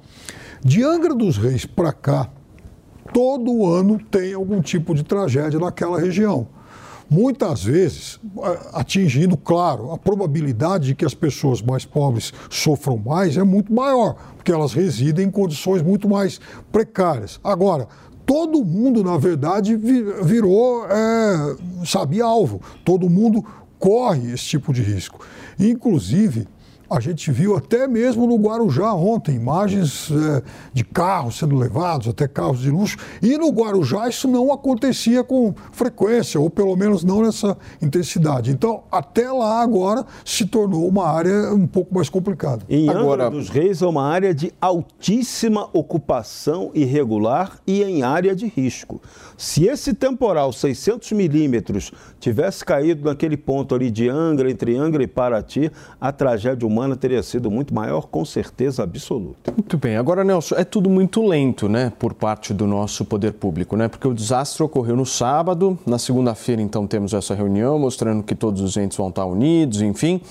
de 0.63 0.83
Angra 0.83 1.13
dos 1.13 1.37
Reis 1.37 1.65
para 1.65 1.91
cá, 1.91 2.29
todo 3.13 3.65
ano 3.65 3.99
tem 4.11 4.33
algum 4.33 4.61
tipo 4.61 4.93
de 4.93 5.03
tragédia 5.03 5.59
naquela 5.59 5.99
região 5.99 6.47
muitas 7.13 7.63
vezes 7.63 8.19
atingindo, 8.73 9.37
claro, 9.37 9.91
a 9.91 9.97
probabilidade 9.97 10.87
de 10.87 10.95
que 10.95 11.05
as 11.05 11.13
pessoas 11.13 11.61
mais 11.61 11.85
pobres 11.85 12.33
sofram 12.49 12.97
mais 12.97 13.37
é 13.37 13.43
muito 13.43 13.71
maior, 13.71 14.15
porque 14.35 14.51
elas 14.51 14.73
residem 14.73 15.27
em 15.27 15.31
condições 15.31 15.83
muito 15.83 16.09
mais 16.09 16.41
precárias. 16.71 17.39
Agora, 17.43 17.87
todo 18.25 18.65
mundo, 18.65 19.03
na 19.03 19.17
verdade, 19.17 19.75
virou, 19.75 20.87
é, 20.87 21.55
sabe, 21.85 22.19
alvo. 22.19 22.59
Todo 22.83 23.09
mundo 23.09 23.45
corre 23.77 24.31
esse 24.31 24.45
tipo 24.45 24.73
de 24.73 24.81
risco. 24.81 25.23
Inclusive, 25.59 26.47
a 26.93 26.99
gente 26.99 27.31
viu 27.31 27.55
até 27.55 27.87
mesmo 27.87 28.27
no 28.27 28.35
Guarujá 28.35 28.93
ontem 28.93 29.35
imagens 29.35 30.11
é, 30.11 30.43
de 30.71 30.83
carros 30.83 31.39
sendo 31.39 31.55
levados, 31.55 32.07
até 32.07 32.27
carros 32.27 32.59
de 32.59 32.69
luxo. 32.69 32.97
E 33.19 33.35
no 33.35 33.49
Guarujá 33.49 34.07
isso 34.07 34.27
não 34.27 34.53
acontecia 34.53 35.23
com 35.23 35.55
frequência, 35.71 36.39
ou 36.39 36.51
pelo 36.51 36.75
menos 36.75 37.03
não 37.03 37.23
nessa 37.23 37.57
intensidade. 37.81 38.51
Então, 38.51 38.83
até 38.91 39.31
lá 39.31 39.61
agora 39.61 40.05
se 40.23 40.45
tornou 40.45 40.87
uma 40.87 41.07
área 41.07 41.51
um 41.53 41.65
pouco 41.65 41.95
mais 41.95 42.09
complicada. 42.09 42.63
Em 42.69 42.89
agora, 42.89 43.25
Angra 43.25 43.31
dos 43.31 43.49
Reis 43.49 43.81
é 43.81 43.87
uma 43.87 44.05
área 44.05 44.33
de 44.33 44.53
altíssima 44.61 45.67
ocupação 45.73 46.69
irregular 46.75 47.57
e 47.65 47.81
em 47.81 48.03
área 48.03 48.35
de 48.35 48.45
risco. 48.45 49.01
Se 49.35 49.65
esse 49.65 49.95
temporal 49.95 50.53
600 50.53 51.11
milímetros 51.13 51.91
tivesse 52.19 52.63
caído 52.63 53.05
naquele 53.05 53.35
ponto 53.35 53.73
ali 53.73 53.89
de 53.89 54.07
Angra, 54.07 54.49
entre 54.49 54.77
Angra 54.77 55.01
e 55.01 55.07
Paraty, 55.07 55.71
a 55.99 56.11
tragédia 56.11 56.67
humana 56.67 56.82
humana 56.83 56.95
teria 56.95 57.23
sido 57.23 57.49
muito 57.49 57.73
maior, 57.73 58.07
com 58.07 58.23
certeza 58.25 58.83
absoluta. 58.83 59.51
Muito 59.51 59.77
bem. 59.77 59.95
Agora, 59.95 60.23
Nelson, 60.23 60.55
é 60.55 60.63
tudo 60.63 60.89
muito 60.89 61.25
lento, 61.25 61.69
né, 61.69 61.91
por 61.97 62.13
parte 62.13 62.53
do 62.53 62.67
nosso 62.67 63.05
poder 63.05 63.33
público, 63.33 63.75
né? 63.75 63.87
Porque 63.87 64.07
o 64.07 64.13
desastre 64.13 64.61
ocorreu 64.63 64.95
no 64.95 65.05
sábado, 65.05 65.77
na 65.85 65.97
segunda-feira, 65.97 66.61
então, 66.61 66.85
temos 66.85 67.13
essa 67.13 67.33
reunião 67.33 67.79
mostrando 67.79 68.23
que 68.23 68.35
todos 68.35 68.61
os 68.61 68.75
entes 68.77 68.97
vão 68.97 69.09
estar 69.09 69.25
unidos, 69.25 69.81
enfim, 69.81 70.21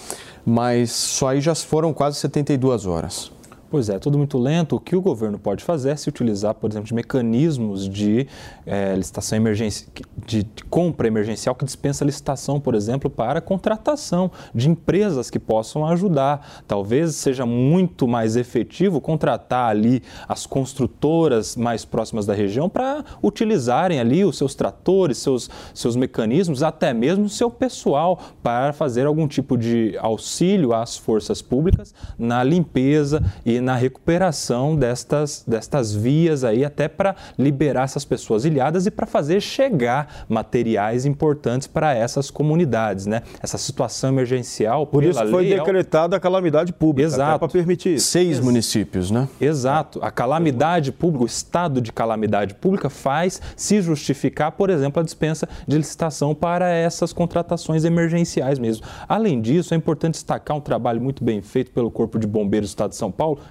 mas 0.44 0.92
só 0.92 1.28
aí 1.28 1.40
já 1.40 1.54
foram 1.54 1.92
quase 1.92 2.18
72 2.18 2.86
horas. 2.86 3.32
Pois 3.72 3.88
é, 3.88 3.98
tudo 3.98 4.18
muito 4.18 4.36
lento. 4.36 4.76
O 4.76 4.78
que 4.78 4.94
o 4.94 5.00
governo 5.00 5.38
pode 5.38 5.64
fazer 5.64 5.92
é 5.92 5.96
se 5.96 6.06
utilizar, 6.06 6.52
por 6.52 6.70
exemplo, 6.70 6.86
de 6.86 6.92
mecanismos 6.92 7.88
de 7.88 8.26
é, 8.66 8.94
licitação 8.94 9.38
emergencial, 9.38 9.90
de, 10.26 10.46
compra 10.68 11.08
emergencial 11.08 11.54
que 11.54 11.64
dispensa 11.64 12.04
licitação, 12.04 12.60
por 12.60 12.74
exemplo, 12.74 13.08
para 13.08 13.40
contratação 13.40 14.30
de 14.54 14.68
empresas 14.68 15.30
que 15.30 15.38
possam 15.38 15.86
ajudar. 15.86 16.62
Talvez 16.68 17.14
seja 17.14 17.46
muito 17.46 18.06
mais 18.06 18.36
efetivo 18.36 19.00
contratar 19.00 19.70
ali 19.70 20.02
as 20.28 20.44
construtoras 20.44 21.56
mais 21.56 21.82
próximas 21.82 22.26
da 22.26 22.34
região 22.34 22.68
para 22.68 23.02
utilizarem 23.22 23.98
ali 23.98 24.22
os 24.22 24.36
seus 24.36 24.54
tratores, 24.54 25.16
seus, 25.16 25.48
seus 25.72 25.96
mecanismos, 25.96 26.62
até 26.62 26.92
mesmo 26.92 27.26
seu 27.26 27.50
pessoal 27.50 28.20
para 28.42 28.74
fazer 28.74 29.06
algum 29.06 29.26
tipo 29.26 29.56
de 29.56 29.96
auxílio 29.98 30.74
às 30.74 30.98
forças 30.98 31.40
públicas 31.40 31.94
na 32.18 32.44
limpeza 32.44 33.22
e 33.46 33.61
na 33.62 33.74
recuperação 33.74 34.76
destas, 34.76 35.44
destas 35.46 35.94
vias 35.94 36.44
aí, 36.44 36.64
até 36.64 36.88
para 36.88 37.14
liberar 37.38 37.84
essas 37.84 38.04
pessoas 38.04 38.44
ilhadas 38.44 38.86
e 38.86 38.90
para 38.90 39.06
fazer 39.06 39.40
chegar 39.40 40.24
materiais 40.28 41.06
importantes 41.06 41.68
para 41.68 41.94
essas 41.94 42.30
comunidades, 42.30 43.06
né? 43.06 43.22
Essa 43.40 43.58
situação 43.58 44.10
emergencial. 44.10 44.86
Por 44.86 45.04
isso 45.04 45.24
foi 45.28 45.44
lei, 45.44 45.58
decretada 45.58 46.16
a 46.16 46.20
calamidade 46.20 46.72
pública. 46.72 47.06
Exato. 47.06 47.38
Para 47.38 47.48
permitir 47.48 47.94
isso. 47.94 48.06
Seis 48.08 48.32
Ex 48.32 48.40
municípios, 48.40 49.10
né? 49.10 49.28
Exato. 49.40 49.98
A 50.02 50.10
calamidade 50.10 50.90
pública, 50.90 51.24
o 51.24 51.26
estado 51.26 51.80
de 51.80 51.92
calamidade 51.92 52.54
pública 52.54 52.88
faz 52.88 53.40
se 53.56 53.80
justificar, 53.80 54.52
por 54.52 54.70
exemplo, 54.70 55.00
a 55.00 55.04
dispensa 55.04 55.48
de 55.66 55.76
licitação 55.76 56.34
para 56.34 56.70
essas 56.70 57.12
contratações 57.12 57.84
emergenciais 57.84 58.58
mesmo. 58.58 58.86
Além 59.08 59.40
disso, 59.40 59.74
é 59.74 59.76
importante 59.76 60.14
destacar 60.14 60.56
um 60.56 60.60
trabalho 60.60 61.00
muito 61.00 61.22
bem 61.22 61.42
feito 61.42 61.70
pelo 61.70 61.90
Corpo 61.90 62.18
de 62.18 62.26
Bombeiros 62.26 62.70
do 62.70 62.72
Estado 62.72 62.90
de 62.90 62.96
São 62.96 63.10
Paulo, 63.10 63.38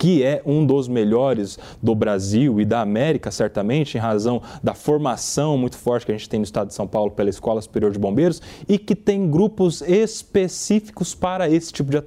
que 0.00 0.22
é 0.24 0.40
um 0.46 0.64
dos 0.64 0.88
melhores 0.88 1.58
do 1.82 1.94
Brasil 1.94 2.58
e 2.58 2.64
da 2.64 2.80
América, 2.80 3.30
certamente, 3.30 3.98
em 3.98 4.00
razão 4.00 4.40
da 4.62 4.72
formação 4.72 5.58
muito 5.58 5.76
forte 5.76 6.06
que 6.06 6.12
a 6.12 6.16
gente 6.16 6.26
tem 6.26 6.40
no 6.40 6.44
estado 6.44 6.68
de 6.68 6.74
São 6.74 6.86
Paulo 6.86 7.10
pela 7.10 7.28
Escola 7.28 7.60
Superior 7.60 7.92
de 7.92 7.98
Bombeiros 7.98 8.40
e 8.66 8.78
que 8.78 8.96
tem 8.96 9.30
grupos 9.30 9.82
específicos 9.82 11.14
para 11.14 11.50
esse 11.50 11.70
tipo 11.70 11.90
de 11.90 11.98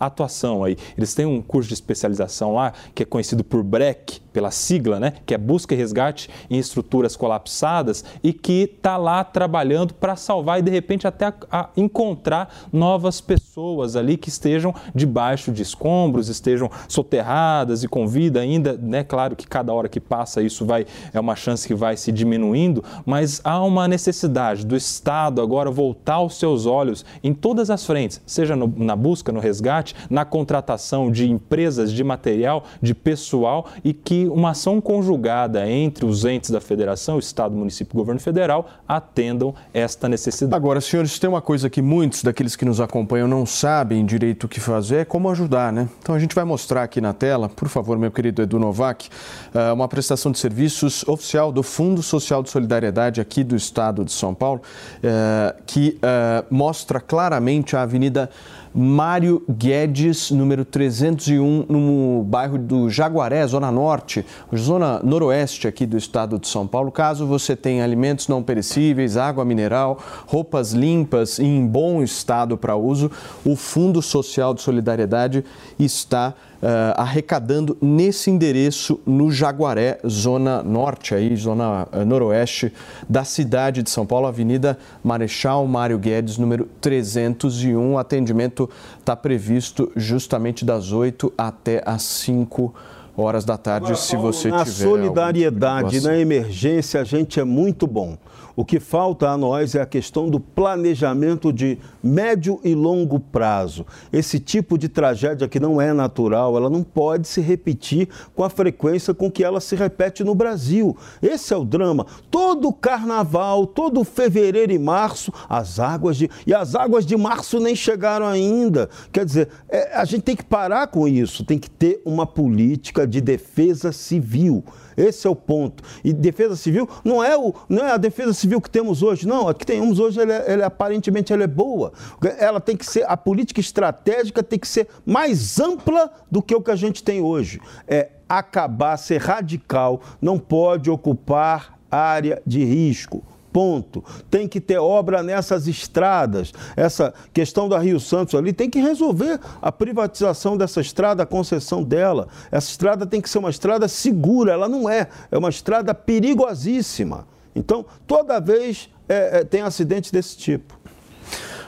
atuação 0.00 0.64
aí. 0.64 0.76
Eles 0.98 1.14
têm 1.14 1.24
um 1.24 1.40
curso 1.40 1.68
de 1.68 1.74
especialização 1.74 2.52
lá 2.52 2.72
que 2.92 3.04
é 3.04 3.06
conhecido 3.06 3.44
por 3.44 3.62
BREC, 3.62 4.20
pela 4.32 4.50
sigla, 4.50 4.98
né, 4.98 5.12
que 5.24 5.32
é 5.32 5.38
busca 5.38 5.72
e 5.72 5.78
resgate 5.78 6.28
em 6.50 6.58
estruturas 6.58 7.14
colapsadas 7.14 8.04
e 8.24 8.32
que 8.32 8.64
está 8.76 8.96
lá 8.96 9.22
trabalhando 9.22 9.94
para 9.94 10.16
salvar 10.16 10.58
e 10.58 10.62
de 10.62 10.70
repente 10.70 11.06
até 11.06 11.26
a, 11.26 11.34
a 11.50 11.70
encontrar 11.76 12.66
novas 12.72 13.20
pessoas 13.20 13.94
ali 13.94 14.16
que 14.16 14.28
estejam 14.28 14.74
debaixo 14.94 15.52
de 15.52 15.62
escombros, 15.62 16.28
estejam 16.28 16.68
soterradas 16.88 17.35
e 17.82 17.88
com 17.88 18.06
vida 18.06 18.40
ainda, 18.40 18.78
né, 18.80 19.02
claro 19.02 19.34
que 19.36 19.46
cada 19.46 19.72
hora 19.72 19.88
que 19.88 20.00
passa 20.00 20.42
isso 20.42 20.64
vai 20.64 20.86
é 21.12 21.20
uma 21.20 21.36
chance 21.36 21.66
que 21.66 21.74
vai 21.74 21.96
se 21.96 22.12
diminuindo, 22.12 22.82
mas 23.04 23.40
há 23.44 23.62
uma 23.62 23.88
necessidade 23.88 24.64
do 24.64 24.76
Estado 24.76 25.40
agora 25.40 25.70
voltar 25.70 26.20
os 26.20 26.38
seus 26.38 26.66
olhos 26.66 27.04
em 27.22 27.32
todas 27.32 27.70
as 27.70 27.84
frentes, 27.84 28.20
seja 28.26 28.54
no, 28.56 28.72
na 28.76 28.96
busca, 28.96 29.32
no 29.32 29.40
resgate, 29.40 29.94
na 30.08 30.24
contratação 30.24 31.10
de 31.10 31.30
empresas, 31.30 31.92
de 31.92 32.02
material, 32.02 32.64
de 32.80 32.94
pessoal 32.94 33.66
e 33.84 33.92
que 33.92 34.26
uma 34.26 34.50
ação 34.50 34.80
conjugada 34.80 35.68
entre 35.68 36.04
os 36.04 36.24
entes 36.24 36.50
da 36.50 36.60
federação, 36.60 37.18
Estado, 37.18 37.54
município 37.54 37.94
e 37.94 37.96
governo 37.96 38.20
federal, 38.20 38.66
atendam 38.86 39.54
esta 39.72 40.08
necessidade. 40.08 40.54
Agora, 40.54 40.80
senhores, 40.80 41.18
tem 41.18 41.28
uma 41.28 41.42
coisa 41.42 41.68
que 41.68 41.82
muitos 41.82 42.22
daqueles 42.22 42.56
que 42.56 42.64
nos 42.64 42.80
acompanham 42.80 43.28
não 43.28 43.44
sabem 43.44 44.04
direito 44.04 44.44
o 44.44 44.48
que 44.48 44.60
fazer, 44.60 44.96
é 44.96 45.04
como 45.04 45.30
ajudar, 45.30 45.72
né? 45.72 45.88
Então 46.00 46.14
a 46.14 46.18
gente 46.18 46.34
vai 46.34 46.44
mostrar 46.44 46.82
aqui 46.82 47.00
na 47.00 47.12
tela, 47.12 47.25
por 47.56 47.68
favor, 47.68 47.98
meu 47.98 48.10
querido 48.10 48.42
Edu 48.42 48.58
Novak, 48.58 49.08
eh, 49.54 49.72
uma 49.72 49.88
prestação 49.88 50.30
de 50.30 50.38
serviços 50.38 51.06
oficial 51.08 51.50
do 51.50 51.62
Fundo 51.62 52.02
Social 52.02 52.42
de 52.42 52.50
Solidariedade 52.50 53.20
aqui 53.20 53.42
do 53.42 53.56
Estado 53.56 54.04
de 54.04 54.12
São 54.12 54.34
Paulo, 54.34 54.60
eh, 55.02 55.54
que 55.66 55.98
eh, 56.02 56.44
mostra 56.50 57.00
claramente 57.00 57.76
a 57.76 57.82
Avenida 57.82 58.30
Mário 58.78 59.42
Guedes, 59.48 60.30
número 60.30 60.62
301, 60.62 61.64
no 61.66 62.22
bairro 62.24 62.58
do 62.58 62.90
Jaguaré, 62.90 63.46
Zona 63.46 63.72
Norte, 63.72 64.22
Zona 64.54 65.00
Noroeste 65.02 65.66
aqui 65.66 65.86
do 65.86 65.96
estado 65.96 66.38
de 66.38 66.46
São 66.46 66.66
Paulo. 66.66 66.92
Caso 66.92 67.26
você 67.26 67.56
tenha 67.56 67.82
alimentos 67.82 68.28
não 68.28 68.42
perecíveis, 68.42 69.16
água 69.16 69.46
mineral, 69.46 69.98
roupas 70.26 70.74
limpas 70.74 71.38
e 71.38 71.44
em 71.44 71.66
bom 71.66 72.02
estado 72.02 72.58
para 72.58 72.76
uso, 72.76 73.10
o 73.46 73.56
Fundo 73.56 74.02
Social 74.02 74.52
de 74.52 74.60
Solidariedade 74.60 75.42
está 75.78 76.34
uh, 76.62 77.00
arrecadando 77.00 77.76
nesse 77.80 78.30
endereço 78.30 79.00
no 79.06 79.30
Jaguaré, 79.30 79.98
zona 80.06 80.62
norte, 80.62 81.14
aí, 81.14 81.34
zona 81.36 81.88
uh, 81.92 82.04
noroeste 82.04 82.72
da 83.08 83.24
cidade 83.24 83.82
de 83.82 83.90
São 83.90 84.06
Paulo, 84.06 84.26
Avenida 84.26 84.78
Marechal 85.02 85.66
Mário 85.66 85.98
Guedes, 85.98 86.38
número 86.38 86.68
301. 86.80 87.92
O 87.92 87.98
atendimento 87.98 88.68
está 88.98 89.14
previsto 89.14 89.90
justamente 89.96 90.64
das 90.64 90.92
8 90.92 91.32
até 91.36 91.82
as 91.84 92.02
5 92.02 92.74
horas 93.16 93.44
da 93.44 93.56
tarde, 93.56 93.86
Agora, 93.86 94.00
se 94.00 94.16
você 94.16 94.48
na 94.48 94.64
tiver. 94.64 94.84
Na 94.84 94.90
solidariedade, 94.90 96.00
na 96.00 96.18
emergência, 96.18 97.00
a 97.00 97.04
gente 97.04 97.40
é 97.40 97.44
muito 97.44 97.86
bom. 97.86 98.16
O 98.56 98.64
que 98.64 98.80
falta 98.80 99.28
a 99.28 99.36
nós 99.36 99.74
é 99.74 99.82
a 99.82 99.86
questão 99.86 100.30
do 100.30 100.40
planejamento 100.40 101.52
de 101.52 101.78
médio 102.02 102.58
e 102.64 102.74
longo 102.74 103.20
prazo. 103.20 103.84
Esse 104.10 104.40
tipo 104.40 104.78
de 104.78 104.88
tragédia 104.88 105.46
que 105.46 105.60
não 105.60 105.78
é 105.78 105.92
natural, 105.92 106.56
ela 106.56 106.70
não 106.70 106.82
pode 106.82 107.28
se 107.28 107.42
repetir 107.42 108.08
com 108.34 108.42
a 108.42 108.48
frequência 108.48 109.12
com 109.12 109.30
que 109.30 109.44
ela 109.44 109.60
se 109.60 109.76
repete 109.76 110.24
no 110.24 110.34
Brasil. 110.34 110.96
Esse 111.20 111.52
é 111.52 111.56
o 111.56 111.66
drama. 111.66 112.06
Todo 112.30 112.72
carnaval, 112.72 113.66
todo 113.66 114.02
fevereiro 114.04 114.72
e 114.72 114.78
março, 114.78 115.30
as 115.50 115.78
águas 115.78 116.16
de. 116.16 116.30
E 116.46 116.54
as 116.54 116.74
águas 116.74 117.04
de 117.04 117.14
março 117.14 117.60
nem 117.60 117.76
chegaram 117.76 118.24
ainda. 118.24 118.88
Quer 119.12 119.26
dizer, 119.26 119.48
é, 119.68 119.94
a 119.94 120.04
gente 120.06 120.22
tem 120.22 120.34
que 120.34 120.44
parar 120.44 120.86
com 120.86 121.06
isso, 121.06 121.44
tem 121.44 121.58
que 121.58 121.68
ter 121.68 122.00
uma 122.06 122.26
política 122.26 123.06
de 123.06 123.20
defesa 123.20 123.92
civil. 123.92 124.64
Esse 124.96 125.26
é 125.26 125.30
o 125.30 125.36
ponto. 125.36 125.82
E 126.02 126.12
defesa 126.12 126.56
civil 126.56 126.88
não 127.04 127.22
é, 127.22 127.36
o, 127.36 127.54
não 127.68 127.84
é 127.84 127.92
a 127.92 127.96
defesa 127.98 128.32
civil 128.32 128.45
que 128.60 128.70
temos 128.70 129.02
hoje, 129.02 129.26
não. 129.26 129.48
A 129.48 129.54
que 129.54 129.66
temos 129.66 129.98
hoje, 129.98 130.20
ela, 130.20 130.32
é, 130.32 130.58
é, 130.58 130.64
aparentemente, 130.64 131.32
ela 131.32 131.44
é 131.44 131.46
boa. 131.46 131.92
Ela 132.38 132.60
tem 132.60 132.76
que 132.76 132.86
ser, 132.86 133.04
a 133.08 133.16
política 133.16 133.60
estratégica 133.60 134.42
tem 134.42 134.58
que 134.58 134.68
ser 134.68 134.88
mais 135.04 135.58
ampla 135.60 136.10
do 136.30 136.42
que 136.42 136.54
o 136.54 136.62
que 136.62 136.70
a 136.70 136.76
gente 136.76 137.02
tem 137.02 137.20
hoje. 137.20 137.60
É 137.86 138.10
acabar, 138.28 138.96
ser 138.96 139.20
radical, 139.20 140.00
não 140.20 140.38
pode 140.38 140.90
ocupar 140.90 141.78
área 141.90 142.42
de 142.46 142.64
risco 142.64 143.22
ponto. 143.56 144.04
Tem 144.30 144.46
que 144.46 144.60
ter 144.60 144.76
obra 144.76 145.22
nessas 145.22 145.66
estradas. 145.66 146.52
Essa 146.76 147.14
questão 147.32 147.70
da 147.70 147.78
Rio 147.78 147.98
Santos 147.98 148.34
ali 148.34 148.52
tem 148.52 148.68
que 148.68 148.78
resolver 148.78 149.40
a 149.62 149.72
privatização 149.72 150.58
dessa 150.58 150.82
estrada, 150.82 151.22
a 151.22 151.26
concessão 151.26 151.82
dela. 151.82 152.28
Essa 152.50 152.68
estrada 152.68 153.06
tem 153.06 153.18
que 153.18 153.30
ser 153.30 153.38
uma 153.38 153.48
estrada 153.48 153.88
segura, 153.88 154.52
ela 154.52 154.68
não 154.68 154.90
é. 154.90 155.08
É 155.30 155.38
uma 155.38 155.48
estrada 155.48 155.94
perigosíssima. 155.94 157.26
Então, 157.56 157.86
toda 158.06 158.38
vez 158.38 158.90
é, 159.08 159.38
é, 159.38 159.44
tem 159.44 159.62
acidentes 159.62 160.10
desse 160.10 160.36
tipo. 160.36 160.75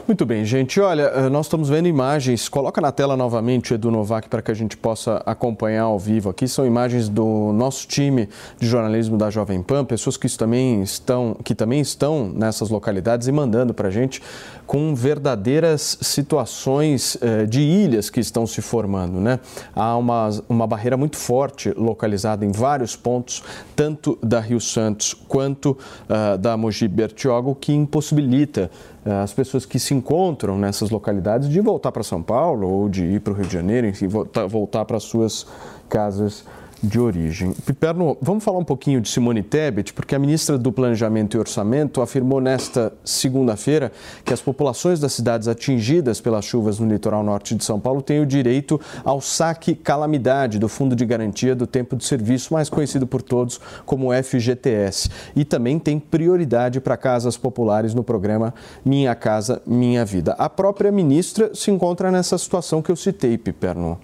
Muito 0.08 0.24
bem, 0.24 0.42
gente. 0.42 0.80
Olha, 0.80 1.02
eh, 1.02 1.28
nós 1.28 1.44
estamos 1.44 1.68
vendo 1.68 1.86
imagens. 1.86 2.48
Coloca 2.48 2.80
na 2.80 2.90
tela 2.90 3.14
novamente, 3.14 3.74
Edu 3.74 3.90
Novak, 3.90 4.26
para 4.26 4.40
que 4.40 4.50
a 4.50 4.54
gente 4.54 4.74
possa 4.74 5.22
acompanhar 5.26 5.82
ao 5.82 5.98
vivo 5.98 6.30
aqui. 6.30 6.48
São 6.48 6.64
imagens 6.64 7.10
do 7.10 7.52
nosso 7.52 7.86
time 7.86 8.26
de 8.58 8.66
jornalismo 8.66 9.18
da 9.18 9.28
Jovem 9.28 9.62
Pan, 9.62 9.84
pessoas 9.84 10.16
que 10.16 10.26
também 10.34 10.82
estão, 10.82 11.36
que 11.44 11.54
também 11.54 11.82
estão 11.82 12.32
nessas 12.34 12.70
localidades 12.70 13.28
e 13.28 13.32
mandando 13.32 13.74
para 13.74 13.88
a 13.88 13.90
gente 13.90 14.22
com 14.66 14.94
verdadeiras 14.94 15.98
situações 16.00 17.18
eh, 17.20 17.44
de 17.44 17.60
ilhas 17.60 18.08
que 18.08 18.20
estão 18.20 18.46
se 18.46 18.62
formando. 18.62 19.20
Né? 19.20 19.38
Há 19.76 19.94
uma, 19.94 20.30
uma 20.48 20.66
barreira 20.66 20.96
muito 20.96 21.18
forte 21.18 21.70
localizada 21.76 22.46
em 22.46 22.50
vários 22.50 22.96
pontos, 22.96 23.42
tanto 23.76 24.18
da 24.22 24.40
Rio 24.40 24.60
Santos 24.60 25.12
quanto 25.12 25.72
uh, 25.72 26.38
da 26.38 26.56
Mogi 26.56 26.88
Bertioga, 26.88 27.54
que 27.54 27.72
impossibilita 27.72 28.70
as 29.10 29.32
pessoas 29.32 29.64
que 29.64 29.78
se 29.78 29.94
encontram 29.94 30.58
nessas 30.58 30.90
localidades 30.90 31.48
de 31.48 31.60
voltar 31.60 31.92
para 31.92 32.02
São 32.02 32.22
Paulo 32.22 32.68
ou 32.68 32.88
de 32.88 33.04
ir 33.04 33.20
para 33.20 33.32
o 33.32 33.36
Rio 33.36 33.46
de 33.46 33.52
Janeiro, 33.52 33.86
enfim, 33.86 34.06
voltar 34.06 34.84
para 34.84 35.00
suas 35.00 35.46
casas 35.88 36.44
de 36.82 37.00
origem. 37.00 37.52
Piperno, 37.66 38.16
vamos 38.20 38.44
falar 38.44 38.58
um 38.58 38.64
pouquinho 38.64 39.00
de 39.00 39.08
Simone 39.08 39.42
Tebet, 39.42 39.92
porque 39.92 40.14
a 40.14 40.18
ministra 40.18 40.56
do 40.56 40.70
Planejamento 40.70 41.36
e 41.36 41.40
Orçamento 41.40 42.00
afirmou 42.00 42.40
nesta 42.40 42.92
segunda-feira 43.04 43.90
que 44.24 44.32
as 44.32 44.40
populações 44.40 45.00
das 45.00 45.12
cidades 45.12 45.48
atingidas 45.48 46.20
pelas 46.20 46.44
chuvas 46.44 46.78
no 46.78 46.88
litoral 46.88 47.22
norte 47.22 47.54
de 47.54 47.64
São 47.64 47.80
Paulo 47.80 48.00
têm 48.00 48.20
o 48.20 48.26
direito 48.26 48.80
ao 49.04 49.20
saque 49.20 49.74
calamidade 49.74 50.58
do 50.58 50.68
Fundo 50.68 50.94
de 50.94 51.04
Garantia 51.04 51.54
do 51.54 51.66
Tempo 51.66 51.96
de 51.96 52.04
Serviço, 52.04 52.54
mais 52.54 52.68
conhecido 52.68 53.06
por 53.06 53.22
todos 53.22 53.60
como 53.84 54.12
FGTS, 54.12 55.10
e 55.34 55.44
também 55.44 55.78
tem 55.78 55.98
prioridade 55.98 56.80
para 56.80 56.96
casas 56.96 57.36
populares 57.36 57.94
no 57.94 58.04
programa 58.04 58.54
Minha 58.84 59.14
Casa 59.14 59.60
Minha 59.66 60.04
Vida. 60.04 60.32
A 60.38 60.48
própria 60.48 60.92
ministra 60.92 61.50
se 61.54 61.70
encontra 61.70 62.12
nessa 62.12 62.38
situação 62.38 62.80
que 62.80 62.90
eu 62.90 62.96
citei, 62.96 63.36
Piperno. 63.36 63.98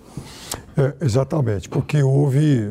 É, 0.77 0.95
exatamente, 1.05 1.68
porque 1.68 2.03
houve 2.03 2.70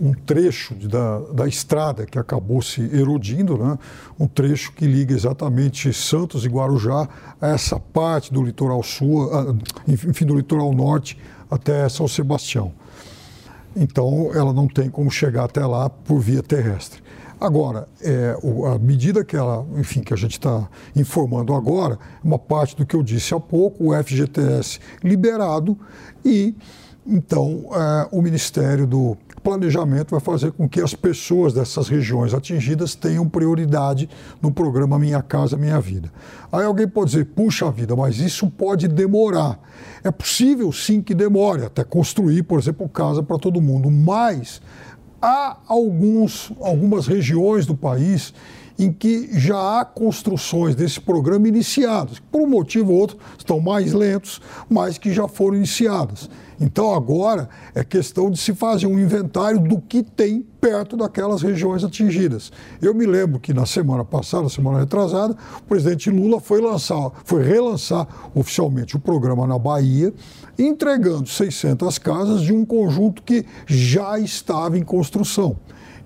um 0.00 0.12
trecho 0.12 0.74
da, 0.74 1.20
da 1.32 1.48
estrada 1.48 2.06
que 2.06 2.18
acabou 2.18 2.60
se 2.60 2.82
erodindo, 2.82 3.56
né? 3.56 3.78
um 4.18 4.26
trecho 4.26 4.72
que 4.72 4.86
liga 4.86 5.14
exatamente 5.14 5.92
Santos 5.92 6.44
e 6.44 6.48
Guarujá 6.48 7.08
a 7.40 7.48
essa 7.48 7.78
parte 7.78 8.32
do 8.32 8.42
litoral 8.42 8.82
sul, 8.82 9.30
enfim, 9.86 10.26
do 10.26 10.36
litoral 10.36 10.72
norte 10.72 11.18
até 11.50 11.88
São 11.88 12.06
Sebastião. 12.06 12.72
Então, 13.74 14.30
ela 14.34 14.52
não 14.52 14.66
tem 14.66 14.88
como 14.88 15.10
chegar 15.10 15.44
até 15.44 15.64
lá 15.64 15.90
por 15.90 16.18
via 16.18 16.42
terrestre. 16.42 17.02
Agora, 17.38 17.86
é, 18.00 18.34
a 18.74 18.78
medida 18.78 19.22
que 19.22 19.36
ela, 19.36 19.66
enfim, 19.76 20.00
que 20.00 20.14
a 20.14 20.16
gente 20.16 20.32
está 20.32 20.66
informando 20.94 21.52
agora, 21.52 21.98
uma 22.24 22.38
parte 22.38 22.74
do 22.74 22.86
que 22.86 22.96
eu 22.96 23.02
disse 23.02 23.34
há 23.34 23.40
pouco, 23.40 23.90
o 23.90 24.02
FGTS 24.02 24.80
liberado 25.04 25.78
e 26.24 26.54
Então, 27.08 27.66
é, 27.72 28.08
o 28.10 28.20
Ministério 28.20 28.84
do 28.84 29.16
Planejamento 29.40 30.10
vai 30.10 30.18
fazer 30.18 30.50
com 30.50 30.68
que 30.68 30.80
as 30.80 30.92
pessoas 30.92 31.52
dessas 31.52 31.86
regiões 31.86 32.34
atingidas 32.34 32.96
tenham 32.96 33.28
prioridade 33.28 34.08
no 34.42 34.50
programa 34.50 34.98
Minha 34.98 35.22
Casa 35.22 35.56
Minha 35.56 35.80
Vida. 35.80 36.12
Aí 36.50 36.64
alguém 36.64 36.88
pode 36.88 37.12
dizer, 37.12 37.26
puxa 37.26 37.70
vida, 37.70 37.94
mas 37.94 38.18
isso 38.18 38.50
pode 38.50 38.88
demorar. 38.88 39.60
É 40.02 40.10
possível 40.10 40.72
sim 40.72 41.00
que 41.00 41.14
demore, 41.14 41.64
até 41.64 41.84
construir, 41.84 42.42
por 42.42 42.58
exemplo, 42.58 42.88
casa 42.88 43.22
para 43.22 43.38
todo 43.38 43.60
mundo, 43.60 43.88
mas 43.88 44.60
há 45.22 45.58
alguns, 45.68 46.52
algumas 46.60 47.06
regiões 47.06 47.66
do 47.66 47.76
país 47.76 48.34
em 48.78 48.92
que 48.92 49.30
já 49.38 49.80
há 49.80 49.84
construções 49.84 50.74
desse 50.74 51.00
programa 51.00 51.48
iniciadas, 51.48 52.18
por 52.18 52.42
um 52.42 52.46
motivo 52.48 52.92
ou 52.92 52.98
outro 52.98 53.18
estão 53.38 53.60
mais 53.60 53.92
lentos, 53.92 54.40
mas 54.68 54.98
que 54.98 55.12
já 55.12 55.26
foram 55.26 55.56
iniciadas. 55.56 56.28
Então 56.60 56.94
agora 56.94 57.48
é 57.74 57.84
questão 57.84 58.30
de 58.30 58.38
se 58.38 58.54
fazer 58.54 58.86
um 58.86 58.98
inventário 58.98 59.60
do 59.60 59.80
que 59.80 60.02
tem 60.02 60.40
perto 60.60 60.96
daquelas 60.96 61.42
regiões 61.42 61.84
atingidas. 61.84 62.50
Eu 62.80 62.94
me 62.94 63.06
lembro 63.06 63.38
que 63.38 63.52
na 63.52 63.66
semana 63.66 64.04
passada, 64.04 64.48
semana 64.48 64.80
retrasada, 64.80 65.36
o 65.58 65.62
presidente 65.62 66.10
Lula 66.10 66.40
foi 66.40 66.60
lançar, 66.60 67.10
foi 67.24 67.42
relançar 67.44 68.06
oficialmente 68.34 68.96
o 68.96 68.98
programa 68.98 69.46
na 69.46 69.58
Bahia, 69.58 70.12
entregando 70.58 71.28
600 71.28 71.98
casas 71.98 72.40
de 72.40 72.52
um 72.52 72.64
conjunto 72.64 73.22
que 73.22 73.44
já 73.66 74.18
estava 74.18 74.78
em 74.78 74.82
construção. 74.82 75.56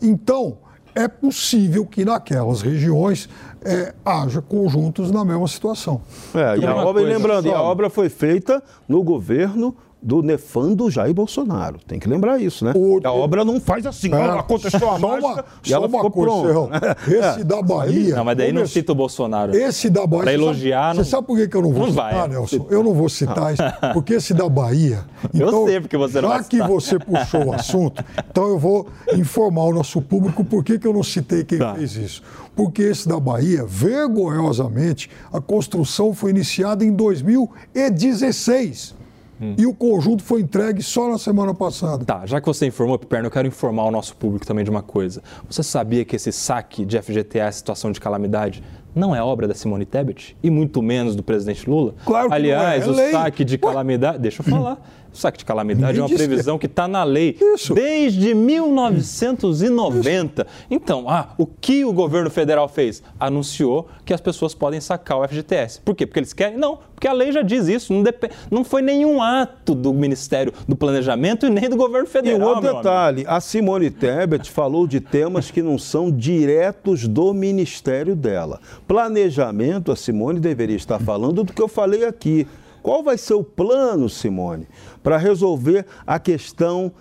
Então, 0.02 0.58
é 0.95 1.09
possível 1.09 1.86
que 1.86 2.05
naquelas 2.05 2.62
regiões 2.62 3.28
é, 3.62 3.95
haja 4.05 4.41
conjuntos 4.41 5.11
na 5.11 5.24
mesma 5.24 5.47
situação. 5.49 6.01
É, 6.34 6.59
e 6.59 6.66
a 6.66 6.74
obra, 6.74 7.03
lembrando, 7.03 7.51
a 7.53 7.62
obra 7.62 7.91
foi 7.91 8.09
feita 8.09 8.62
no 8.88 9.03
governo 9.03 9.76
do 10.03 10.22
nefando 10.22 10.90
Jair 10.90 11.12
Bolsonaro. 11.12 11.78
Tem 11.86 11.98
que 11.98 12.09
lembrar 12.09 12.40
isso, 12.40 12.64
né? 12.64 12.72
O... 12.74 13.01
A 13.05 13.12
obra 13.12 13.44
não 13.44 13.61
faz 13.61 13.86
assim, 13.86 14.12
é, 14.12 14.30
aconteceu 14.30 14.90
a 14.90 14.98
mágica 14.98 15.44
e 15.66 15.72
ela 15.72 15.88
ficou 15.88 16.11
pronta. 16.11 16.96
Esse 17.07 17.40
é. 17.40 17.44
da 17.44 17.62
Bahia... 17.62 18.16
Não, 18.16 18.24
mas 18.24 18.36
daí 18.36 18.53
não 18.53 18.66
cita 18.66 18.92
o 18.92 18.94
Bolsonaro. 18.94 19.55
Esse 19.55 19.90
da 19.90 20.07
Bahia... 20.07 20.24
Para 20.24 20.32
elogiar... 20.32 20.94
Você 20.94 21.05
sabe 21.05 21.26
por 21.26 21.48
que 21.48 21.57
eu 21.57 21.62
não 21.62 21.72
vou 21.72 21.86
não 21.86 21.90
citar, 21.90 22.12
vai, 22.12 22.28
Nelson? 22.28 22.66
Eu 22.70 22.82
não 22.82 22.94
vou 22.94 23.09
citar 23.09 23.53
isso, 23.53 23.62
porque 23.92 24.14
esse 24.14 24.34
da 24.34 24.48
Bahia... 24.48 25.05
Então, 25.32 25.61
eu 25.61 25.66
sei 25.66 25.80
porque 25.80 25.96
você 25.96 26.20
não 26.20 26.30
Já 26.30 26.42
que 26.42 26.62
você 26.62 26.98
puxou 26.98 27.46
o 27.46 27.53
assunto, 27.53 28.05
então 28.30 28.48
eu 28.48 28.59
vou 28.59 28.88
informar 29.14 29.64
o 29.64 29.72
nosso 29.72 30.03
público 30.03 30.44
por 30.44 30.64
que, 30.64 30.78
que 30.78 30.86
eu 30.86 30.92
não 30.92 31.03
citei 31.03 31.44
quem 31.44 31.59
tá. 31.59 31.74
fez 31.74 31.96
isso. 31.96 32.22
Porque 32.55 32.82
esse 32.82 33.09
da 33.09 33.18
Bahia, 33.18 33.64
vergonhosamente, 33.64 35.09
a 35.32 35.40
construção 35.40 36.12
foi 36.12 36.30
iniciada 36.30 36.84
em 36.84 36.92
2016. 36.92 38.94
Hum. 39.41 39.55
E 39.57 39.66
o 39.66 39.72
conjunto 39.72 40.22
foi 40.22 40.43
entregue 40.43 40.82
só 40.82 41.09
na 41.09 41.18
semana 41.18 41.55
passada. 41.55 42.05
Tá, 42.05 42.26
já 42.26 42.41
que 42.41 42.47
você 42.47 42.66
informou, 42.66 42.99
Piperno, 42.99 43.26
eu 43.26 43.30
quero 43.30 43.49
informar 43.49 43.84
o 43.84 43.91
nosso 43.91 44.14
público 44.16 44.47
também 44.47 44.64
de 44.64 44.70
uma 44.70 44.82
coisa. 44.82 45.22
Você 45.49 45.62
sabia 45.62 46.05
que 46.05 46.14
esse 46.16 46.30
saque 46.30 46.84
de 46.84 47.01
FGTS, 47.01 47.59
situação 47.59 47.91
de 47.91 48.01
calamidade, 48.01 48.62
não 48.95 49.14
é 49.14 49.22
obra 49.22 49.49
da 49.49 49.55
Simone 49.55 49.84
Tebet 49.86 50.36
e 50.43 50.51
muito 50.51 50.82
menos 50.82 51.16
do 51.16 51.22
presidente 51.22 51.68
Lula? 51.68 51.95
Claro 52.05 52.28
que 52.28 52.34
Aliás, 52.34 52.86
não 52.86 52.99
é. 52.99 53.07
é 53.07 53.09
o 53.09 53.12
saque 53.12 53.45
de 53.45 53.57
calamidade. 53.57 54.18
Deixa 54.18 54.43
eu 54.43 54.47
falar. 54.47 54.78
Saque 55.12 55.38
de 55.38 55.44
calamidade 55.44 55.98
é 55.98 56.02
uma 56.02 56.08
previsão 56.08 56.58
que 56.58 56.66
está 56.66 56.86
na 56.86 57.04
lei 57.04 57.36
Isso. 57.40 57.74
desde 57.74 58.34
1990. 58.34 60.42
Isso. 60.42 60.50
Então, 60.70 61.08
ah, 61.08 61.30
o 61.36 61.46
que 61.46 61.84
o 61.84 61.92
governo 61.92 62.30
federal 62.30 62.68
fez? 62.68 63.02
Anunciou 63.18 63.88
que 64.04 64.14
as 64.14 64.20
pessoas 64.20 64.54
podem 64.54 64.80
sacar 64.80 65.18
o 65.18 65.26
FGTS. 65.26 65.80
Por 65.80 65.94
quê? 65.94 66.06
Porque 66.06 66.20
eles 66.20 66.32
querem? 66.32 66.56
Não, 66.56 66.78
porque 66.94 67.08
a 67.08 67.12
lei 67.12 67.32
já 67.32 67.42
diz 67.42 67.66
isso. 67.66 67.92
Não, 67.92 68.02
dep... 68.02 68.30
não 68.50 68.62
foi 68.62 68.82
nenhum 68.82 69.22
ato 69.22 69.74
do 69.74 69.92
Ministério 69.92 70.52
do 70.68 70.76
Planejamento 70.76 71.46
e 71.46 71.50
nem 71.50 71.68
do 71.68 71.76
governo 71.76 72.06
federal. 72.06 72.40
E 72.40 72.42
outro 72.42 72.74
detalhe: 72.74 73.22
amigo. 73.22 73.30
a 73.30 73.40
Simone 73.40 73.90
Tebet 73.90 74.50
falou 74.50 74.86
de 74.86 75.00
temas 75.00 75.50
que 75.50 75.62
não 75.62 75.78
são 75.78 76.11
diretos 76.11 77.08
do 77.08 77.32
ministério 77.32 78.14
dela. 78.14 78.61
Planejamento, 78.86 79.90
a 79.90 79.96
Simone 79.96 80.40
deveria 80.40 80.76
estar 80.76 80.98
falando 80.98 81.42
do 81.42 81.52
que 81.52 81.62
eu 81.62 81.68
falei 81.68 82.04
aqui. 82.04 82.46
Qual 82.82 83.02
vai 83.02 83.18
ser 83.18 83.34
o 83.34 83.44
plano, 83.44 84.08
Simone, 84.08 84.66
para 85.03 85.16
resolver 85.16 85.86
a 86.07 86.18
questão 86.18 86.92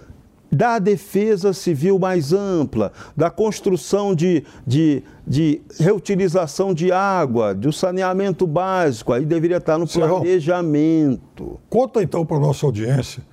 da 0.52 0.80
defesa 0.80 1.54
civil 1.54 2.00
mais 2.00 2.34
ampla, 2.34 2.92
da 3.16 3.30
construção 3.30 4.16
de, 4.16 4.44
de, 4.66 5.04
de 5.26 5.62
reutilização 5.80 6.74
de 6.74 6.92
água, 6.92 7.54
do 7.54 7.72
saneamento 7.72 8.48
básico? 8.48 9.14
Aí 9.14 9.26
deveria 9.26 9.58
estar 9.58 9.78
no 9.78 9.88
planejamento. 9.88 11.60
Conta 11.70 12.02
então 12.02 12.26
para 12.26 12.38
a 12.38 12.40
nossa 12.40 12.66
audiência 12.66 13.24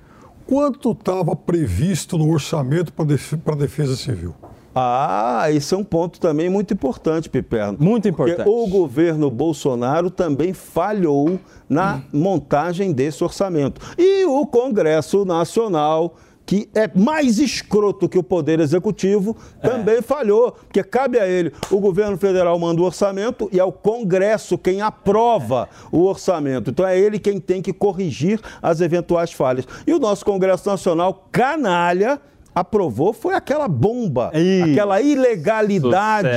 quanto 0.47 0.93
estava 0.93 1.35
previsto 1.35 2.17
no 2.17 2.31
orçamento 2.31 2.93
para 2.93 3.53
a 3.53 3.57
defesa 3.57 3.95
civil. 3.95 4.33
Ah, 4.79 5.51
esse 5.51 5.73
é 5.73 5.77
um 5.77 5.83
ponto 5.83 6.19
também 6.19 6.49
muito 6.49 6.73
importante, 6.73 7.29
Piperno. 7.29 7.77
Muito 7.79 8.07
importante. 8.07 8.43
Porque 8.43 8.49
o 8.49 8.67
governo 8.67 9.31
Bolsonaro 9.31 10.11
também 10.11 10.53
falhou 10.53 11.39
na 11.67 11.95
hum. 11.95 12.01
montagem 12.13 12.91
desse 12.91 13.23
orçamento. 13.23 13.81
E 13.97 14.25
o 14.25 14.45
Congresso 14.45 15.25
Nacional 15.25 16.15
que 16.47 16.69
é 16.73 16.89
mais 16.97 17.39
escroto 17.39 18.07
que 18.07 18.17
o 18.17 18.23
Poder 18.23 18.61
Executivo, 18.61 19.35
é. 19.61 19.67
também 19.67 20.01
falhou, 20.01 20.53
porque 20.53 20.81
cabe 20.81 21.19
a 21.19 21.27
ele. 21.27 21.51
O 21.69 21.77
governo 21.77 22.17
federal 22.17 22.57
manda 22.57 22.81
o 22.81 22.85
orçamento 22.85 23.49
e 23.51 23.59
é 23.59 23.63
o 23.65 23.71
Congresso 23.71 24.57
quem 24.57 24.81
aprova 24.81 25.67
o 25.91 26.05
orçamento. 26.05 26.69
Então 26.69 26.87
é 26.87 26.97
ele 26.97 27.19
quem 27.19 27.37
tem 27.37 27.61
que 27.61 27.73
corrigir 27.73 28.39
as 28.61 28.79
eventuais 28.79 29.33
falhas. 29.33 29.67
E 29.85 29.93
o 29.93 29.99
nosso 29.99 30.23
Congresso 30.23 30.69
Nacional, 30.69 31.27
canalha, 31.33 32.17
aprovou 32.59 33.13
foi 33.13 33.35
aquela 33.35 33.67
bomba, 33.67 34.31
Ih, 34.33 34.71
aquela 34.71 34.99
ilegalidade, 35.01 36.29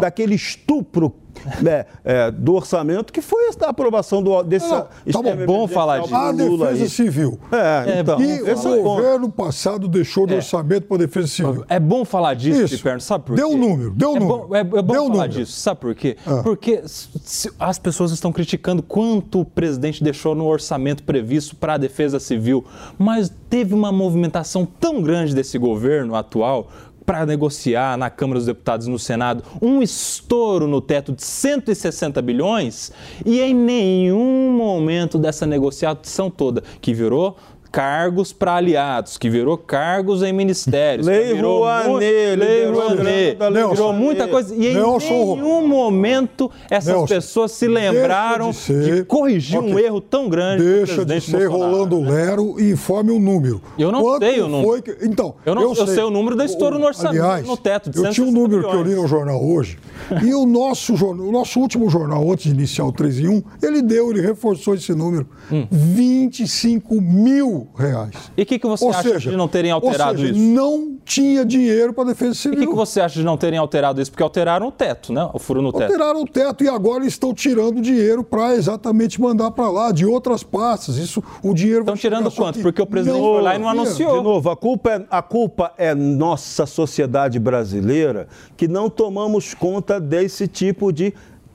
daquele 0.00 0.34
estupro 0.34 1.14
né, 1.60 1.86
é, 2.04 2.30
do 2.30 2.54
orçamento, 2.54 3.12
que 3.12 3.20
foi 3.20 3.50
a 3.60 3.68
aprovação 3.68 4.22
do, 4.22 4.42
desse. 4.42 4.68
Não, 4.68 4.82
tá 4.82 5.22
bom, 5.22 5.46
bom 5.46 5.68
falar 5.68 6.00
disso. 6.00 6.14
A 6.14 6.32
defesa 6.32 6.84
aí. 6.84 6.88
civil. 6.88 7.38
É, 7.52 8.00
então, 8.00 8.20
e 8.20 8.40
o 8.40 8.82
governo 8.82 9.30
passado 9.30 9.88
deixou 9.88 10.26
de 10.26 10.34
é. 10.34 10.36
orçamento 10.36 10.86
para 10.86 10.96
a 10.96 11.00
defesa 11.00 11.26
civil. 11.26 11.64
É 11.68 11.78
bom 11.78 12.04
falar 12.04 12.34
disso, 12.34 12.62
Isso. 12.62 12.76
Piperno, 12.76 13.00
sabe 13.00 13.24
por 13.24 13.34
quê? 13.34 13.42
Deu 13.42 13.50
um 13.50 13.56
número, 13.56 13.90
deu 13.90 14.12
um 14.12 14.16
é 14.16 14.20
número. 14.20 14.38
Bom, 14.48 14.56
é, 14.56 14.60
é 14.60 14.64
bom 14.64 14.80
deu 14.80 15.02
falar 15.06 15.08
número. 15.08 15.28
disso, 15.32 15.52
sabe 15.52 15.80
por 15.80 15.94
quê? 15.94 16.16
Ah. 16.26 16.40
Porque 16.42 16.82
se, 16.86 17.50
as 17.58 17.78
pessoas 17.78 18.10
estão 18.12 18.32
criticando 18.32 18.82
quanto 18.82 19.40
o 19.40 19.44
presidente 19.44 20.02
deixou 20.02 20.34
no 20.34 20.46
orçamento 20.46 21.02
previsto 21.02 21.56
para 21.56 21.74
a 21.74 21.78
defesa 21.78 22.18
civil, 22.18 22.64
mas 22.98 23.32
teve 23.48 23.74
uma 23.74 23.92
movimentação 23.92 24.66
tão 24.66 25.02
grande 25.02 25.34
desse 25.34 25.58
governo 25.58 26.14
atual 26.14 26.68
para 27.04 27.26
negociar 27.26 27.96
na 27.96 28.10
Câmara 28.10 28.38
dos 28.38 28.46
Deputados 28.46 28.86
e 28.86 28.90
no 28.90 28.98
Senado 28.98 29.44
um 29.60 29.82
estouro 29.82 30.66
no 30.66 30.80
teto 30.80 31.12
de 31.12 31.22
160 31.22 32.20
bilhões? 32.22 32.92
E 33.24 33.40
em 33.40 33.54
nenhum 33.54 34.52
momento 34.52 35.18
dessa 35.18 35.46
negociação 35.46 36.30
toda, 36.30 36.62
que 36.80 36.94
virou 36.94 37.36
cargos 37.74 38.32
para 38.32 38.54
aliados, 38.54 39.18
que 39.18 39.28
virou 39.28 39.58
cargos 39.58 40.22
em 40.22 40.32
ministérios. 40.32 41.04
Lei 41.04 41.34
Rouanet, 41.34 42.36
Lei 42.36 42.66
Rouanet, 42.66 43.36
virou 43.72 43.92
muita 43.92 44.28
coisa. 44.28 44.54
E 44.54 44.68
em 44.68 44.74
Nelson, 44.74 45.34
nenhum 45.34 45.66
momento 45.66 46.48
essas 46.70 46.94
Nelson, 46.94 47.06
pessoas 47.06 47.50
se 47.50 47.66
lembraram 47.66 48.50
de, 48.50 48.56
ser, 48.56 48.94
de, 48.94 49.04
corrigir 49.04 49.58
okay. 49.58 49.74
um 49.74 49.78
erro 49.80 50.00
tão 50.00 50.28
grande 50.28 50.62
Deixa 50.62 51.04
de 51.04 51.20
ser 51.20 51.48
Bolsonaro. 51.48 51.72
Rolando 51.74 52.00
Lero 52.00 52.60
e 52.60 52.70
informe 52.70 53.10
o 53.10 53.16
um 53.16 53.18
número. 53.18 53.60
Eu 53.76 53.90
não 53.90 54.02
Quanto 54.02 54.22
sei 54.24 54.40
o 54.40 54.48
número. 54.48 54.80
Que... 54.80 54.96
Então, 55.02 55.34
eu, 55.44 55.56
não, 55.56 55.62
eu, 55.62 55.68
eu 55.70 55.86
sei. 55.86 55.94
sei. 55.96 56.04
o 56.04 56.10
número 56.10 56.36
da 56.36 56.44
estouro 56.44 56.78
no 56.78 56.86
orçamento, 56.86 57.24
Aliás, 57.24 57.44
no 57.44 57.56
teto. 57.56 57.90
De 57.90 57.98
eu 57.98 58.08
tinha 58.10 58.24
um 58.24 58.30
número 58.30 58.58
milhões. 58.58 58.72
que 58.72 58.76
eu 58.76 58.82
li 58.84 58.94
no 58.94 59.08
jornal 59.08 59.44
hoje, 59.44 59.80
e 60.22 60.32
o 60.32 60.46
nosso, 60.46 60.94
jornal, 60.94 61.26
o 61.26 61.32
nosso 61.32 61.58
último 61.58 61.90
jornal, 61.90 62.30
antes 62.30 62.44
de 62.44 62.50
iniciar 62.50 62.84
o 62.84 62.92
3 62.92 63.18
em 63.18 63.28
1, 63.30 63.42
ele 63.60 63.82
deu, 63.82 64.12
ele 64.12 64.20
reforçou 64.20 64.76
esse 64.76 64.94
número. 64.94 65.26
Hum. 65.50 65.66
25 65.72 67.00
mil 67.00 67.63
reais. 67.74 68.32
E 68.36 68.42
o 68.42 68.46
que, 68.46 68.58
que 68.58 68.66
você 68.66 68.84
ou 68.84 68.90
acha 68.90 69.02
seja, 69.02 69.30
de 69.30 69.36
não 69.36 69.48
terem 69.48 69.70
alterado 69.70 70.18
seja, 70.18 70.32
isso? 70.32 70.40
Não 70.40 70.96
tinha 71.04 71.44
dinheiro 71.44 71.92
para 71.92 72.04
a 72.04 72.06
defesa 72.08 72.34
civil. 72.34 72.58
E 72.58 72.62
o 72.62 72.66
que, 72.66 72.72
que, 72.72 72.76
você 72.76 73.00
acha 73.00 73.18
de 73.18 73.24
não 73.24 73.36
terem 73.36 73.58
alterado 73.58 74.00
isso? 74.00 74.10
Porque 74.10 74.22
alteraram 74.22 74.68
o 74.68 74.72
teto, 74.72 75.12
né? 75.12 75.28
O 75.32 75.38
furo 75.38 75.60
no 75.60 75.72
teto. 75.72 75.84
Alteraram 75.84 76.22
o 76.22 76.26
teto 76.26 76.64
e 76.64 76.68
agora 76.68 77.04
estão 77.06 77.34
tirando 77.34 77.80
dinheiro 77.80 78.24
para 78.24 78.54
exatamente 78.54 79.20
mandar 79.20 79.50
para 79.50 79.70
lá, 79.70 79.92
de 79.92 80.06
outras 80.06 80.42
pastas. 80.42 80.96
Isso, 80.96 81.22
o 81.42 81.54
dinheiro 81.54 81.80
Estão 81.80 81.96
tirando 81.96 82.30
quanto? 82.30 82.60
Porque 82.60 82.80
o 82.80 82.86
presidente 82.86 83.20
não, 83.20 83.34
foi 83.34 83.42
lá 83.42 83.56
e 83.56 83.58
não 83.58 83.68
anunciou. 83.68 84.18
De 84.18 84.24
novo, 84.24 84.50
a 84.50 84.56
culpa, 84.56 84.90
é, 84.90 85.06
a 85.10 85.22
culpa 85.22 85.72
é 85.76 85.94
nossa 85.94 86.66
sociedade 86.66 87.38
brasileira 87.38 88.28
que 88.56 88.66
não 88.66 88.88
tomamos 88.88 89.54
conta 89.54 90.00
desse 90.00 90.48
tipo 90.48 90.92
de 90.92 91.12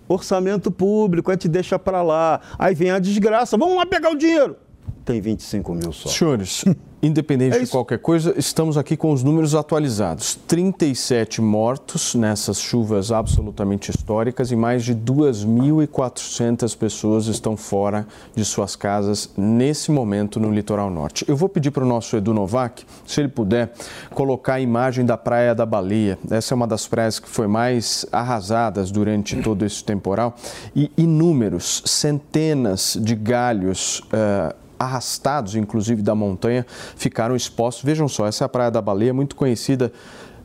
orçamento 0.07 0.71
público, 0.71 1.29
a 1.29 1.35
gente 1.35 1.47
deixa 1.47 1.77
para 1.77 2.01
lá. 2.01 2.41
Aí 2.57 2.73
vem 2.73 2.91
a 2.91 2.99
desgraça. 2.99 3.57
Vamos 3.57 3.75
lá 3.75 3.85
pegar 3.85 4.09
o 4.09 4.15
dinheiro. 4.15 4.57
Tem 5.05 5.21
25 5.21 5.73
mil 5.73 5.91
só. 5.91 6.09
Senhores, 6.09 6.63
independente 7.01 7.57
é 7.57 7.59
de 7.59 7.67
qualquer 7.67 7.99
coisa, 7.99 8.33
estamos 8.37 8.77
aqui 8.77 8.97
com 8.97 9.11
os 9.11 9.23
números 9.23 9.55
atualizados. 9.55 10.37
37 10.47 11.41
mortos 11.41 12.15
nessas 12.15 12.59
chuvas 12.59 13.11
absolutamente 13.11 13.89
históricas 13.89 14.51
e 14.51 14.55
mais 14.55 14.83
de 14.83 14.93
2.400 14.93 16.77
pessoas 16.77 17.27
estão 17.27 17.55
fora 17.55 18.05
de 18.35 18.43
suas 18.43 18.75
casas 18.75 19.29
nesse 19.37 19.91
momento 19.91 20.39
no 20.39 20.51
litoral 20.51 20.89
norte. 20.89 21.25
Eu 21.27 21.35
vou 21.35 21.47
pedir 21.47 21.71
para 21.71 21.83
o 21.83 21.87
nosso 21.87 22.15
Edu 22.17 22.33
Novak, 22.33 22.85
se 23.05 23.21
ele 23.21 23.29
puder, 23.29 23.73
colocar 24.11 24.55
a 24.55 24.59
imagem 24.59 25.05
da 25.05 25.17
Praia 25.17 25.55
da 25.55 25.65
Baleia. 25.65 26.17
Essa 26.29 26.53
é 26.53 26.55
uma 26.55 26.67
das 26.67 26.87
praias 26.87 27.19
que 27.19 27.29
foi 27.29 27.47
mais 27.47 28.05
arrasadas 28.11 28.91
durante 28.91 29.35
todo 29.41 29.65
esse 29.65 29.83
temporal 29.83 30.35
e 30.75 30.91
inúmeros, 30.97 31.81
centenas 31.85 32.97
de 32.99 33.15
galhos. 33.15 33.99
Uh, 33.99 34.68
arrastados, 34.79 35.55
inclusive 35.55 36.01
da 36.01 36.15
montanha, 36.15 36.65
ficaram 36.95 37.35
expostos. 37.35 37.83
Vejam 37.83 38.07
só, 38.07 38.25
essa 38.25 38.43
é 38.43 38.45
a 38.45 38.49
Praia 38.49 38.71
da 38.71 38.81
Baleia, 38.81 39.13
muito 39.13 39.35
conhecida 39.35 39.91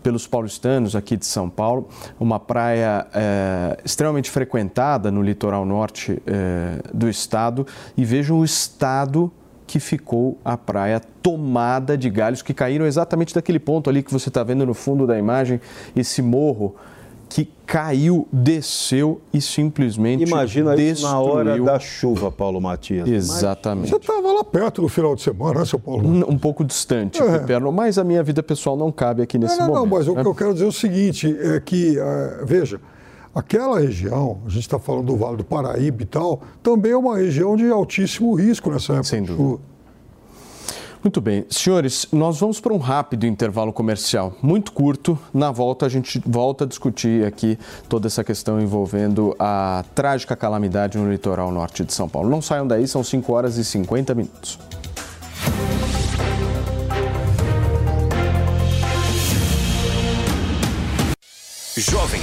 pelos 0.02 0.26
paulistanos 0.26 0.94
aqui 0.94 1.16
de 1.16 1.24
São 1.24 1.48
Paulo, 1.48 1.88
uma 2.20 2.38
praia 2.38 3.06
é, 3.14 3.78
extremamente 3.82 4.30
frequentada 4.30 5.10
no 5.10 5.22
litoral 5.22 5.64
norte 5.64 6.22
é, 6.26 6.78
do 6.92 7.08
estado. 7.08 7.66
E 7.96 8.04
vejam 8.04 8.38
o 8.38 8.44
estado 8.44 9.32
que 9.66 9.80
ficou 9.80 10.38
a 10.44 10.58
praia 10.58 11.00
tomada 11.22 11.96
de 11.96 12.10
galhos 12.10 12.42
que 12.42 12.52
caíram 12.52 12.84
exatamente 12.84 13.34
daquele 13.34 13.58
ponto 13.58 13.88
ali 13.88 14.02
que 14.02 14.12
você 14.12 14.28
está 14.28 14.42
vendo 14.42 14.66
no 14.66 14.74
fundo 14.74 15.06
da 15.06 15.18
imagem, 15.18 15.58
esse 15.96 16.20
morro 16.20 16.76
que 17.28 17.48
caiu, 17.66 18.28
desceu 18.32 19.20
e 19.32 19.40
simplesmente 19.40 20.22
Imagina 20.22 20.76
destruiu. 20.76 20.92
isso 20.92 21.02
na 21.02 21.18
hora 21.18 21.60
da 21.60 21.78
chuva, 21.78 22.30
Paulo 22.30 22.60
Matias. 22.60 23.08
Exatamente. 23.08 23.90
Você 23.90 23.96
estava 23.96 24.32
lá 24.32 24.44
perto 24.44 24.82
no 24.82 24.88
final 24.88 25.14
de 25.14 25.22
semana, 25.22 25.60
né, 25.60 25.66
seu 25.66 25.78
Paulo? 25.78 26.06
Um, 26.06 26.32
um 26.32 26.38
pouco 26.38 26.64
distante, 26.64 27.22
é. 27.22 27.38
Perno, 27.40 27.72
mas 27.72 27.98
a 27.98 28.04
minha 28.04 28.22
vida 28.22 28.42
pessoal 28.42 28.76
não 28.76 28.92
cabe 28.92 29.22
aqui 29.22 29.38
nesse 29.38 29.58
não, 29.58 29.66
não, 29.66 29.74
momento. 29.74 29.90
Não, 29.90 29.98
mas 29.98 30.06
né? 30.06 30.12
o 30.12 30.22
que 30.22 30.28
eu 30.28 30.34
quero 30.34 30.52
dizer 30.52 30.64
é 30.66 30.68
o 30.68 30.72
seguinte, 30.72 31.36
é 31.40 31.60
que, 31.60 31.98
uh, 31.98 32.44
veja, 32.44 32.80
aquela 33.34 33.80
região, 33.80 34.40
a 34.46 34.48
gente 34.48 34.62
está 34.62 34.78
falando 34.78 35.06
do 35.06 35.16
Vale 35.16 35.36
do 35.38 35.44
Paraíba 35.44 36.02
e 36.02 36.06
tal, 36.06 36.40
também 36.62 36.92
é 36.92 36.96
uma 36.96 37.16
região 37.16 37.56
de 37.56 37.68
altíssimo 37.70 38.34
risco 38.34 38.70
nessa 38.70 38.92
época. 38.92 39.08
Sem 39.08 39.22
dúvida. 39.22 39.73
Muito 41.04 41.20
bem. 41.20 41.44
Senhores, 41.50 42.08
nós 42.10 42.40
vamos 42.40 42.60
para 42.60 42.72
um 42.72 42.78
rápido 42.78 43.26
intervalo 43.26 43.74
comercial, 43.74 44.34
muito 44.40 44.72
curto. 44.72 45.18
Na 45.34 45.50
volta, 45.50 45.84
a 45.84 45.88
gente 45.90 46.18
volta 46.24 46.64
a 46.64 46.66
discutir 46.66 47.26
aqui 47.26 47.58
toda 47.90 48.06
essa 48.06 48.24
questão 48.24 48.58
envolvendo 48.58 49.36
a 49.38 49.84
trágica 49.94 50.34
calamidade 50.34 50.96
no 50.96 51.12
litoral 51.12 51.52
norte 51.52 51.84
de 51.84 51.92
São 51.92 52.08
Paulo. 52.08 52.30
Não 52.30 52.40
saiam 52.40 52.66
daí, 52.66 52.88
são 52.88 53.04
5 53.04 53.30
horas 53.34 53.58
e 53.58 53.64
50 53.66 54.14
minutos. 54.14 54.58
Jovem 61.76 62.22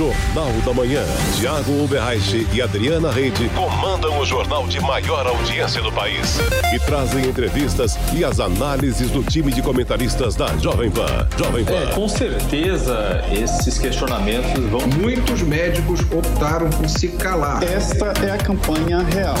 Jornal 0.00 0.50
da 0.64 0.72
Manhã. 0.72 1.04
Tiago 1.36 1.84
Uberreich 1.84 2.48
e 2.54 2.62
Adriana 2.62 3.12
Reide 3.12 3.50
comandam 3.50 4.18
o 4.18 4.24
jornal 4.24 4.66
de 4.66 4.80
maior 4.80 5.26
audiência 5.26 5.82
do 5.82 5.92
país 5.92 6.38
e 6.72 6.78
trazem 6.78 7.26
entrevistas 7.26 7.98
e 8.12 8.24
as 8.24 8.40
análises 8.40 9.10
do 9.10 9.22
time 9.22 9.52
de 9.52 9.62
comentaristas 9.62 10.34
da 10.36 10.46
Jovem 10.58 10.90
Pan. 10.90 11.26
Jovem 11.36 11.64
Pan. 11.64 11.72
É, 11.72 11.86
com 11.94 12.08
certeza, 12.08 13.24
esses 13.32 13.78
questionamentos 13.78 14.64
vão. 14.66 14.80
Muitos 15.00 15.42
médicos 15.42 16.00
optaram 16.12 16.70
por 16.70 16.88
se 16.88 17.08
calar. 17.08 17.62
Esta 17.62 18.12
é 18.24 18.30
a 18.30 18.38
campanha 18.38 18.98
real. 19.14 19.34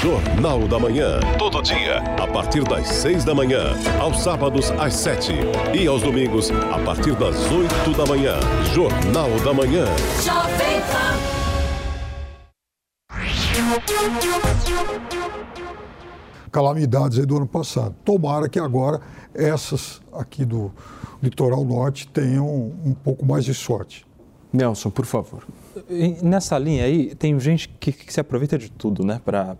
Jornal 0.00 0.66
da 0.68 0.78
Manhã. 0.78 1.20
Todo 1.38 1.62
dia, 1.62 1.98
a 2.22 2.26
partir 2.26 2.62
das 2.64 2.86
seis 2.88 3.24
da 3.24 3.34
manhã, 3.34 3.74
aos 4.00 4.22
sábados 4.22 4.70
às 4.78 4.94
sete 4.94 5.32
e 5.74 5.86
aos 5.86 6.02
domingos, 6.02 6.50
a 6.50 6.78
partir 6.78 7.14
das 7.14 7.36
oito 7.50 7.96
da 7.96 8.06
manhã. 8.06 8.34
Jornal 8.74 9.30
da 9.44 9.52
Manhã. 9.52 9.86
Jovem 10.22 10.80
Pan. 10.90 11.16
Calamidades 16.56 17.18
aí 17.18 17.26
do 17.26 17.36
ano 17.36 17.46
passado. 17.46 17.94
Tomara 18.02 18.48
que 18.48 18.58
agora 18.58 19.02
essas 19.34 20.00
aqui 20.10 20.42
do 20.42 20.72
litoral 21.22 21.62
norte 21.62 22.08
tenham 22.08 22.46
um 22.46 22.94
pouco 22.94 23.26
mais 23.26 23.44
de 23.44 23.52
sorte. 23.52 24.06
Nelson, 24.50 24.88
por 24.88 25.04
favor. 25.04 25.46
nessa 26.22 26.58
linha 26.58 26.84
aí, 26.84 27.14
tem 27.14 27.38
gente 27.38 27.68
que, 27.68 27.92
que 27.92 28.10
se 28.10 28.20
aproveita 28.20 28.56
de 28.56 28.70
tudo, 28.70 29.04
né, 29.04 29.20
para 29.22 29.54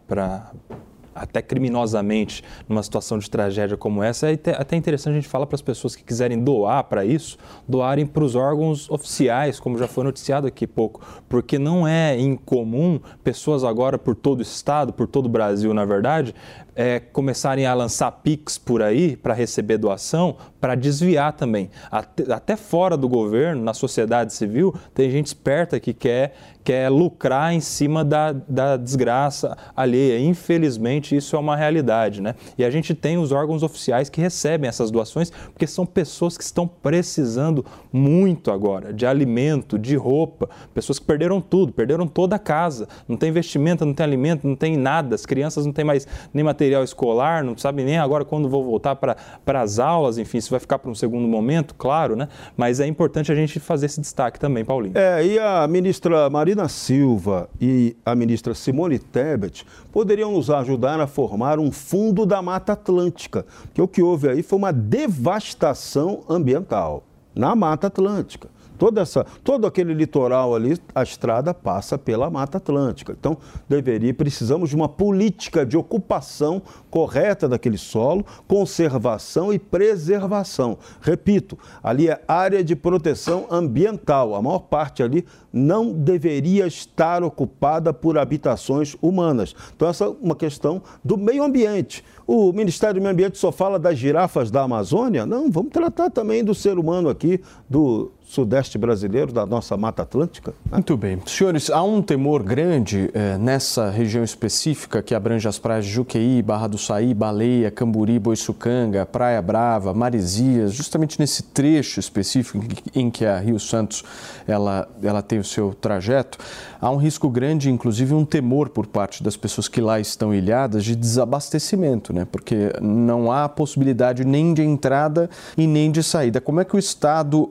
até 1.14 1.40
criminosamente 1.40 2.44
numa 2.68 2.82
situação 2.82 3.18
de 3.18 3.28
tragédia 3.30 3.76
como 3.76 4.02
essa, 4.02 4.30
é 4.30 4.38
até 4.56 4.76
interessante 4.76 5.12
a 5.12 5.16
gente 5.16 5.28
falar 5.28 5.46
para 5.46 5.54
as 5.54 5.62
pessoas 5.62 5.96
que 5.96 6.04
quiserem 6.04 6.42
doar 6.42 6.84
para 6.84 7.04
isso, 7.04 7.38
doarem 7.66 8.06
para 8.06 8.22
os 8.22 8.34
órgãos 8.34 8.90
oficiais, 8.90 9.58
como 9.58 9.78
já 9.78 9.88
foi 9.88 10.04
noticiado 10.04 10.46
aqui 10.46 10.66
pouco, 10.66 11.00
porque 11.26 11.58
não 11.58 11.88
é 11.88 12.18
incomum 12.18 13.00
pessoas 13.24 13.64
agora 13.64 13.98
por 13.98 14.14
todo 14.14 14.40
o 14.40 14.42
estado, 14.42 14.92
por 14.92 15.06
todo 15.06 15.24
o 15.26 15.30
Brasil, 15.30 15.72
na 15.72 15.86
verdade, 15.86 16.34
é, 16.76 17.00
começarem 17.00 17.64
a 17.64 17.72
lançar 17.72 18.12
PIX 18.12 18.58
por 18.58 18.82
aí 18.82 19.16
para 19.16 19.32
receber 19.32 19.78
doação, 19.78 20.36
para 20.60 20.74
desviar 20.74 21.32
também. 21.32 21.70
Até, 21.90 22.30
até, 22.32 22.56
fora 22.56 22.96
do 22.96 23.08
governo, 23.08 23.62
na 23.64 23.72
sociedade 23.72 24.34
civil, 24.34 24.74
tem 24.94 25.10
gente 25.10 25.26
esperta 25.26 25.80
que 25.80 25.94
quer, 25.94 26.34
quer 26.62 26.90
lucrar 26.90 27.54
em 27.54 27.60
cima 27.60 28.04
da, 28.04 28.32
da 28.32 28.76
desgraça 28.76 29.56
alheia. 29.74 30.18
Infelizmente, 30.20 31.16
isso 31.16 31.34
é 31.34 31.38
uma 31.38 31.56
realidade. 31.56 32.20
Né? 32.20 32.34
E 32.58 32.64
a 32.64 32.70
gente 32.70 32.94
tem 32.94 33.16
os 33.16 33.32
órgãos 33.32 33.62
oficiais 33.62 34.10
que 34.10 34.20
recebem 34.20 34.68
essas 34.68 34.90
doações, 34.90 35.30
porque 35.30 35.66
são 35.66 35.86
pessoas 35.86 36.36
que 36.36 36.44
estão 36.44 36.68
precisando 36.68 37.64
muito 37.90 38.50
agora 38.50 38.92
de 38.92 39.06
alimento, 39.06 39.78
de 39.78 39.96
roupa, 39.96 40.50
pessoas 40.74 40.98
que 40.98 41.06
perderam 41.06 41.40
tudo, 41.40 41.72
perderam 41.72 42.06
toda 42.06 42.36
a 42.36 42.38
casa, 42.38 42.86
não 43.08 43.16
tem 43.16 43.30
investimento, 43.30 43.86
não 43.86 43.94
tem 43.94 44.04
alimento, 44.04 44.46
não 44.46 44.56
tem 44.56 44.76
nada, 44.76 45.14
as 45.14 45.24
crianças 45.24 45.64
não 45.64 45.72
têm 45.72 45.84
mais 45.84 46.06
nem 46.34 46.44
material 46.44 46.65
material 46.66 46.82
escolar, 46.82 47.44
não 47.44 47.56
sabe 47.56 47.84
nem 47.84 47.96
agora 47.98 48.24
quando 48.24 48.48
vou 48.48 48.64
voltar 48.64 48.96
para 48.96 49.16
as 49.60 49.78
aulas, 49.78 50.18
enfim, 50.18 50.38
isso 50.38 50.50
vai 50.50 50.58
ficar 50.58 50.78
para 50.78 50.90
um 50.90 50.94
segundo 50.94 51.26
momento, 51.28 51.74
claro, 51.74 52.16
né? 52.16 52.28
Mas 52.56 52.80
é 52.80 52.86
importante 52.86 53.30
a 53.30 53.34
gente 53.34 53.60
fazer 53.60 53.86
esse 53.86 54.00
destaque 54.00 54.38
também, 54.38 54.64
Paulinho. 54.64 54.96
É, 54.96 55.24
e 55.24 55.38
a 55.38 55.66
ministra 55.68 56.28
Marina 56.28 56.68
Silva 56.68 57.48
e 57.60 57.96
a 58.04 58.14
ministra 58.14 58.52
Simone 58.54 58.98
Tebet 58.98 59.64
poderiam 59.92 60.32
nos 60.32 60.50
ajudar 60.50 61.00
a 61.00 61.06
formar 61.06 61.58
um 61.58 61.70
fundo 61.70 62.26
da 62.26 62.42
Mata 62.42 62.72
Atlântica, 62.72 63.46
que 63.72 63.80
o 63.80 63.86
que 63.86 64.02
houve 64.02 64.28
aí 64.28 64.42
foi 64.42 64.58
uma 64.58 64.72
devastação 64.72 66.24
ambiental 66.28 67.04
na 67.34 67.54
Mata 67.54 67.86
Atlântica. 67.86 68.48
Toda 68.78 69.00
essa, 69.00 69.24
todo 69.42 69.66
aquele 69.66 69.94
litoral 69.94 70.54
ali, 70.54 70.78
a 70.94 71.02
estrada 71.02 71.52
passa 71.52 71.96
pela 71.98 72.30
Mata 72.30 72.58
Atlântica. 72.58 73.16
Então, 73.18 73.36
deveria, 73.68 74.12
precisamos 74.12 74.70
de 74.70 74.76
uma 74.76 74.88
política 74.88 75.64
de 75.64 75.76
ocupação 75.76 76.62
correta 76.90 77.48
daquele 77.48 77.78
solo, 77.78 78.24
conservação 78.46 79.52
e 79.52 79.58
preservação. 79.58 80.78
Repito, 81.00 81.58
ali 81.82 82.08
é 82.08 82.22
área 82.26 82.62
de 82.62 82.76
proteção 82.76 83.46
ambiental. 83.50 84.34
A 84.34 84.42
maior 84.42 84.60
parte 84.60 85.02
ali 85.02 85.24
não 85.52 85.92
deveria 85.92 86.66
estar 86.66 87.22
ocupada 87.22 87.92
por 87.92 88.18
habitações 88.18 88.96
humanas. 89.00 89.54
Então, 89.74 89.88
essa 89.88 90.04
é 90.04 90.08
uma 90.20 90.36
questão 90.36 90.82
do 91.04 91.16
meio 91.16 91.42
ambiente. 91.42 92.04
O 92.26 92.52
Ministério 92.52 92.96
do 92.96 93.00
Meio 93.00 93.12
Ambiente 93.12 93.38
só 93.38 93.52
fala 93.52 93.78
das 93.78 93.96
girafas 93.96 94.50
da 94.50 94.62
Amazônia? 94.62 95.24
Não, 95.24 95.50
vamos 95.50 95.70
tratar 95.70 96.10
também 96.10 96.42
do 96.42 96.54
ser 96.54 96.78
humano 96.78 97.08
aqui, 97.08 97.40
do 97.70 98.10
sudeste 98.26 98.76
brasileiro, 98.76 99.32
da 99.32 99.46
nossa 99.46 99.76
Mata 99.76 100.02
Atlântica. 100.02 100.50
Né? 100.64 100.72
Muito 100.72 100.96
bem. 100.96 101.18
Senhores, 101.26 101.70
há 101.70 101.82
um 101.82 102.02
temor 102.02 102.42
grande 102.42 103.08
eh, 103.14 103.38
nessa 103.38 103.88
região 103.88 104.24
específica 104.24 105.00
que 105.00 105.14
abrange 105.14 105.46
as 105.46 105.58
praias 105.58 105.86
de 105.86 105.92
Juqueí, 105.92 106.42
Barra 106.42 106.66
do 106.66 106.76
Saí, 106.76 107.14
Baleia, 107.14 107.70
Camburi, 107.70 108.18
Boiçucanga, 108.18 109.06
Praia 109.06 109.40
Brava, 109.40 109.94
Maresias, 109.94 110.74
justamente 110.74 111.20
nesse 111.20 111.44
trecho 111.44 112.00
específico 112.00 112.64
em 112.94 113.10
que 113.10 113.24
a 113.24 113.38
Rio 113.38 113.60
Santos 113.60 114.02
ela, 114.46 114.88
ela 115.02 115.22
tem 115.22 115.38
o 115.38 115.44
seu 115.44 115.72
trajeto, 115.72 116.38
há 116.80 116.90
um 116.90 116.96
risco 116.96 117.28
grande, 117.30 117.70
inclusive 117.70 118.12
um 118.12 118.24
temor 118.24 118.70
por 118.70 118.86
parte 118.86 119.22
das 119.22 119.36
pessoas 119.36 119.68
que 119.68 119.80
lá 119.80 120.00
estão 120.00 120.34
ilhadas 120.34 120.84
de 120.84 120.96
desabastecimento, 120.96 122.12
né? 122.12 122.26
porque 122.30 122.72
não 122.82 123.30
há 123.30 123.48
possibilidade 123.48 124.24
nem 124.24 124.52
de 124.52 124.62
entrada 124.62 125.30
e 125.56 125.66
nem 125.66 125.92
de 125.92 126.02
saída. 126.02 126.40
Como 126.40 126.60
é 126.60 126.64
que 126.64 126.74
o 126.74 126.78
Estado 126.78 127.42
uh, 127.42 127.50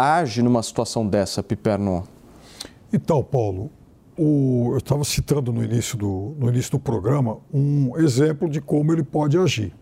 age 0.00 0.42
numa 0.42 0.62
situação 0.62 1.06
dessa, 1.06 1.42
Piperno? 1.42 2.04
Então, 2.90 3.22
Paulo, 3.22 3.70
o, 4.16 4.70
eu 4.72 4.78
estava 4.78 5.04
citando 5.04 5.52
no 5.52 5.62
início, 5.62 5.98
do, 5.98 6.34
no 6.38 6.48
início 6.48 6.72
do 6.72 6.78
programa 6.78 7.38
um 7.52 7.96
exemplo 7.98 8.48
de 8.48 8.60
como 8.60 8.92
ele 8.92 9.02
pode 9.02 9.36
agir. 9.36 9.74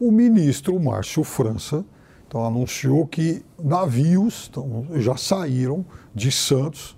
O 0.00 0.10
ministro 0.10 0.80
Márcio 0.80 1.22
França 1.22 1.84
então, 2.26 2.46
anunciou 2.46 3.06
que 3.06 3.44
navios 3.62 4.48
então, 4.50 4.86
já 4.94 5.16
saíram 5.16 5.84
de 6.14 6.32
Santos 6.32 6.96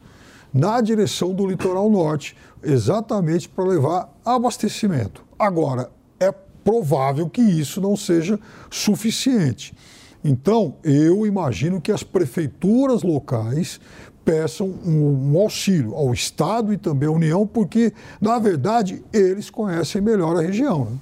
na 0.53 0.81
direção 0.81 1.33
do 1.33 1.47
litoral 1.47 1.89
norte, 1.89 2.37
exatamente 2.63 3.49
para 3.49 3.65
levar 3.65 4.13
abastecimento. 4.25 5.25
Agora, 5.39 5.91
é 6.21 6.31
provável 6.31 7.29
que 7.29 7.41
isso 7.41 7.81
não 7.81 7.97
seja 7.97 8.39
suficiente. 8.71 9.75
Então, 10.25 10.77
eu 10.85 11.27
imagino 11.27 11.81
que 11.81 11.91
as 11.91 12.03
prefeituras 12.03 13.03
locais 13.03 13.81
peçam 14.25 14.69
um, 14.85 15.33
um, 15.33 15.39
auxílio 15.41 15.95
ao 15.95 16.13
Estado 16.13 16.73
e 16.73 16.77
também 16.77 17.09
à 17.09 17.13
União, 17.13 17.47
porque, 17.47 17.93
na 18.21 18.39
verdade, 18.39 19.03
eles 19.13 19.51
conhecem 19.51 20.01
melhor 20.01 20.37
a 20.37 20.41
região. 20.41 20.85
Né? 20.85 20.99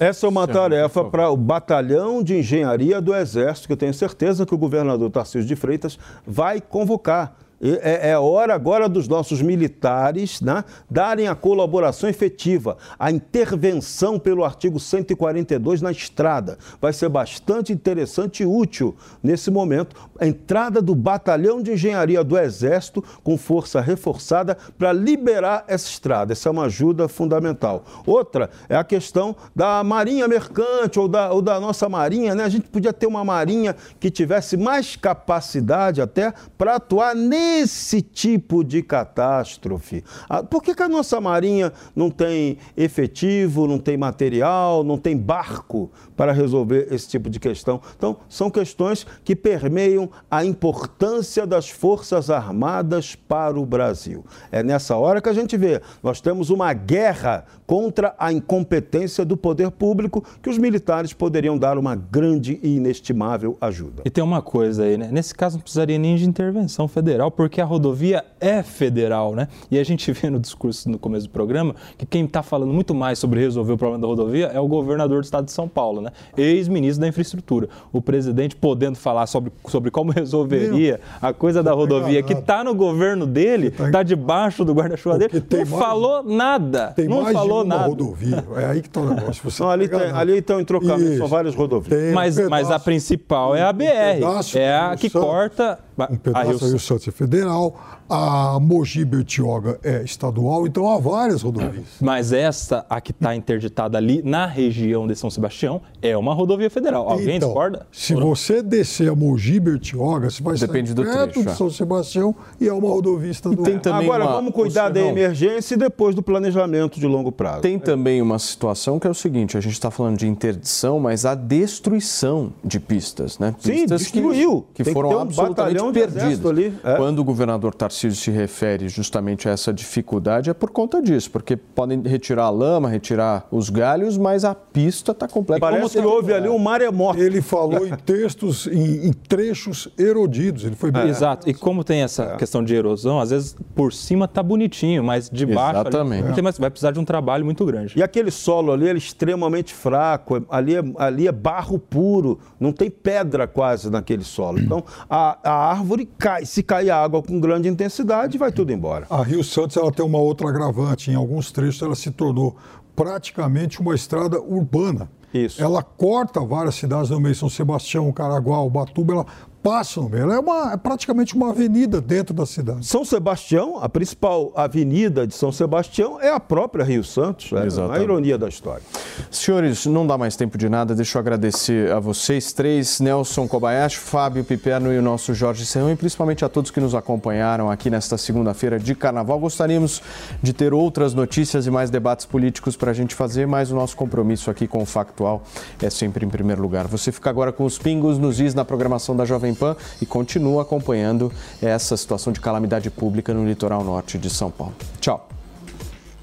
Essa 0.00 0.26
é 0.26 0.28
uma 0.28 0.46
tarefa 0.46 1.04
para 1.04 1.30
o 1.30 1.36
batalhão 1.36 2.22
de 2.22 2.36
engenharia 2.36 3.00
do 3.00 3.14
Exército, 3.14 3.68
que 3.68 3.72
eu 3.72 3.76
tenho 3.78 3.94
certeza 3.94 4.44
que 4.44 4.54
o 4.54 4.58
governador 4.58 5.10
Tarcísio 5.10 5.46
de 5.46 5.56
Freitas 5.56 5.98
vai 6.26 6.60
convocar 6.60 7.34
é, 7.60 8.10
é, 8.10 8.18
hora 8.18 8.54
agora 8.54 8.88
dos 8.88 9.08
nossos 9.08 9.40
militares 9.40 10.40
né, 10.42 10.62
darem 10.90 11.26
a 11.26 11.34
colaboração 11.34 12.08
efetiva, 12.08 12.76
a 12.98 13.10
intervenção 13.10 14.18
pelo 14.18 14.44
artigo 14.44 14.78
142 14.78 15.80
na 15.80 15.90
estrada. 15.90 16.58
Vai 16.80 16.92
ser 16.92 17.08
bastante 17.08 17.72
interessante 17.72 18.42
e 18.42 18.46
útil 18.46 18.94
nesse 19.22 19.50
momento 19.50 19.96
a 20.18 20.26
entrada 20.26 20.82
do 20.82 20.94
batalhão 20.94 21.62
de 21.62 21.72
engenharia 21.72 22.22
do 22.22 22.38
Exército 22.38 23.02
com 23.22 23.38
força 23.38 23.80
reforçada 23.80 24.56
para 24.76 24.92
liberar 24.92 25.64
essa 25.66 25.88
estrada. 25.88 26.32
Essa 26.32 26.50
é 26.50 26.52
uma 26.52 26.64
ajuda 26.64 27.08
fundamental. 27.08 27.84
Outra 28.06 28.50
é 28.68 28.76
a 28.76 28.84
questão 28.84 29.34
da 29.54 29.82
marinha 29.82 30.28
mercante 30.28 30.98
ou 30.98 31.08
da, 31.08 31.32
ou 31.32 31.40
da 31.40 31.58
nossa 31.58 31.88
marinha. 31.88 32.34
Né? 32.34 32.44
A 32.44 32.48
gente 32.48 32.68
podia 32.68 32.92
ter 32.92 33.06
uma 33.06 33.24
marinha 33.24 33.74
que 33.98 34.10
tivesse 34.10 34.56
mais 34.56 34.94
capacidade 34.94 36.02
até 36.02 36.34
para 36.58 36.76
atuar 36.76 37.14
nesse 37.14 37.45
esse 37.46 38.02
tipo 38.02 38.62
de 38.62 38.82
catástrofe. 38.82 40.02
Ah, 40.28 40.42
por 40.42 40.62
que, 40.62 40.74
que 40.74 40.82
a 40.82 40.88
nossa 40.88 41.20
Marinha 41.20 41.72
não 41.94 42.10
tem 42.10 42.58
efetivo, 42.76 43.66
não 43.66 43.78
tem 43.78 43.96
material, 43.96 44.82
não 44.82 44.98
tem 44.98 45.16
barco 45.16 45.90
para 46.16 46.32
resolver 46.32 46.88
esse 46.90 47.08
tipo 47.08 47.30
de 47.30 47.38
questão? 47.40 47.80
Então, 47.96 48.16
são 48.28 48.50
questões 48.50 49.06
que 49.24 49.34
permeiam 49.34 50.10
a 50.30 50.44
importância 50.44 51.46
das 51.46 51.68
Forças 51.70 52.30
Armadas 52.30 53.14
para 53.14 53.58
o 53.58 53.66
Brasil. 53.66 54.24
É 54.50 54.62
nessa 54.62 54.96
hora 54.96 55.20
que 55.20 55.28
a 55.28 55.34
gente 55.34 55.56
vê, 55.56 55.80
nós 56.02 56.20
temos 56.20 56.50
uma 56.50 56.72
guerra 56.72 57.44
contra 57.66 58.14
a 58.18 58.32
incompetência 58.32 59.24
do 59.24 59.36
poder 59.36 59.70
público 59.70 60.24
que 60.42 60.48
os 60.48 60.58
militares 60.58 61.12
poderiam 61.12 61.58
dar 61.58 61.78
uma 61.78 61.94
grande 61.94 62.60
e 62.62 62.76
inestimável 62.76 63.56
ajuda. 63.60 64.02
E 64.04 64.10
tem 64.10 64.22
uma 64.22 64.40
coisa 64.40 64.84
aí, 64.84 64.96
né? 64.96 65.08
Nesse 65.10 65.34
caso 65.34 65.56
não 65.56 65.62
precisaria 65.62 65.98
nem 65.98 66.16
de 66.16 66.24
intervenção 66.24 66.86
federal, 66.86 67.30
porque 67.30 67.60
a 67.60 67.64
rodovia 67.64 68.24
é 68.40 68.62
federal, 68.62 69.34
né? 69.34 69.48
E 69.70 69.78
a 69.78 69.84
gente 69.84 70.10
vê 70.12 70.30
no 70.30 70.38
discurso 70.38 70.88
no 70.88 70.98
começo 70.98 71.26
do 71.26 71.30
programa 71.30 71.74
que 71.98 72.06
quem 72.06 72.24
está 72.24 72.42
falando 72.42 72.72
muito 72.72 72.94
mais 72.94 73.18
sobre 73.18 73.40
resolver 73.40 73.72
o 73.72 73.78
problema 73.78 74.00
da 74.00 74.06
rodovia 74.06 74.46
é 74.46 74.60
o 74.60 74.68
governador 74.68 75.20
do 75.20 75.24
estado 75.24 75.46
de 75.46 75.52
São 75.52 75.68
Paulo, 75.68 76.00
né? 76.00 76.10
Ex-ministro 76.36 77.00
da 77.00 77.08
infraestrutura. 77.08 77.68
O 77.92 78.00
presidente 78.00 78.54
podendo 78.54 78.96
falar 78.96 79.26
sobre, 79.26 79.52
sobre 79.68 79.90
como 79.90 80.12
resolveria 80.12 80.96
Meu, 80.96 81.00
a 81.20 81.32
coisa 81.32 81.62
da 81.62 81.72
rodovia 81.72 82.22
que 82.22 82.32
está 82.32 82.62
no 82.62 82.74
governo 82.74 83.26
dele, 83.26 83.68
está 83.68 83.90
tá 83.90 84.02
debaixo 84.02 84.64
do 84.64 84.72
guarda-chuva 84.72 85.18
dele, 85.18 85.42
não 85.50 85.66
falou 85.66 86.22
nada. 86.22 86.94
não 87.08 87.26
falou 87.32 87.55
nada. 87.64 87.86
rodovia. 87.86 88.44
É 88.56 88.64
aí 88.66 88.82
que 88.82 88.88
está 88.88 89.00
o 89.00 89.14
negócio. 89.14 89.42
Você 89.42 89.62
não, 89.62 89.70
ali, 89.70 89.88
tem, 89.88 90.00
ali 90.00 90.38
estão 90.38 90.60
em 90.60 90.64
trocamento, 90.64 91.18
são 91.18 91.26
várias 91.28 91.54
rodovias. 91.54 92.12
Mas, 92.12 92.34
um 92.34 92.44
pedaço, 92.44 92.50
mas 92.50 92.70
a 92.70 92.78
principal 92.78 93.54
é 93.54 93.62
a 93.62 93.72
BR. 93.72 93.84
Um 94.22 94.58
é 94.58 94.76
a 94.76 94.96
que 94.96 95.08
Santos, 95.08 95.28
corta. 95.28 95.78
Um 95.98 96.16
pedaço 96.16 96.50
a 96.50 96.52
Rio, 96.52 96.58
Rio 96.58 96.78
Santos 96.78 97.08
é 97.08 97.10
federal, 97.10 97.74
a 98.08 98.58
Mogi 98.60 99.04
Bertioga 99.04 99.78
é 99.82 100.02
estadual, 100.02 100.66
então 100.66 100.90
há 100.90 100.98
várias 100.98 101.42
rodovias. 101.42 101.86
Mas 102.00 102.32
essa, 102.32 102.84
a 102.88 103.00
que 103.00 103.12
está 103.12 103.34
interditada 103.34 103.96
ali 103.96 104.22
na 104.22 104.46
região 104.46 105.06
de 105.06 105.16
São 105.16 105.30
Sebastião, 105.30 105.80
é 106.02 106.16
uma 106.16 106.34
rodovia 106.34 106.68
federal. 106.68 107.08
Alguém 107.08 107.36
então, 107.36 107.48
discorda? 107.48 107.86
Se 107.90 108.14
você 108.14 108.62
descer 108.62 109.10
a 109.10 109.14
Mogi 109.14 109.58
Bertioga, 109.58 110.30
você 110.30 110.42
vai 110.42 110.56
Depende 110.56 110.94
do 110.94 111.02
perto 111.02 111.32
trecho, 111.32 111.42
de 111.42 111.48
é. 111.48 111.54
São 111.54 111.70
Sebastião 111.70 112.34
e 112.60 112.68
é 112.68 112.72
uma 112.72 112.88
rodovia 112.88 113.30
estadual. 113.30 113.66
Agora, 113.92 114.24
uma... 114.24 114.32
vamos 114.32 114.52
cuidar 114.52 114.88
da 114.88 115.00
emergência 115.00 115.74
e 115.74 115.78
depois 115.78 116.14
do 116.14 116.22
planejamento 116.22 116.98
de 116.98 117.06
longo 117.06 117.30
prazo. 117.32 117.62
Tem 117.62 117.78
também 117.78 118.20
uma 118.20 118.38
situação 118.38 118.98
que 118.98 119.06
é 119.06 119.10
o 119.10 119.14
seguinte: 119.14 119.56
a 119.56 119.60
gente 119.60 119.72
está 119.72 119.90
falando 119.90 120.18
de 120.18 120.26
interdição, 120.26 120.98
mas 121.00 121.24
a 121.24 121.34
destruição 121.34 122.52
de 122.64 122.80
pistas, 122.80 123.38
né? 123.38 123.54
Pistas 123.62 123.72
Sim, 123.74 123.86
destruiu. 123.86 124.66
Que, 124.74 124.84
que 124.84 124.92
foram 124.92 125.10
um 125.10 125.20
absolutamente 125.20 125.82
perdidas. 125.92 126.22
exército 126.22 126.48
ali, 126.48 126.74
é. 126.84 126.96
Quando 126.96 127.18
o 127.18 127.24
governador 127.24 127.74
Tarcísio 127.74 128.20
se 128.20 128.30
refere 128.30 128.88
justamente 128.88 129.48
a 129.48 129.52
essa 129.52 129.72
dificuldade, 129.72 130.50
é 130.50 130.54
por 130.54 130.70
conta 130.70 131.00
disso, 131.02 131.30
porque 131.30 131.56
podem 131.56 132.00
retirar 132.02 132.44
a 132.44 132.50
lama, 132.50 132.88
retirar 132.88 133.46
os 133.50 133.70
galhos, 133.70 134.16
mas 134.16 134.44
a 134.44 134.54
pista 134.54 135.12
está 135.12 135.26
completamente... 135.28 135.78
Parece 135.78 135.98
que 135.98 136.04
houve 136.06 136.32
ali 136.32 136.48
um 136.48 136.58
maremoto. 136.58 137.18
Ele 137.18 137.40
falou 137.42 137.86
em 137.86 137.94
textos, 137.94 138.66
em, 138.66 139.06
em 139.08 139.12
trechos 139.12 139.88
erodidos. 139.98 140.64
Ele 140.64 140.74
foi 140.74 140.90
bem. 140.90 141.08
Exato. 141.08 141.48
E 141.48 141.54
como 141.54 141.82
tem 141.84 142.02
essa 142.02 142.36
questão 142.36 142.62
de 142.64 142.74
erosão, 142.74 143.20
às 143.20 143.30
vezes 143.30 143.56
por 143.74 143.92
cima 143.92 144.26
tá 144.28 144.42
bonitinho, 144.42 145.02
mas 145.04 145.28
de 145.30 145.46
baixo 145.46 145.78
ali, 145.80 145.88
Exatamente. 145.88 146.32
tem 146.34 146.42
mais- 146.42 146.58
vai 146.58 146.70
precisar 146.70 146.90
de 146.92 146.98
um 147.00 147.04
trabalho 147.04 147.44
muito 147.44 147.64
grande. 147.64 147.94
E 147.96 148.02
aquele 148.02 148.30
solo 148.30 148.72
ali 148.72 148.84
ele 148.88 148.94
é 148.94 148.98
extremamente 148.98 149.74
fraco, 149.74 150.44
ali 150.50 150.76
é, 150.76 150.82
ali 150.98 151.26
é 151.28 151.32
barro 151.32 151.78
puro, 151.78 152.38
não 152.58 152.72
tem 152.72 152.90
pedra 152.90 153.46
quase 153.46 153.90
naquele 153.90 154.24
solo. 154.24 154.58
Então 154.58 154.84
a, 155.08 155.38
a 155.42 155.72
árvore 155.76 156.08
cai, 156.18 156.44
se 156.46 156.62
cair 156.62 156.90
água 156.90 157.22
com 157.22 157.38
grande 157.38 157.68
intensidade, 157.68 158.38
vai 158.38 158.50
tudo 158.50 158.72
embora. 158.72 159.06
A 159.10 159.22
Rio 159.22 159.44
Santos 159.44 159.76
ela 159.76 159.92
tem 159.92 160.04
uma 160.04 160.18
outra 160.18 160.48
agravante. 160.48 161.10
Em 161.10 161.14
alguns 161.14 161.52
trechos 161.52 161.82
ela 161.82 161.94
se 161.94 162.10
tornou 162.10 162.56
praticamente 162.94 163.80
uma 163.80 163.94
estrada 163.94 164.40
urbana. 164.40 165.08
Isso. 165.34 165.62
Ela 165.62 165.82
corta 165.82 166.40
várias 166.40 166.76
cidades 166.76 167.10
no 167.10 167.20
meio, 167.20 167.34
São 167.34 167.50
Sebastião, 167.50 168.10
Caraguá, 168.10 168.62
Ubatuba, 168.62 169.12
ela 169.12 169.26
passa 169.66 170.00
no 170.00 170.08
meio. 170.08 170.22
Ela 170.22 170.34
é, 170.36 170.38
uma, 170.38 170.72
é 170.74 170.76
praticamente 170.76 171.34
uma 171.34 171.50
avenida 171.50 172.00
dentro 172.00 172.32
da 172.32 172.46
cidade. 172.46 172.86
São 172.86 173.04
Sebastião, 173.04 173.78
a 173.82 173.88
principal 173.88 174.52
avenida 174.54 175.26
de 175.26 175.34
São 175.34 175.50
Sebastião 175.50 176.20
é 176.20 176.30
a 176.30 176.38
própria 176.38 176.84
Rio 176.84 177.02
Santos, 177.02 177.50
é 177.52 177.92
a 177.92 178.00
ironia 178.00 178.38
da 178.38 178.48
história. 178.48 178.82
Senhores, 179.28 179.84
não 179.86 180.06
dá 180.06 180.16
mais 180.16 180.36
tempo 180.36 180.56
de 180.56 180.68
nada, 180.68 180.94
deixa 180.94 181.18
eu 181.18 181.20
agradecer 181.20 181.90
a 181.90 181.98
vocês 181.98 182.52
três, 182.52 183.00
Nelson 183.00 183.48
Kobayashi, 183.48 183.98
Fábio 183.98 184.44
Piperno 184.44 184.92
e 184.92 184.98
o 184.98 185.02
nosso 185.02 185.34
Jorge 185.34 185.66
Serrão, 185.66 185.90
e 185.90 185.96
principalmente 185.96 186.44
a 186.44 186.48
todos 186.48 186.70
que 186.70 186.78
nos 186.78 186.94
acompanharam 186.94 187.68
aqui 187.68 187.90
nesta 187.90 188.16
segunda-feira 188.16 188.78
de 188.78 188.94
carnaval. 188.94 189.40
Gostaríamos 189.40 190.00
de 190.40 190.52
ter 190.52 190.72
outras 190.72 191.12
notícias 191.12 191.66
e 191.66 191.70
mais 191.72 191.90
debates 191.90 192.24
políticos 192.24 192.76
para 192.76 192.92
a 192.92 192.94
gente 192.94 193.16
fazer, 193.16 193.48
mas 193.48 193.72
o 193.72 193.74
nosso 193.74 193.96
compromisso 193.96 194.48
aqui 194.48 194.68
com 194.68 194.80
o 194.80 194.86
Factual 194.86 195.42
é 195.82 195.90
sempre 195.90 196.24
em 196.24 196.28
primeiro 196.28 196.62
lugar. 196.62 196.86
Você 196.86 197.10
fica 197.10 197.28
agora 197.30 197.50
com 197.50 197.64
os 197.64 197.78
pingos 197.78 198.16
nos 198.16 198.38
is 198.38 198.54
na 198.54 198.64
programação 198.64 199.16
da 199.16 199.24
Pan 199.56 199.76
e 200.00 200.06
continua 200.06 200.62
acompanhando 200.62 201.32
essa 201.60 201.96
situação 201.96 202.32
de 202.32 202.40
calamidade 202.40 202.90
pública 202.90 203.34
no 203.34 203.46
litoral 203.46 203.82
norte 203.82 204.18
de 204.18 204.30
São 204.30 204.50
Paulo. 204.50 204.74
Tchau. 205.00 205.28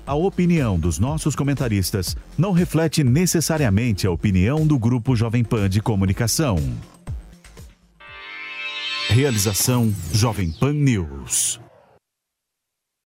A 0.06 0.16
opinião 0.16 0.78
dos 0.78 1.00
nossos 1.00 1.34
comentaristas 1.34 2.16
não 2.38 2.52
reflete 2.52 3.04
necessariamente 3.04 4.06
a 4.06 4.12
opinião 4.12 4.68
do 4.68 4.78
Grupo 4.78 5.16
Jovem 5.16 5.44
Pan 5.44 5.70
de 5.70 5.82
Comunicação. 5.82 6.58
Realização 9.10 9.94
Jovem 10.12 10.52
Pan 10.52 10.74
News. 10.74 11.63